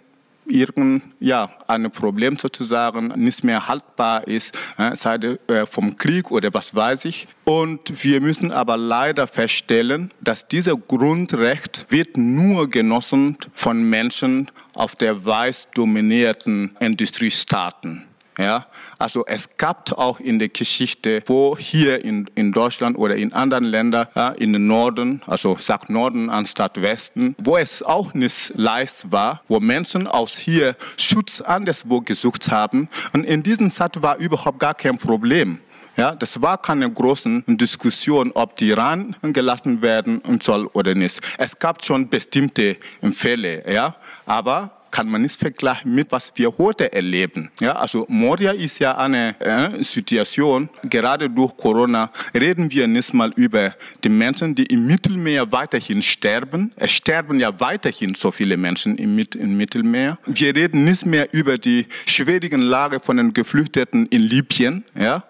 irgend 0.51 1.03
ja 1.19 1.51
ein 1.67 1.91
Problem 1.91 2.37
sozusagen 2.37 3.09
nicht 3.17 3.45
mehr 3.45 3.69
haltbar 3.69 4.27
ist, 4.27 4.57
äh, 4.79 4.95
sei 4.97 5.39
es 5.47 5.69
vom 5.69 5.97
Krieg 5.97 6.31
oder 6.31 6.53
was 6.53 6.75
weiß 6.75 7.05
ich. 7.05 7.27
Und 7.45 8.05
wir 8.05 8.21
müssen 8.21 8.53
aber 8.53 8.77
leider 8.77 9.27
feststellen, 9.27 10.11
dass 10.21 10.49
dieser 10.49 10.77
Grundrecht 10.77 11.87
wird 11.89 12.17
nur 12.17 12.69
genossen 12.69 13.37
von 13.55 13.83
Menschen 13.83 14.51
auf 14.75 14.97
der 14.97 15.25
weiß 15.25 15.69
dominierten 15.75 16.77
Industriestaaten. 16.81 18.10
Ja, 18.41 18.67
also 18.99 19.27
es 19.27 19.51
gab 19.59 19.93
auch 19.99 20.19
in 20.19 20.39
der 20.39 20.49
Geschichte, 20.49 21.23
wo 21.27 21.59
hier 21.59 22.03
in, 22.03 22.31
in 22.35 22.53
Deutschland 22.53 22.97
oder 22.97 23.15
in 23.15 23.35
anderen 23.35 23.65
Ländern, 23.65 24.07
ja, 24.15 24.31
in 24.31 24.55
den 24.55 24.67
Norden, 24.67 25.21
also 25.27 25.59
sagt 25.61 25.91
Norden 25.91 26.31
anstatt 26.31 26.81
Westen, 26.81 27.37
wo 27.37 27.59
es 27.59 27.83
auch 27.83 28.15
nicht 28.15 28.53
leicht 28.57 29.13
war, 29.13 29.43
wo 29.47 29.61
Menschen 29.61 30.07
aus 30.07 30.39
hier 30.39 30.75
Schutz 30.97 31.43
anderswo 31.43 32.01
gesucht 32.01 32.51
haben. 32.51 32.89
Und 33.13 33.25
in 33.25 33.43
diesem 33.43 33.69
Zeit 33.69 34.01
war 34.01 34.17
überhaupt 34.17 34.59
gar 34.59 34.75
kein 34.75 34.97
Problem. 34.97 35.59
Ja, 35.99 36.15
das 36.15 36.41
war 36.41 36.57
keine 36.57 36.91
große 36.91 37.43
Diskussion, 37.47 38.33
ob 38.33 38.57
die 38.57 38.71
Iran 38.71 39.17
gelassen 39.23 39.83
werden 39.83 40.23
soll 40.41 40.67
oder 40.69 40.95
nicht. 40.95 41.21
Es 41.37 41.59
gab 41.59 41.85
schon 41.85 42.09
bestimmte 42.09 42.79
Fälle, 43.13 43.71
ja, 43.71 43.97
aber 44.25 44.80
kann 44.91 45.09
man 45.09 45.23
nicht 45.23 45.39
vergleichen 45.39 45.95
mit 45.95 46.11
was 46.13 46.33
wir 46.35 46.53
heute 46.59 46.93
erleben. 46.93 47.51
Ja, 47.61 47.73
also 47.77 48.07
Moria 48.09 48.53
ist 48.53 48.79
ja 48.79 48.97
eine 48.97 49.35
äh, 49.41 49.83
Situation, 49.83 50.69
gerade 50.83 51.29
durch 51.29 51.57
Corona 51.57 52.11
reden 52.35 52.71
wir 52.71 52.87
nicht 52.87 53.15
mal 53.15 53.31
über 53.37 53.75
die 54.03 54.09
Menschen, 54.09 54.55
die 54.55 54.65
im 54.67 54.87
Mittelmeer 54.87 55.51
weiterhin 55.53 56.03
sterben. 56.03 56.73
Es 56.77 56.93
sterben 56.93 57.39
ja 57.39 57.59
weiterhin 57.61 58.15
so 58.15 58.31
viele 58.31 58.57
Menschen 58.57 58.97
im, 58.97 59.19
im 59.19 59.57
Mittelmeer. 59.57 60.19
Wir 60.27 60.55
reden 60.55 60.85
nicht 60.85 61.07
mehr 61.07 61.33
über 61.33 61.59
die 61.59 61.87
schwierigen 62.07 62.63
Lage 62.63 63.01
von 63.01 63.17
den 63.17 63.33
Geflüchteten 63.33 64.07
in 64.07 64.23
Libyen. 64.23 64.85
Ja, 64.99 65.25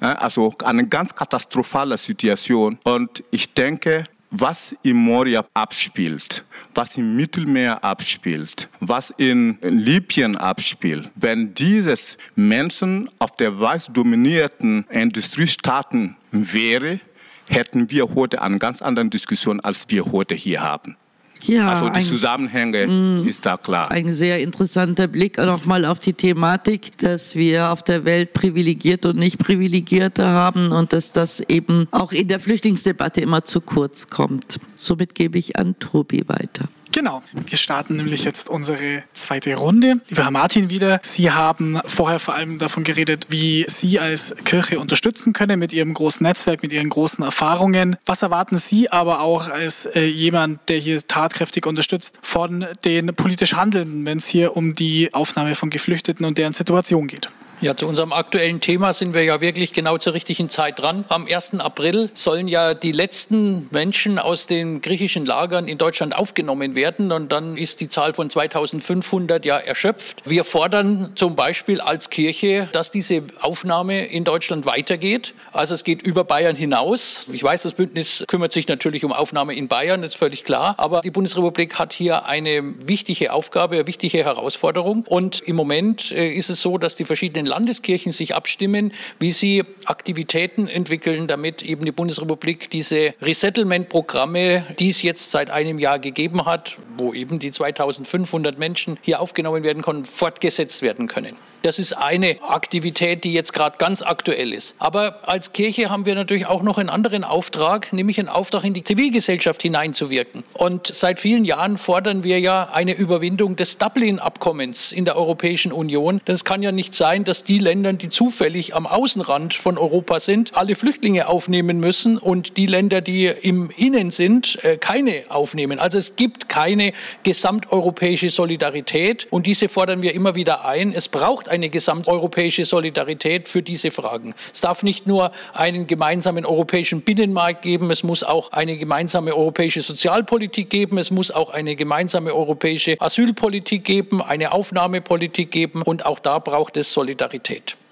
also 0.00 0.54
eine 0.64 0.86
ganz 0.86 1.14
katastrophale 1.14 1.96
Situation. 1.98 2.78
Und 2.84 3.24
ich 3.30 3.54
denke, 3.54 4.04
was 4.40 4.76
im 4.82 4.96
Moria 4.96 5.44
abspielt, 5.54 6.44
was 6.74 6.96
im 6.96 7.16
Mittelmeer 7.16 7.82
abspielt, 7.82 8.68
was 8.80 9.10
in 9.16 9.58
Libyen 9.62 10.36
abspielt, 10.36 11.10
wenn 11.14 11.54
dieses 11.54 12.16
Menschen 12.34 13.08
auf 13.18 13.36
der 13.36 13.58
weiß 13.58 13.90
dominierten 13.92 14.84
Industriestaaten 14.90 16.16
wäre, 16.30 17.00
hätten 17.48 17.90
wir 17.90 18.14
heute 18.14 18.42
eine 18.42 18.58
ganz 18.58 18.82
andere 18.82 19.08
Diskussion, 19.08 19.60
als 19.60 19.86
wir 19.88 20.04
heute 20.06 20.34
hier 20.34 20.62
haben. 20.62 20.96
Ja, 21.42 21.70
also 21.70 21.88
die 21.88 21.96
ein, 21.96 22.04
Zusammenhänge 22.04 22.86
mh, 22.86 22.92
mm, 23.22 23.28
ist 23.28 23.46
da 23.46 23.56
klar. 23.56 23.90
Ein 23.90 24.12
sehr 24.12 24.40
interessanter 24.40 25.06
Blick 25.06 25.38
nochmal 25.38 25.84
auf 25.84 26.00
die 26.00 26.12
Thematik, 26.12 26.98
dass 26.98 27.34
wir 27.34 27.70
auf 27.70 27.82
der 27.82 28.04
Welt 28.04 28.32
Privilegierte 28.32 29.10
und 29.10 29.18
nicht 29.18 29.38
Privilegierte 29.38 30.26
haben 30.26 30.72
und 30.72 30.92
dass 30.92 31.12
das 31.12 31.40
eben 31.40 31.88
auch 31.90 32.12
in 32.12 32.28
der 32.28 32.40
Flüchtlingsdebatte 32.40 33.20
immer 33.20 33.44
zu 33.44 33.60
kurz 33.60 34.08
kommt. 34.08 34.58
Somit 34.78 35.14
gebe 35.14 35.38
ich 35.38 35.56
an 35.56 35.78
Tobi 35.78 36.24
weiter. 36.26 36.68
Genau, 36.96 37.22
wir 37.34 37.58
starten 37.58 37.96
nämlich 37.96 38.24
jetzt 38.24 38.48
unsere 38.48 39.02
zweite 39.12 39.54
Runde. 39.54 40.00
Lieber 40.08 40.24
Herr 40.24 40.30
Martin 40.30 40.70
wieder, 40.70 40.98
Sie 41.02 41.30
haben 41.30 41.78
vorher 41.84 42.18
vor 42.18 42.34
allem 42.34 42.56
davon 42.56 42.84
geredet, 42.84 43.26
wie 43.28 43.66
Sie 43.68 44.00
als 44.00 44.34
Kirche 44.46 44.80
unterstützen 44.80 45.34
können 45.34 45.58
mit 45.58 45.74
Ihrem 45.74 45.92
großen 45.92 46.24
Netzwerk, 46.24 46.62
mit 46.62 46.72
Ihren 46.72 46.88
großen 46.88 47.22
Erfahrungen. 47.22 47.96
Was 48.06 48.22
erwarten 48.22 48.56
Sie 48.56 48.90
aber 48.90 49.20
auch 49.20 49.50
als 49.50 49.84
äh, 49.84 50.06
jemand, 50.06 50.70
der 50.70 50.78
hier 50.78 50.98
tatkräftig 51.06 51.66
unterstützt, 51.66 52.18
von 52.22 52.64
den 52.86 53.08
politisch 53.14 53.52
Handelnden, 53.52 54.06
wenn 54.06 54.16
es 54.16 54.26
hier 54.26 54.56
um 54.56 54.74
die 54.74 55.12
Aufnahme 55.12 55.54
von 55.54 55.68
Geflüchteten 55.68 56.24
und 56.24 56.38
deren 56.38 56.54
Situation 56.54 57.08
geht? 57.08 57.28
Ja, 57.62 57.74
zu 57.74 57.86
unserem 57.86 58.12
aktuellen 58.12 58.60
Thema 58.60 58.92
sind 58.92 59.14
wir 59.14 59.24
ja 59.24 59.40
wirklich 59.40 59.72
genau 59.72 59.96
zur 59.96 60.12
richtigen 60.12 60.50
Zeit 60.50 60.78
dran. 60.78 61.06
Am 61.08 61.26
1. 61.26 61.58
April 61.58 62.10
sollen 62.12 62.48
ja 62.48 62.74
die 62.74 62.92
letzten 62.92 63.68
Menschen 63.70 64.18
aus 64.18 64.46
den 64.46 64.82
griechischen 64.82 65.24
Lagern 65.24 65.66
in 65.66 65.78
Deutschland 65.78 66.14
aufgenommen 66.14 66.74
werden 66.74 67.12
und 67.12 67.32
dann 67.32 67.56
ist 67.56 67.80
die 67.80 67.88
Zahl 67.88 68.12
von 68.12 68.28
2500 68.28 69.46
ja 69.46 69.56
erschöpft. 69.56 70.20
Wir 70.26 70.44
fordern 70.44 71.12
zum 71.14 71.34
Beispiel 71.34 71.80
als 71.80 72.10
Kirche, 72.10 72.68
dass 72.72 72.90
diese 72.90 73.22
Aufnahme 73.40 74.04
in 74.04 74.24
Deutschland 74.24 74.66
weitergeht. 74.66 75.32
Also 75.54 75.72
es 75.72 75.82
geht 75.82 76.02
über 76.02 76.24
Bayern 76.24 76.56
hinaus. 76.56 77.24
Ich 77.32 77.42
weiß, 77.42 77.62
das 77.62 77.72
Bündnis 77.72 78.22
kümmert 78.28 78.52
sich 78.52 78.68
natürlich 78.68 79.02
um 79.02 79.14
Aufnahme 79.14 79.54
in 79.54 79.68
Bayern, 79.68 80.02
ist 80.02 80.16
völlig 80.16 80.44
klar. 80.44 80.74
Aber 80.76 81.00
die 81.00 81.10
Bundesrepublik 81.10 81.78
hat 81.78 81.94
hier 81.94 82.26
eine 82.26 82.74
wichtige 82.86 83.32
Aufgabe, 83.32 83.76
eine 83.76 83.86
wichtige 83.86 84.22
Herausforderung. 84.22 85.06
Und 85.08 85.40
im 85.40 85.56
Moment 85.56 86.12
äh, 86.12 86.28
ist 86.28 86.50
es 86.50 86.60
so, 86.60 86.76
dass 86.76 86.96
die 86.96 87.06
verschiedenen 87.06 87.45
den 87.46 87.50
Landeskirchen 87.50 88.12
sich 88.12 88.34
abstimmen, 88.34 88.92
wie 89.18 89.30
sie 89.30 89.62
Aktivitäten 89.84 90.66
entwickeln, 90.66 91.28
damit 91.28 91.62
eben 91.62 91.84
die 91.84 91.92
Bundesrepublik 91.92 92.70
diese 92.70 93.14
Resettlement-Programme, 93.22 94.66
die 94.78 94.90
es 94.90 95.02
jetzt 95.02 95.30
seit 95.30 95.50
einem 95.50 95.78
Jahr 95.78 95.98
gegeben 95.98 96.44
hat, 96.44 96.76
wo 96.96 97.14
eben 97.14 97.38
die 97.38 97.52
2500 97.52 98.58
Menschen 98.58 98.98
hier 99.02 99.20
aufgenommen 99.20 99.62
werden 99.62 99.82
können, 99.82 100.04
fortgesetzt 100.04 100.82
werden 100.82 101.06
können. 101.06 101.36
Das 101.66 101.80
ist 101.80 101.94
eine 101.94 102.40
Aktivität, 102.42 103.24
die 103.24 103.32
jetzt 103.32 103.52
gerade 103.52 103.76
ganz 103.78 104.00
aktuell 104.00 104.52
ist. 104.52 104.76
Aber 104.78 105.28
als 105.28 105.52
Kirche 105.52 105.90
haben 105.90 106.06
wir 106.06 106.14
natürlich 106.14 106.46
auch 106.46 106.62
noch 106.62 106.78
einen 106.78 106.90
anderen 106.90 107.24
Auftrag, 107.24 107.92
nämlich 107.92 108.20
einen 108.20 108.28
Auftrag 108.28 108.62
in 108.62 108.72
die 108.72 108.84
Zivilgesellschaft 108.84 109.62
hineinzuwirken. 109.62 110.44
Und 110.52 110.86
seit 110.86 111.18
vielen 111.18 111.44
Jahren 111.44 111.76
fordern 111.76 112.22
wir 112.22 112.38
ja 112.38 112.68
eine 112.72 112.92
Überwindung 112.92 113.56
des 113.56 113.78
Dublin-Abkommens 113.78 114.92
in 114.92 115.04
der 115.06 115.16
Europäischen 115.16 115.72
Union. 115.72 116.20
Denn 116.28 116.36
es 116.36 116.44
kann 116.44 116.62
ja 116.62 116.70
nicht 116.70 116.94
sein, 116.94 117.24
dass 117.24 117.35
die 117.44 117.58
Länder, 117.58 117.92
die 117.92 118.08
zufällig 118.08 118.74
am 118.74 118.86
Außenrand 118.86 119.54
von 119.54 119.78
Europa 119.78 120.20
sind, 120.20 120.56
alle 120.56 120.74
Flüchtlinge 120.74 121.28
aufnehmen 121.28 121.80
müssen 121.80 122.18
und 122.18 122.56
die 122.56 122.66
Länder, 122.66 123.00
die 123.00 123.26
im 123.26 123.70
Innen 123.76 124.10
sind, 124.10 124.62
äh, 124.64 124.76
keine 124.76 125.24
aufnehmen. 125.28 125.78
Also 125.78 125.98
es 125.98 126.16
gibt 126.16 126.48
keine 126.48 126.92
gesamteuropäische 127.22 128.30
Solidarität 128.30 129.26
und 129.30 129.46
diese 129.46 129.68
fordern 129.68 130.02
wir 130.02 130.14
immer 130.14 130.34
wieder 130.34 130.64
ein. 130.64 130.92
Es 130.92 131.08
braucht 131.08 131.48
eine 131.48 131.68
gesamteuropäische 131.68 132.64
Solidarität 132.64 133.48
für 133.48 133.62
diese 133.62 133.90
Fragen. 133.90 134.34
Es 134.52 134.60
darf 134.60 134.82
nicht 134.82 135.06
nur 135.06 135.32
einen 135.52 135.86
gemeinsamen 135.86 136.46
europäischen 136.46 137.02
Binnenmarkt 137.02 137.62
geben, 137.62 137.90
es 137.90 138.02
muss 138.02 138.22
auch 138.22 138.52
eine 138.52 138.76
gemeinsame 138.76 139.34
europäische 139.34 139.82
Sozialpolitik 139.82 140.70
geben, 140.70 140.98
es 140.98 141.10
muss 141.10 141.30
auch 141.30 141.50
eine 141.50 141.76
gemeinsame 141.76 142.34
europäische 142.34 142.96
Asylpolitik 143.00 143.84
geben, 143.84 144.22
eine 144.22 144.52
Aufnahmepolitik 144.52 145.50
geben 145.50 145.82
und 145.82 146.06
auch 146.06 146.18
da 146.18 146.38
braucht 146.38 146.76
es 146.76 146.92
Solidarität. 146.92 147.25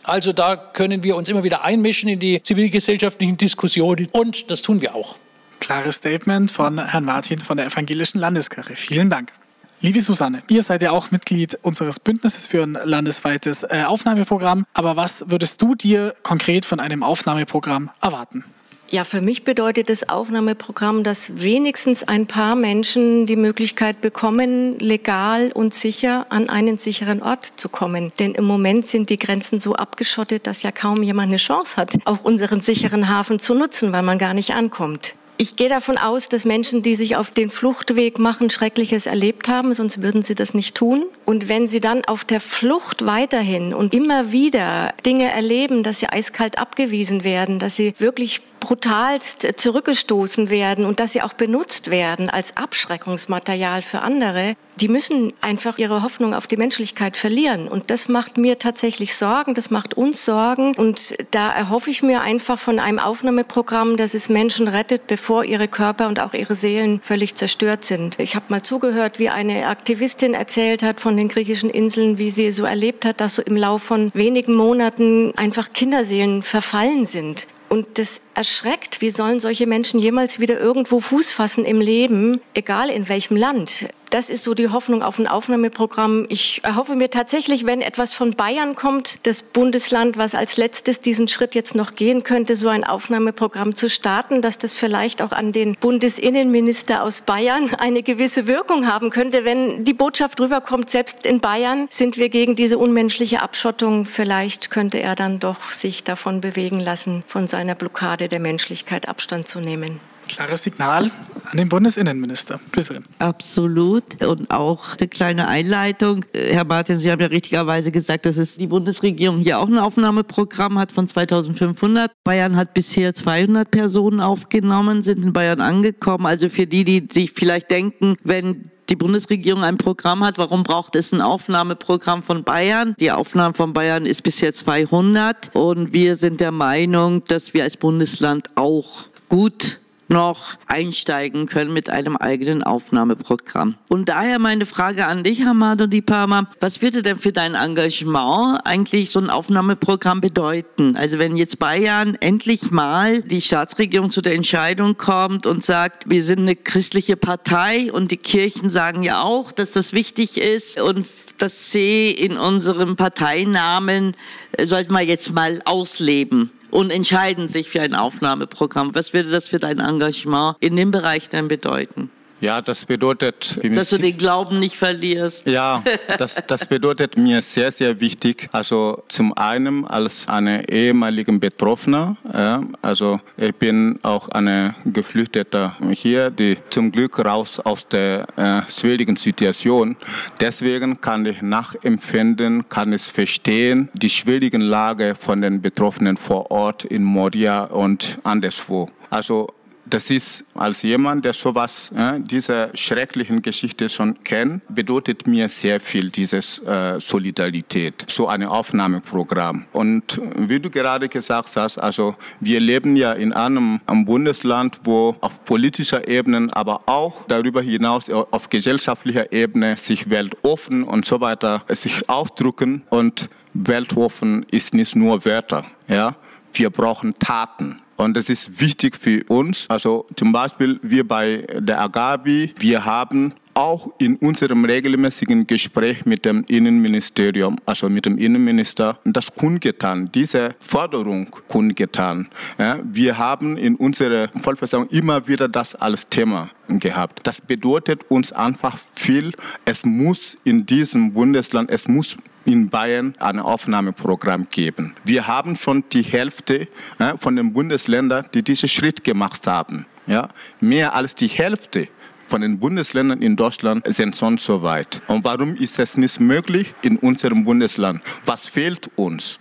Also 0.03 0.33
da 0.33 0.57
können 0.57 1.03
wir 1.03 1.17
uns 1.17 1.29
immer 1.29 1.45
wieder 1.45 1.65
einmischen 1.65 2.09
in 2.09 2.21
die 2.21 2.43
zivilgesellschaftlichen 2.43 3.37
Diskussionen 3.37 4.09
und 4.13 4.51
das 4.51 4.63
tun 4.63 4.81
wir 4.81 4.95
auch. 4.95 5.17
Klares 5.61 5.97
Statement 5.97 6.51
von 6.51 6.79
Herrn 6.91 7.05
Martin 7.05 7.39
von 7.39 7.57
der 7.57 7.67
Evangelischen 7.67 8.19
Landeskirche. 8.19 8.77
Vielen 8.77 9.09
Dank. 9.09 9.33
Liebe 9.81 10.01
Susanne, 10.01 10.43
ihr 10.49 10.63
seid 10.63 10.83
ja 10.83 10.93
auch 10.93 11.11
Mitglied 11.11 11.59
unseres 11.63 12.01
Bündnisses 12.01 12.47
für 12.47 12.63
ein 12.63 12.79
landesweites 12.85 13.65
äh, 13.65 13.85
Aufnahmeprogramm. 13.87 14.67
Aber 14.73 14.97
was 14.97 15.29
würdest 15.29 15.61
du 15.61 15.75
dir 15.75 16.15
konkret 16.23 16.65
von 16.65 16.81
einem 16.81 17.03
Aufnahmeprogramm 17.03 17.91
erwarten? 18.01 18.45
Ja, 18.91 19.05
für 19.05 19.21
mich 19.21 19.45
bedeutet 19.45 19.89
das 19.89 20.09
Aufnahmeprogramm, 20.09 21.05
dass 21.05 21.41
wenigstens 21.43 22.07
ein 22.07 22.27
paar 22.27 22.55
Menschen 22.55 23.27
die 23.27 23.37
Möglichkeit 23.37 24.01
bekommen, 24.01 24.79
legal 24.79 25.51
und 25.53 25.75
sicher 25.75 26.27
an 26.29 26.49
einen 26.49 26.77
sicheren 26.77 27.23
Ort 27.23 27.45
zu 27.57 27.69
kommen. 27.69 28.13
Denn 28.19 28.35
im 28.35 28.45
Moment 28.45 28.87
sind 28.87 29.11
die 29.11 29.19
Grenzen 29.19 29.59
so 29.59 29.75
abgeschottet, 29.75 30.47
dass 30.47 30.63
ja 30.63 30.71
kaum 30.71 31.03
jemand 31.03 31.31
eine 31.31 31.39
Chance 31.39 31.77
hat, 31.77 31.95
auch 32.05 32.23
unseren 32.25 32.61
sicheren 32.61 33.09
Hafen 33.09 33.39
zu 33.39 33.55
nutzen, 33.55 33.93
weil 33.93 34.03
man 34.03 34.19
gar 34.19 34.35
nicht 34.35 34.53
ankommt. 34.53 35.17
Ich 35.37 35.57
gehe 35.57 35.69
davon 35.69 35.99
aus, 35.99 36.29
dass 36.29 36.45
Menschen, 36.45 36.83
die 36.83 36.95
sich 36.95 37.17
auf 37.17 37.33
den 37.33 37.51
Fluchtweg 37.51 38.21
machen, 38.21 38.51
Schreckliches 38.51 39.07
erlebt 39.07 39.49
haben, 39.49 39.75
sonst 39.75 40.01
würden 40.01 40.23
sie 40.23 40.37
das 40.37 40.55
nicht 40.55 40.77
tun. 40.77 41.07
Und 41.25 41.49
wenn 41.49 41.67
sie 41.67 41.81
dann 41.81 42.05
auf 42.05 42.25
der 42.25 42.41
Flucht 42.41 43.05
weiterhin 43.05 43.75
und 43.75 43.95
immer 43.95 44.31
wieder 44.31 44.95
Dinge 45.05 45.33
erleben, 45.33 45.83
dass 45.83 45.99
sie 45.99 46.09
eiskalt 46.09 46.59
abgewiesen 46.59 47.25
werden, 47.25 47.59
dass 47.59 47.75
sie 47.75 47.95
wirklich 47.99 48.43
brutalst 48.65 49.61
zurückgestoßen 49.61 50.49
werden 50.49 50.87
und 50.87 50.99
dass 50.99 51.13
sie 51.13 51.21
auch 51.21 51.35
benutzt 51.35 51.91
werden 51.91 52.31
als 52.31 52.57
Abschreckungsmaterial 52.57 53.83
für 53.83 54.01
andere, 54.01 54.57
die 54.81 54.89
müssen 54.89 55.35
einfach 55.43 55.77
ihre 55.77 56.03
Hoffnung 56.03 56.35
auf 56.35 56.47
die 56.47 56.57
Menschlichkeit 56.57 57.17
verlieren. 57.17 57.69
Und 57.69 57.91
das 57.91 58.09
macht 58.09 58.39
mir 58.39 58.59
tatsächlich 58.59 59.15
Sorgen, 59.15 59.55
das 59.55 59.71
macht 59.71 59.95
uns 59.95 60.25
Sorgen. 60.25 60.75
Und 60.75 61.15
da 61.31 61.53
erhoffe 61.53 61.91
ich 61.91 62.03
mir 62.03 62.23
einfach 62.23 62.59
von 62.59 62.79
einem 62.79 62.99
Aufnahmeprogramm, 62.99 63.99
dass 63.99 64.15
es 64.15 64.31
Menschen 64.31 64.67
rettet, 64.67 65.07
bevor 65.07 65.45
ihre 65.45 65.69
Körper 65.69 66.09
und 66.09 66.19
auch 66.19 66.33
ihre 66.33 66.55
Seelen 66.55 67.01
völlig 67.03 67.35
zerstört 67.35 67.85
sind. 67.85 68.19
Ich 68.19 68.35
habe 68.35 68.47
mal 68.49 68.63
zugehört, 68.63 69.19
wie 69.19 69.29
eine 69.29 69.67
Aktivistin 69.67 70.35
erzählt 70.35 70.83
hat 70.83 71.01
von 71.01 71.17
den 71.17 71.29
griechischen 71.29 71.71
Inseln, 71.71 72.19
wie 72.19 72.31
sie 72.31 72.51
so 72.51 72.65
erlebt 72.65 73.05
hat, 73.05 73.21
dass 73.21 73.37
so 73.37 73.43
im 73.43 73.57
Lauf 73.57 73.83
von 73.83 74.11
wenigen 74.15 74.55
Monaten 74.55 75.33
einfach 75.37 75.73
Kinderseelen 75.73 76.43
verfallen 76.43 77.05
sind. 77.05 77.47
Und 77.75 77.99
das 77.99 78.21
erschreckt, 78.35 79.01
wie 79.01 79.11
sollen 79.11 79.41
solche 79.41 79.67
Menschen 79.67 79.99
jemals 79.99 80.39
wieder 80.39 80.61
irgendwo 80.61 81.01
Fuß 81.01 81.33
fassen 81.33 81.65
im 81.65 81.81
Leben, 81.81 82.41
egal 82.55 82.89
in 82.89 83.09
welchem 83.09 83.37
Land. 83.37 83.89
Das 84.15 84.31
ist 84.31 84.45
so 84.45 84.55
die 84.55 84.69
Hoffnung 84.69 85.03
auf 85.03 85.19
ein 85.19 85.27
Aufnahmeprogramm. 85.27 86.27
Ich 86.29 86.61
erhoffe 86.63 86.95
mir 86.95 87.11
tatsächlich, 87.11 87.67
wenn 87.67 87.81
etwas 87.81 88.13
von 88.13 88.31
Bayern 88.31 88.77
kommt, 88.77 89.27
das 89.27 89.43
Bundesland, 89.43 90.17
was 90.17 90.37
als 90.37 90.57
letztes 90.57 91.01
diesen 91.01 91.27
Schritt 91.27 91.57
jetzt 91.57 91.75
noch 91.75 91.97
gehen 91.97 92.23
könnte, 92.23 92.55
so 92.55 92.69
ein 92.69 92.85
Aufnahmeprogramm 92.85 93.75
zu 93.75 93.91
starten, 93.91 94.41
dass 94.41 94.57
das 94.57 94.73
vielleicht 94.73 95.21
auch 95.21 95.33
an 95.33 95.51
den 95.51 95.75
Bundesinnenminister 95.75 97.03
aus 97.03 97.23
Bayern 97.23 97.75
eine 97.79 98.05
gewisse 98.05 98.47
Wirkung 98.47 98.87
haben 98.87 99.11
könnte, 99.11 99.45
wenn 99.45 99.83
die 99.83 99.95
Botschaft 99.95 100.41
rüberkommt, 100.41 100.91
selbst 100.91 101.27
in 101.27 101.41
Bayern 101.41 101.89
sind 101.91 102.17
wir 102.17 102.29
gegen 102.29 102.55
diese 102.55 102.79
unmenschliche 102.79 103.43
Abschottung. 103.43 104.05
Vielleicht 104.05 104.71
könnte 104.71 105.01
er 105.01 105.17
dann 105.17 105.41
doch 105.41 105.73
sich 105.73 106.05
davon 106.05 106.41
bewegen 106.41 106.79
lassen, 106.79 107.25
von 107.27 107.49
seiner 107.49 107.75
Blockade 107.75 108.29
der 108.29 108.39
Menschlichkeit 108.39 109.09
Abstand 109.09 109.49
zu 109.49 109.59
nehmen. 109.59 109.99
Klares 110.29 110.63
Signal 110.63 111.11
an 111.51 111.59
den 111.59 111.69
Bundesinnenminister. 111.69 112.61
Grüßerin. 112.73 113.05
Absolut. 113.19 114.25
Und 114.25 114.51
auch 114.51 114.97
eine 114.99 115.09
kleine 115.09 115.49
Einleitung. 115.49 116.25
Herr 116.33 116.65
Martin, 116.65 116.97
Sie 116.97 117.11
haben 117.11 117.21
ja 117.21 117.27
richtigerweise 117.27 117.91
gesagt, 117.91 118.27
dass 118.27 118.37
es 118.37 118.57
die 118.57 118.67
Bundesregierung 118.67 119.41
hier 119.41 119.59
auch 119.59 119.69
ein 119.69 119.79
Aufnahmeprogramm 119.79 120.79
hat 120.79 120.93
von 120.93 121.07
2500. 121.07 122.13
Bayern 122.25 122.57
hat 122.57 122.75
bisher 122.75 123.15
200 123.15 123.71
Personen 123.71 124.21
aufgenommen, 124.21 125.03
sind 125.03 125.25
in 125.25 125.33
Bayern 125.33 125.61
angekommen. 125.61 126.27
Also 126.27 126.49
für 126.49 126.67
die, 126.67 126.85
die 126.85 127.07
sich 127.11 127.33
vielleicht 127.33 127.71
denken, 127.71 128.17
wenn 128.25 128.71
die 128.89 128.97
Bundesregierung 128.97 129.65
ein 129.65 129.79
Programm 129.79 130.25
hat, 130.25 130.39
warum 130.39 130.63
braucht 130.63 130.97
es 130.97 131.13
ein 131.13 131.21
Aufnahmeprogramm 131.21 132.23
von 132.23 132.45
Bayern? 132.45 132.95
Die 133.01 133.11
Aufnahme 133.11 133.55
von 133.55 133.73
Bayern 133.73 134.07
ist 134.07 134.23
bisher 134.23 134.53
200 134.53 135.51
und 135.55 135.93
wir 135.93 136.17
sind 136.17 136.41
der 136.41 136.53
Meinung, 136.53 137.25
dass 137.25 137.55
wir 137.55 137.63
als 137.63 137.77
Bundesland 137.77 138.51
auch 138.57 139.07
gut 139.29 139.81
noch 140.09 140.57
einsteigen 140.67 141.47
können 141.47 141.73
mit 141.73 141.91
einem 141.91 142.17
eigenen 142.17 142.63
Aufnahmeprogramm. 142.63 143.77
Und 143.89 144.09
daher 144.09 144.39
meine 144.39 144.67
Frage 144.67 145.07
an 145.07 145.25
dich, 145.25 145.45
Hamado 145.45 145.87
Dipama, 145.87 146.49
was 146.61 146.83
würde 146.83 147.03
denn 147.03 147.17
für 147.17 147.33
dein 147.33 147.55
Engagement 147.55 148.61
eigentlich 148.65 149.11
so 149.11 149.21
ein 149.21 149.31
Aufnahmeprogramm 149.31 150.21
bedeuten? 150.21 150.97
Also 150.97 151.19
wenn 151.19 151.37
jetzt 151.37 151.59
Bayern 151.59 152.17
endlich 152.21 152.71
mal 152.71 153.23
die 153.23 153.41
Staatsregierung 153.41 154.11
zu 154.11 154.21
der 154.21 154.35
Entscheidung 154.35 154.97
kommt 154.97 155.47
und 155.47 155.65
sagt, 155.65 156.09
wir 156.09 156.23
sind 156.23 156.41
eine 156.41 156.57
christliche 156.57 157.17
Partei 157.17 157.93
und 157.93 158.11
die 158.11 158.17
Kirchen 158.17 158.71
sagen 158.71 159.03
ja 159.03 159.23
auch, 159.23 159.53
dass 159.53 159.73
das 159.73 159.93
wichtig 159.93 160.39
ist 160.39 160.81
und 160.81 161.07
das 161.39 161.71
C 161.71 162.11
in 162.11 162.37
unserem 162.37 162.97
Parteinamen 162.97 164.13
äh, 164.53 164.67
sollten 164.67 164.93
wir 164.93 165.03
jetzt 165.03 165.33
mal 165.33 165.61
ausleben 165.65 166.51
und 166.75 166.91
entscheiden 166.91 167.47
sich 167.47 167.71
für 167.71 167.81
ein 167.83 167.95
Aufnahmeprogramm. 167.95 168.97
Was 168.97 169.13
würde 169.13 169.31
das 169.31 169.47
für 169.47 169.61
dein 169.61 169.79
Engagement 169.79 170.57
in 170.59 170.75
dem 170.75 170.91
Bereich 170.91 171.29
denn 171.29 171.47
bedeuten? 171.47 172.11
Ja, 172.45 172.61
das 172.61 172.85
bedeutet... 172.85 173.59
Dass 173.75 173.89
du 173.89 173.97
den 173.97 174.19
Glauben 174.19 174.59
nicht 174.59 174.77
verlierst. 174.77 175.47
Ja, 175.47 175.83
das, 176.19 176.43
das 176.47 176.67
bedeutet 176.67 177.17
mir 177.17 177.41
sehr, 177.41 177.73
sehr 177.73 177.99
wichtig. 178.01 178.51
Also 178.53 179.03
zum 179.09 179.33
einen 179.33 179.87
als 179.87 180.29
eine 180.29 180.69
ehemalige 180.69 181.33
Betroffene, 181.33 182.19
ja, 182.31 182.63
also 182.83 183.19
ich 183.39 183.55
bin 183.55 183.99
auch 184.03 184.29
eine 184.29 184.75
Geflüchtete 184.85 185.73
hier, 185.93 186.29
die 186.29 186.59
zum 186.69 186.93
Glück 186.93 187.19
raus 187.25 187.61
aus 187.61 187.89
der 187.89 188.27
äh, 188.37 188.71
schwierigen 188.71 189.17
Situation. 189.17 189.97
Deswegen 190.39 191.01
kann 191.01 191.25
ich 191.25 191.41
nachempfinden, 191.41 192.69
kann 192.69 192.93
ich 192.93 193.05
verstehen, 193.05 193.89
die 193.95 194.11
schwierigen 194.11 194.61
Lage 194.61 195.17
von 195.19 195.41
den 195.41 195.63
Betroffenen 195.63 196.19
vor 196.19 196.51
Ort 196.51 196.85
in 196.85 197.05
Moria 197.05 197.65
und 197.65 198.19
anderswo. 198.23 198.91
Also 199.09 199.49
das 199.87 200.11
ist 200.11 200.45
als 200.55 200.83
jemand, 200.83 201.25
der 201.25 201.33
sowas, 201.33 201.91
äh, 201.95 202.21
diese 202.21 202.71
schrecklichen 202.75 203.43
Geschichte 203.43 203.89
schon 203.89 204.23
kennt, 204.25 204.63
bedeutet 204.69 205.27
mir 205.27 205.49
sehr 205.49 205.81
viel 205.81 206.11
dieses 206.11 206.59
äh, 206.61 207.01
Solidarität, 207.01 208.05
so 208.09 208.29
ein 208.29 208.45
Aufnahmeprogramm. 208.45 209.67
Und 209.73 210.21
wie 210.37 210.61
du 210.61 210.71
gerade 210.71 211.09
gesagt 211.09 211.57
hast, 211.57 211.79
also 211.79 212.17
wir 212.41 212.61
leben 212.61 212.97
ja 212.97 213.13
in 213.13 213.33
einem, 213.33 213.81
einem 213.87 214.05
Bundesland, 214.05 214.81
wo 214.85 215.17
auf 215.21 215.45
politischer 215.45 216.09
Ebene, 216.09 216.49
aber 216.53 216.83
auch 216.87 217.23
darüber 217.29 217.63
hinaus 217.63 218.11
auf 218.11 218.49
gesellschaftlicher 218.49 219.33
Ebene 219.33 219.77
sich 219.77 220.11
weltoffen 220.11 220.85
und 220.85 221.05
so 221.05 221.21
weiter 221.21 221.63
sich 221.69 222.09
ausdrücken 222.09 222.83
und 222.91 223.29
weltoffen 223.53 224.45
ist 224.51 224.75
nicht 224.75 224.97
nur 224.97 225.25
Wörter, 225.25 225.65
ja. 225.89 226.17
Wir 226.57 226.71
brauchen 226.71 227.19
Taten. 227.19 227.83
Und 227.97 228.17
das 228.17 228.29
ist 228.29 228.61
wichtig 228.61 228.97
für 228.97 229.23
uns. 229.29 229.67
Also 229.69 230.07
zum 230.17 230.33
Beispiel 230.33 230.79
wir 230.83 231.07
bei 231.07 231.47
der 231.59 231.81
Agabi, 231.81 232.55
wir 232.59 232.85
haben 232.85 233.35
auch 233.55 233.93
in 233.99 234.17
unserem 234.17 234.65
regelmäßigen 234.65 235.47
Gespräch 235.47 236.05
mit 236.05 236.25
dem 236.25 236.45
Innenministerium, 236.49 237.57
also 237.65 237.89
mit 237.89 238.05
dem 238.05 238.19
Innenminister, 238.19 238.99
das 239.05 239.33
kundgetan, 239.33 240.11
diese 240.13 240.55
Forderung 240.61 241.29
kundgetan. 241.49 242.29
Ja, 242.59 242.81
wir 242.85 243.17
haben 243.17 243.57
in 243.57 243.77
unserer 243.77 244.29
Vollversammlung 244.43 244.91
immer 244.91 245.27
wieder 245.29 245.49
das 245.49 245.75
als 245.75 246.09
Thema 246.09 246.51
gehabt. 246.69 247.21
Das 247.23 247.41
bedeutet 247.41 248.03
uns 248.09 248.33
einfach 248.33 248.77
viel. 248.95 249.33
Es 249.65 249.85
muss 249.85 250.37
in 250.45 250.67
diesem 250.67 251.13
Bundesland, 251.13 251.71
es 251.71 251.87
muss 251.87 252.17
in 252.45 252.69
Bayern 252.69 253.15
ein 253.19 253.39
Aufnahmeprogramm 253.39 254.49
geben. 254.51 254.95
Wir 255.05 255.27
haben 255.27 255.57
schon 255.57 255.85
die 255.93 256.03
Hälfte 256.03 256.69
äh, 256.99 257.17
von 257.19 257.37
den 257.37 257.53
Bundesländern, 257.53 258.27
die 258.35 258.43
diesen 258.43 258.69
Schritt 258.69 259.05
gemacht 259.05 259.47
haben. 259.47 259.87
Ja? 260.07 260.29
Mehr 260.61 260.95
als 260.95 261.15
die 261.15 261.29
Hälfte 261.29 261.89
von 262.29 262.41
den 262.41 262.59
Bundesländern 262.59 263.23
in 263.23 263.37
Deutschland 263.37 263.87
sind 263.87 264.17
schon 264.17 264.39
so 264.39 264.63
weit. 264.63 265.03
Und 265.07 265.25
warum 265.25 265.57
ist 265.57 265.79
es 265.79 265.97
nicht 265.97 266.21
möglich 266.21 266.75
in 266.83 266.97
unserem 266.97 267.45
Bundesland? 267.45 268.03
Was 268.25 268.49
fehlt 268.49 268.91
uns? 268.97 269.39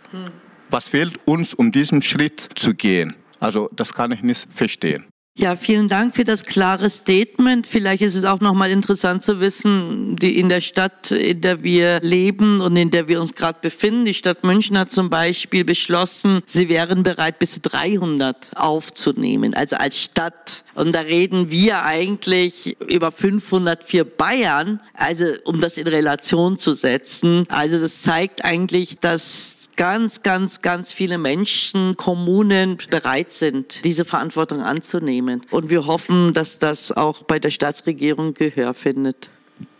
Was 0.69 0.89
fehlt 0.89 1.19
uns, 1.25 1.53
um 1.53 1.71
diesen 1.71 2.01
Schritt 2.01 2.49
zu 2.55 2.73
gehen? 2.73 3.15
Also 3.39 3.69
das 3.75 3.93
kann 3.93 4.11
ich 4.11 4.23
nicht 4.23 4.47
verstehen. 4.53 5.05
Ja, 5.35 5.55
vielen 5.55 5.87
Dank 5.87 6.13
für 6.13 6.25
das 6.25 6.43
klare 6.43 6.91
Statement. 6.91 7.65
Vielleicht 7.65 8.03
ist 8.03 8.13
es 8.13 8.23
auch 8.23 8.39
nochmal 8.39 8.69
interessant 8.69 9.23
zu 9.23 9.39
wissen, 9.39 10.15
die 10.15 10.37
in 10.37 10.47
der 10.47 10.61
Stadt, 10.61 11.09
in 11.09 11.41
der 11.41 11.63
wir 11.63 12.01
leben 12.01 12.61
und 12.61 12.75
in 12.75 12.91
der 12.91 13.07
wir 13.07 13.19
uns 13.19 13.33
gerade 13.33 13.57
befinden. 13.59 14.05
Die 14.05 14.13
Stadt 14.13 14.43
München 14.43 14.77
hat 14.77 14.91
zum 14.91 15.09
Beispiel 15.09 15.65
beschlossen, 15.65 16.43
sie 16.45 16.69
wären 16.69 17.01
bereit, 17.01 17.39
bis 17.39 17.53
zu 17.53 17.61
300 17.61 18.51
aufzunehmen, 18.53 19.55
also 19.55 19.75
als 19.75 19.97
Stadt. 19.99 20.63
Und 20.75 20.93
da 20.93 20.99
reden 20.99 21.49
wir 21.49 21.83
eigentlich 21.83 22.77
über 22.87 23.11
500 23.11 23.83
für 23.83 24.05
Bayern, 24.05 24.81
also 24.93 25.25
um 25.45 25.59
das 25.59 25.79
in 25.79 25.87
Relation 25.87 26.59
zu 26.59 26.73
setzen. 26.73 27.45
Also 27.49 27.79
das 27.79 28.03
zeigt 28.03 28.45
eigentlich, 28.45 28.97
dass 29.01 29.62
ganz, 29.75 30.21
ganz, 30.23 30.61
ganz 30.61 30.93
viele 30.93 31.17
Menschen, 31.17 31.97
Kommunen 31.97 32.77
bereit 32.89 33.31
sind, 33.31 33.83
diese 33.83 34.05
Verantwortung 34.05 34.61
anzunehmen. 34.61 35.41
Und 35.51 35.69
wir 35.69 35.87
hoffen, 35.87 36.33
dass 36.33 36.59
das 36.59 36.91
auch 36.91 37.23
bei 37.23 37.39
der 37.39 37.49
Staatsregierung 37.49 38.33
Gehör 38.33 38.73
findet. 38.73 39.29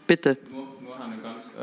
Bitte 0.07 0.37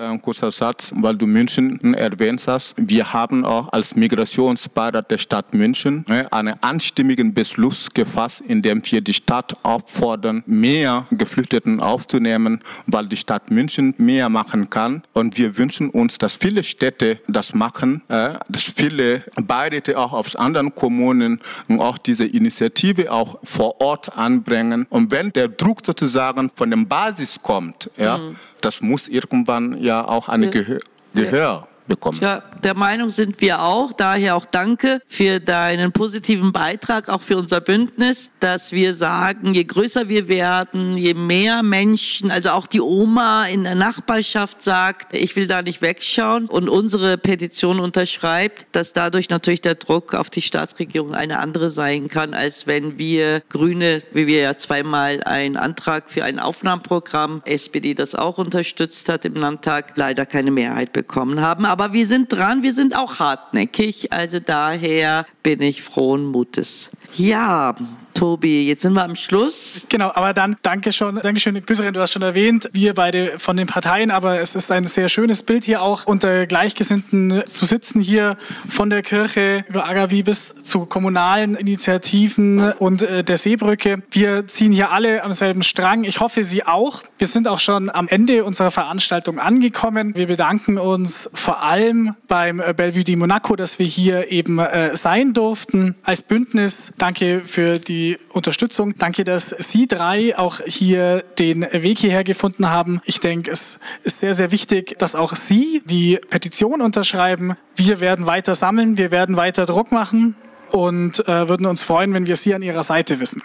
ein 0.01 0.17
äh, 0.17 0.19
kurzer 0.19 0.51
Satz, 0.51 0.93
weil 0.97 1.17
du 1.17 1.27
München 1.27 1.95
erwähnt 1.95 2.45
hast. 2.47 2.75
Wir 2.77 3.13
haben 3.13 3.45
auch 3.45 3.69
als 3.73 3.95
Migrationsbeirat 3.95 5.11
der 5.11 5.19
Stadt 5.19 5.55
München 5.55 6.05
ne, 6.09 6.33
einen 6.33 6.55
anstimmigen 6.63 7.35
Beschluss 7.35 7.89
gefasst, 7.93 8.43
in 8.47 8.63
dem 8.63 8.83
wir 8.85 9.01
die 9.01 9.15
Stadt 9.15 9.55
auffordern, 9.63 10.43
mehr 10.47 11.07
Geflüchteten 11.11 11.81
aufzunehmen, 11.81 12.63
weil 12.87 13.07
die 13.07 13.17
Stadt 13.17 13.51
München 13.51 13.95
mehr 13.99 14.29
machen 14.29 14.71
kann. 14.71 15.03
Und 15.13 15.37
wir 15.39 15.59
wünschen 15.59 15.91
uns, 15.91 16.19
dass 16.19 16.37
viele 16.37 16.65
Städte 16.65 17.21
das 17.29 17.55
machen, 17.55 18.03
äh, 18.09 18.35
dass 18.49 18.65
viele 18.65 19.23
Beiräte 19.37 19.99
auch 19.99 20.13
aus 20.13 20.37
anderen 20.37 20.75
Kommunen 20.75 21.41
und 21.69 21.81
auch 21.81 21.99
diese 21.99 22.25
Initiative 22.25 23.13
auch 23.13 23.39
vor 23.43 23.81
Ort 23.81 24.17
anbringen. 24.17 24.87
Und 24.89 25.11
wenn 25.11 25.33
der 25.33 25.49
Druck 25.49 25.85
sozusagen 25.85 26.51
von 26.55 26.71
der 26.71 26.79
Basis 26.79 27.41
kommt, 27.43 27.91
ja, 27.97 28.19
mhm. 28.19 28.37
das 28.61 28.81
muss 28.81 29.09
irgendwann 29.09 29.81
ja 29.83 29.90
auch 29.99 30.29
eine 30.29 30.47
ja. 30.47 30.53
Gehör, 30.53 30.81
Gehör 31.15 31.69
bekommen. 31.91 32.19
Ja, 32.23 32.43
der 32.65 32.75
Meinung 32.75 33.11
sind 33.11 33.43
wir 33.43 33.61
auch. 33.63 33.93
Daher 33.93 34.37
auch 34.37 34.47
danke 34.47 35.03
für 35.09 35.41
deinen 35.41 35.93
positiven 35.93 36.53
Beitrag, 36.53 37.11
auch 37.11 37.21
für 37.21 37.37
unser 37.37 37.61
Bündnis, 37.61 38.31
dass 38.41 38.73
wir 38.73 38.95
sagen, 38.95 39.53
je 39.53 39.65
größer 39.65 40.09
wir 40.09 40.29
werden, 40.29 40.97
je 40.97 41.13
mehr 41.13 41.63
Menschen, 41.63 42.31
also 42.31 42.51
auch 42.51 42.67
die 42.67 42.81
Oma 42.81 43.45
in 43.47 43.65
der 43.65 43.75
Nachbarschaft 43.75 44.63
sagt, 44.63 45.13
ich 45.15 45.37
will 45.37 45.47
da 45.47 45.61
nicht 45.61 45.83
wegschauen 45.83 46.47
und 46.47 46.69
unsere 46.69 47.19
Petition 47.19 47.81
unterschreibt, 47.81 48.67
dass 48.73 48.93
dadurch 48.93 49.29
natürlich 49.29 49.61
der 49.61 49.75
Druck 49.75 50.15
auf 50.15 50.31
die 50.31 50.43
Staatsregierung 50.43 51.15
eine 51.15 51.41
andere 51.41 51.71
sein 51.71 52.09
kann, 52.09 52.33
als 52.33 52.67
wenn 52.67 52.99
wir 52.99 53.43
Grüne, 53.49 54.03
wie 54.13 54.27
wir 54.27 54.41
ja 54.41 54.57
zweimal 54.57 55.23
einen 55.25 55.57
Antrag 55.57 56.11
für 56.11 56.25
ein 56.25 56.39
Aufnahmeprogramm, 56.39 57.43
SPD 57.45 57.95
das 57.95 58.15
auch 58.15 58.39
unterstützt 58.39 59.09
hat 59.09 59.25
im 59.25 59.35
Landtag, 59.35 59.93
leider 59.97 60.25
keine 60.25 60.53
Mehrheit 60.53 60.93
bekommen 60.93 61.41
haben. 61.41 61.65
Aber 61.65 61.80
aber 61.81 61.95
wir 61.95 62.07
sind 62.07 62.31
dran, 62.31 62.63
wir 62.63 62.75
sind 62.75 62.95
auch 62.95 63.21
hartnäckig, 63.21 64.13
also 64.13 64.39
daher 64.39 65.25
bin 65.43 65.63
ich 65.63 65.83
frohen 65.83 66.27
Mutes. 66.27 66.91
Ja, 67.15 67.75
Tobi, 68.15 68.67
jetzt 68.67 68.83
sind 68.83 68.95
wir 68.95 69.05
am 69.05 69.15
Schluss. 69.15 69.87
Genau, 69.89 70.13
aber 70.15 70.33
dann 70.33 70.57
danke 70.63 70.93
schon, 70.93 71.17
danke 71.23 71.41
schön, 71.41 71.61
Güsserin, 71.65 71.95
du 71.95 72.01
hast 72.01 72.13
schon 72.13 72.23
erwähnt, 72.23 72.69
wir 72.73 72.95
beide 72.95 73.39
von 73.39 73.57
den 73.57 73.67
Parteien, 73.67 74.11
aber 74.11 74.41
es 74.41 74.55
ist 74.55 74.71
ein 74.71 74.85
sehr 74.87 75.09
schönes 75.09 75.43
Bild 75.43 75.65
hier 75.65 75.83
auch 75.83 76.07
unter 76.07 76.47
Gleichgesinnten 76.47 77.43
zu 77.47 77.65
sitzen 77.65 78.01
hier 78.01 78.37
von 78.69 78.91
der 78.91 79.03
Kirche 79.03 79.65
über 79.69 79.89
Agavi 79.89 80.23
bis 80.23 80.55
zu 80.63 80.87
kommunalen 80.87 81.55
Initiativen 81.55 82.73
und 82.73 83.03
äh, 83.03 83.23
der 83.25 83.37
Seebrücke. 83.37 84.03
Wir 84.11 84.47
ziehen 84.47 84.73
hier 84.73 84.91
alle 84.91 85.23
am 85.23 85.33
selben 85.33 85.63
Strang. 85.63 86.05
Ich 86.05 86.21
hoffe, 86.21 86.45
Sie 86.45 86.67
auch. 86.67 87.03
Wir 87.19 87.27
sind 87.27 87.47
auch 87.49 87.61
schon 87.61 87.91
am 87.91 88.09
Ende 88.09 88.45
unserer 88.45 88.71
Veranstaltung 88.71 89.39
angekommen. 89.39 90.15
Wir 90.17 90.27
bedanken 90.27 90.79
uns 90.79 91.31
vor 91.35 91.63
allem 91.63 92.15
beim 92.29 92.61
äh, 92.61 92.73
Bellevue 92.75 93.05
di 93.05 93.17
Monaco, 93.17 93.57
dass 93.57 93.79
wir 93.79 93.87
hier 93.87 94.31
eben 94.31 94.59
äh, 94.59 94.97
sein 94.97 95.35
durften 95.35 95.95
als 96.03 96.23
Bündnis. 96.23 96.93
Danke 96.99 97.43
für 97.45 97.79
die 97.79 98.00
Unterstützung. 98.33 98.95
Danke, 98.99 99.25
dass 99.25 99.55
Sie 99.59 99.87
drei 99.87 100.37
auch 100.39 100.61
hier 100.67 101.25
den 101.39 101.63
Weg 101.73 101.99
hierher 101.99 102.25
gefunden 102.25 102.71
haben. 102.71 103.01
Ich 103.05 103.21
denke, 103.21 103.51
es 103.51 103.79
ist 104.05 104.21
sehr, 104.21 104.35
sehr 104.35 104.53
wichtig, 104.53 104.99
dass 104.99 105.15
auch 105.15 105.37
Sie 105.37 105.83
die 105.85 106.19
Petition 106.31 106.81
unterschreiben. 106.81 107.57
Wir 107.77 108.01
werden 108.01 108.27
weiter 108.27 108.55
sammeln, 108.55 108.97
wir 108.97 109.11
werden 109.11 109.37
weiter 109.37 109.67
Druck 109.67 109.93
machen 109.93 110.35
und 110.71 111.27
äh, 111.29 111.49
würden 111.49 111.67
uns 111.67 111.83
freuen, 111.83 112.15
wenn 112.15 112.27
wir 112.27 112.37
Sie 112.37 112.55
an 112.55 112.63
Ihrer 112.63 112.83
Seite 112.83 113.21
wissen. 113.21 113.43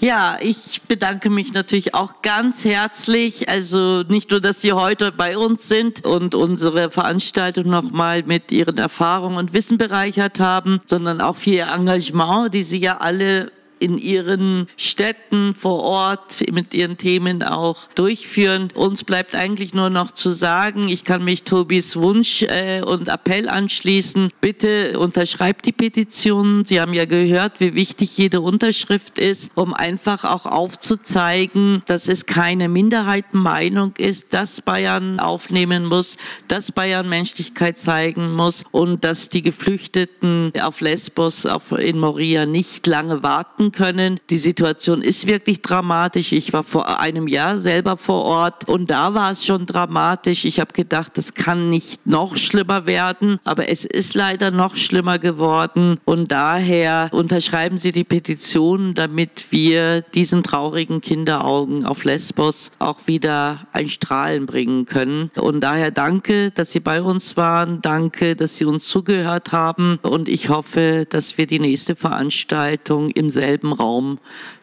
Ja, 0.00 0.38
ich 0.40 0.82
bedanke 0.82 1.28
mich 1.28 1.52
natürlich 1.52 1.92
auch 1.92 2.22
ganz 2.22 2.64
herzlich. 2.64 3.48
Also 3.48 4.04
nicht 4.04 4.30
nur, 4.30 4.40
dass 4.40 4.60
Sie 4.60 4.72
heute 4.72 5.10
bei 5.10 5.36
uns 5.36 5.68
sind 5.68 6.04
und 6.04 6.36
unsere 6.36 6.90
Veranstaltung 6.92 7.68
nochmal 7.68 8.22
mit 8.22 8.52
Ihren 8.52 8.78
Erfahrungen 8.78 9.38
und 9.38 9.52
Wissen 9.54 9.76
bereichert 9.76 10.38
haben, 10.38 10.80
sondern 10.86 11.20
auch 11.20 11.34
für 11.34 11.50
Ihr 11.50 11.66
Engagement, 11.66 12.54
die 12.54 12.62
Sie 12.62 12.78
ja 12.78 12.98
alle 12.98 13.50
in 13.80 13.98
ihren 13.98 14.66
Städten 14.76 15.54
vor 15.54 15.82
Ort 15.82 16.36
mit 16.52 16.74
ihren 16.74 16.96
Themen 16.96 17.42
auch 17.42 17.88
durchführen. 17.94 18.68
Uns 18.74 19.04
bleibt 19.04 19.34
eigentlich 19.34 19.74
nur 19.74 19.90
noch 19.90 20.12
zu 20.12 20.30
sagen, 20.30 20.88
ich 20.88 21.04
kann 21.04 21.24
mich 21.24 21.44
Tobis 21.44 21.96
Wunsch 21.96 22.42
äh, 22.42 22.82
und 22.82 23.08
Appell 23.08 23.48
anschließen. 23.48 24.30
Bitte 24.40 24.98
unterschreibt 24.98 25.66
die 25.66 25.72
Petition. 25.72 26.64
Sie 26.64 26.80
haben 26.80 26.92
ja 26.92 27.04
gehört, 27.04 27.60
wie 27.60 27.74
wichtig 27.74 28.16
jede 28.16 28.40
Unterschrift 28.40 29.18
ist, 29.18 29.50
um 29.54 29.74
einfach 29.74 30.24
auch 30.24 30.46
aufzuzeigen, 30.46 31.82
dass 31.86 32.08
es 32.08 32.26
keine 32.26 32.68
Minderheitenmeinung 32.68 33.94
ist, 33.98 34.32
dass 34.34 34.60
Bayern 34.60 35.20
aufnehmen 35.20 35.84
muss, 35.84 36.16
dass 36.48 36.72
Bayern 36.72 37.08
Menschlichkeit 37.08 37.78
zeigen 37.78 38.32
muss 38.32 38.64
und 38.70 39.04
dass 39.04 39.28
die 39.28 39.42
Geflüchteten 39.42 40.52
auf 40.60 40.80
Lesbos, 40.80 41.46
auf, 41.46 41.72
in 41.72 41.98
Moria 41.98 42.46
nicht 42.46 42.86
lange 42.86 43.22
warten 43.22 43.67
können. 43.72 44.20
Die 44.30 44.38
Situation 44.38 45.02
ist 45.02 45.26
wirklich 45.26 45.62
dramatisch. 45.62 46.32
Ich 46.32 46.52
war 46.52 46.64
vor 46.64 47.00
einem 47.00 47.28
Jahr 47.28 47.58
selber 47.58 47.96
vor 47.96 48.24
Ort 48.24 48.68
und 48.68 48.90
da 48.90 49.14
war 49.14 49.30
es 49.30 49.44
schon 49.44 49.66
dramatisch. 49.66 50.44
Ich 50.44 50.60
habe 50.60 50.72
gedacht, 50.72 51.12
das 51.16 51.34
kann 51.34 51.70
nicht 51.70 52.06
noch 52.06 52.36
schlimmer 52.36 52.86
werden, 52.86 53.38
aber 53.44 53.68
es 53.68 53.84
ist 53.84 54.14
leider 54.14 54.50
noch 54.50 54.76
schlimmer 54.76 55.18
geworden 55.18 55.98
und 56.04 56.32
daher 56.32 57.08
unterschreiben 57.12 57.78
Sie 57.78 57.92
die 57.92 58.04
Petition, 58.04 58.94
damit 58.94 59.46
wir 59.50 60.02
diesen 60.02 60.42
traurigen 60.42 61.00
Kinderaugen 61.00 61.84
auf 61.84 62.04
Lesbos 62.04 62.70
auch 62.78 63.06
wieder 63.06 63.66
ein 63.72 63.88
Strahlen 63.88 64.46
bringen 64.46 64.86
können. 64.86 65.30
Und 65.36 65.60
daher 65.60 65.90
danke, 65.90 66.50
dass 66.50 66.70
Sie 66.70 66.80
bei 66.80 67.02
uns 67.02 67.36
waren. 67.36 67.82
Danke, 67.82 68.36
dass 68.36 68.56
Sie 68.56 68.64
uns 68.64 68.86
zugehört 68.88 69.52
haben. 69.52 69.98
Und 70.02 70.28
ich 70.28 70.48
hoffe, 70.48 71.06
dass 71.08 71.38
wir 71.38 71.46
die 71.46 71.58
nächste 71.58 71.96
Veranstaltung 71.96 73.10
im 73.10 73.30
selben 73.30 73.57
selben 73.58 73.72
Raum 73.72 74.18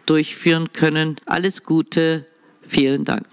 durchführen 0.06 0.72
können. 0.72 1.18
Alles 1.26 1.64
Gute, 1.64 2.26
vielen 2.62 3.04
Dank. 3.04 3.28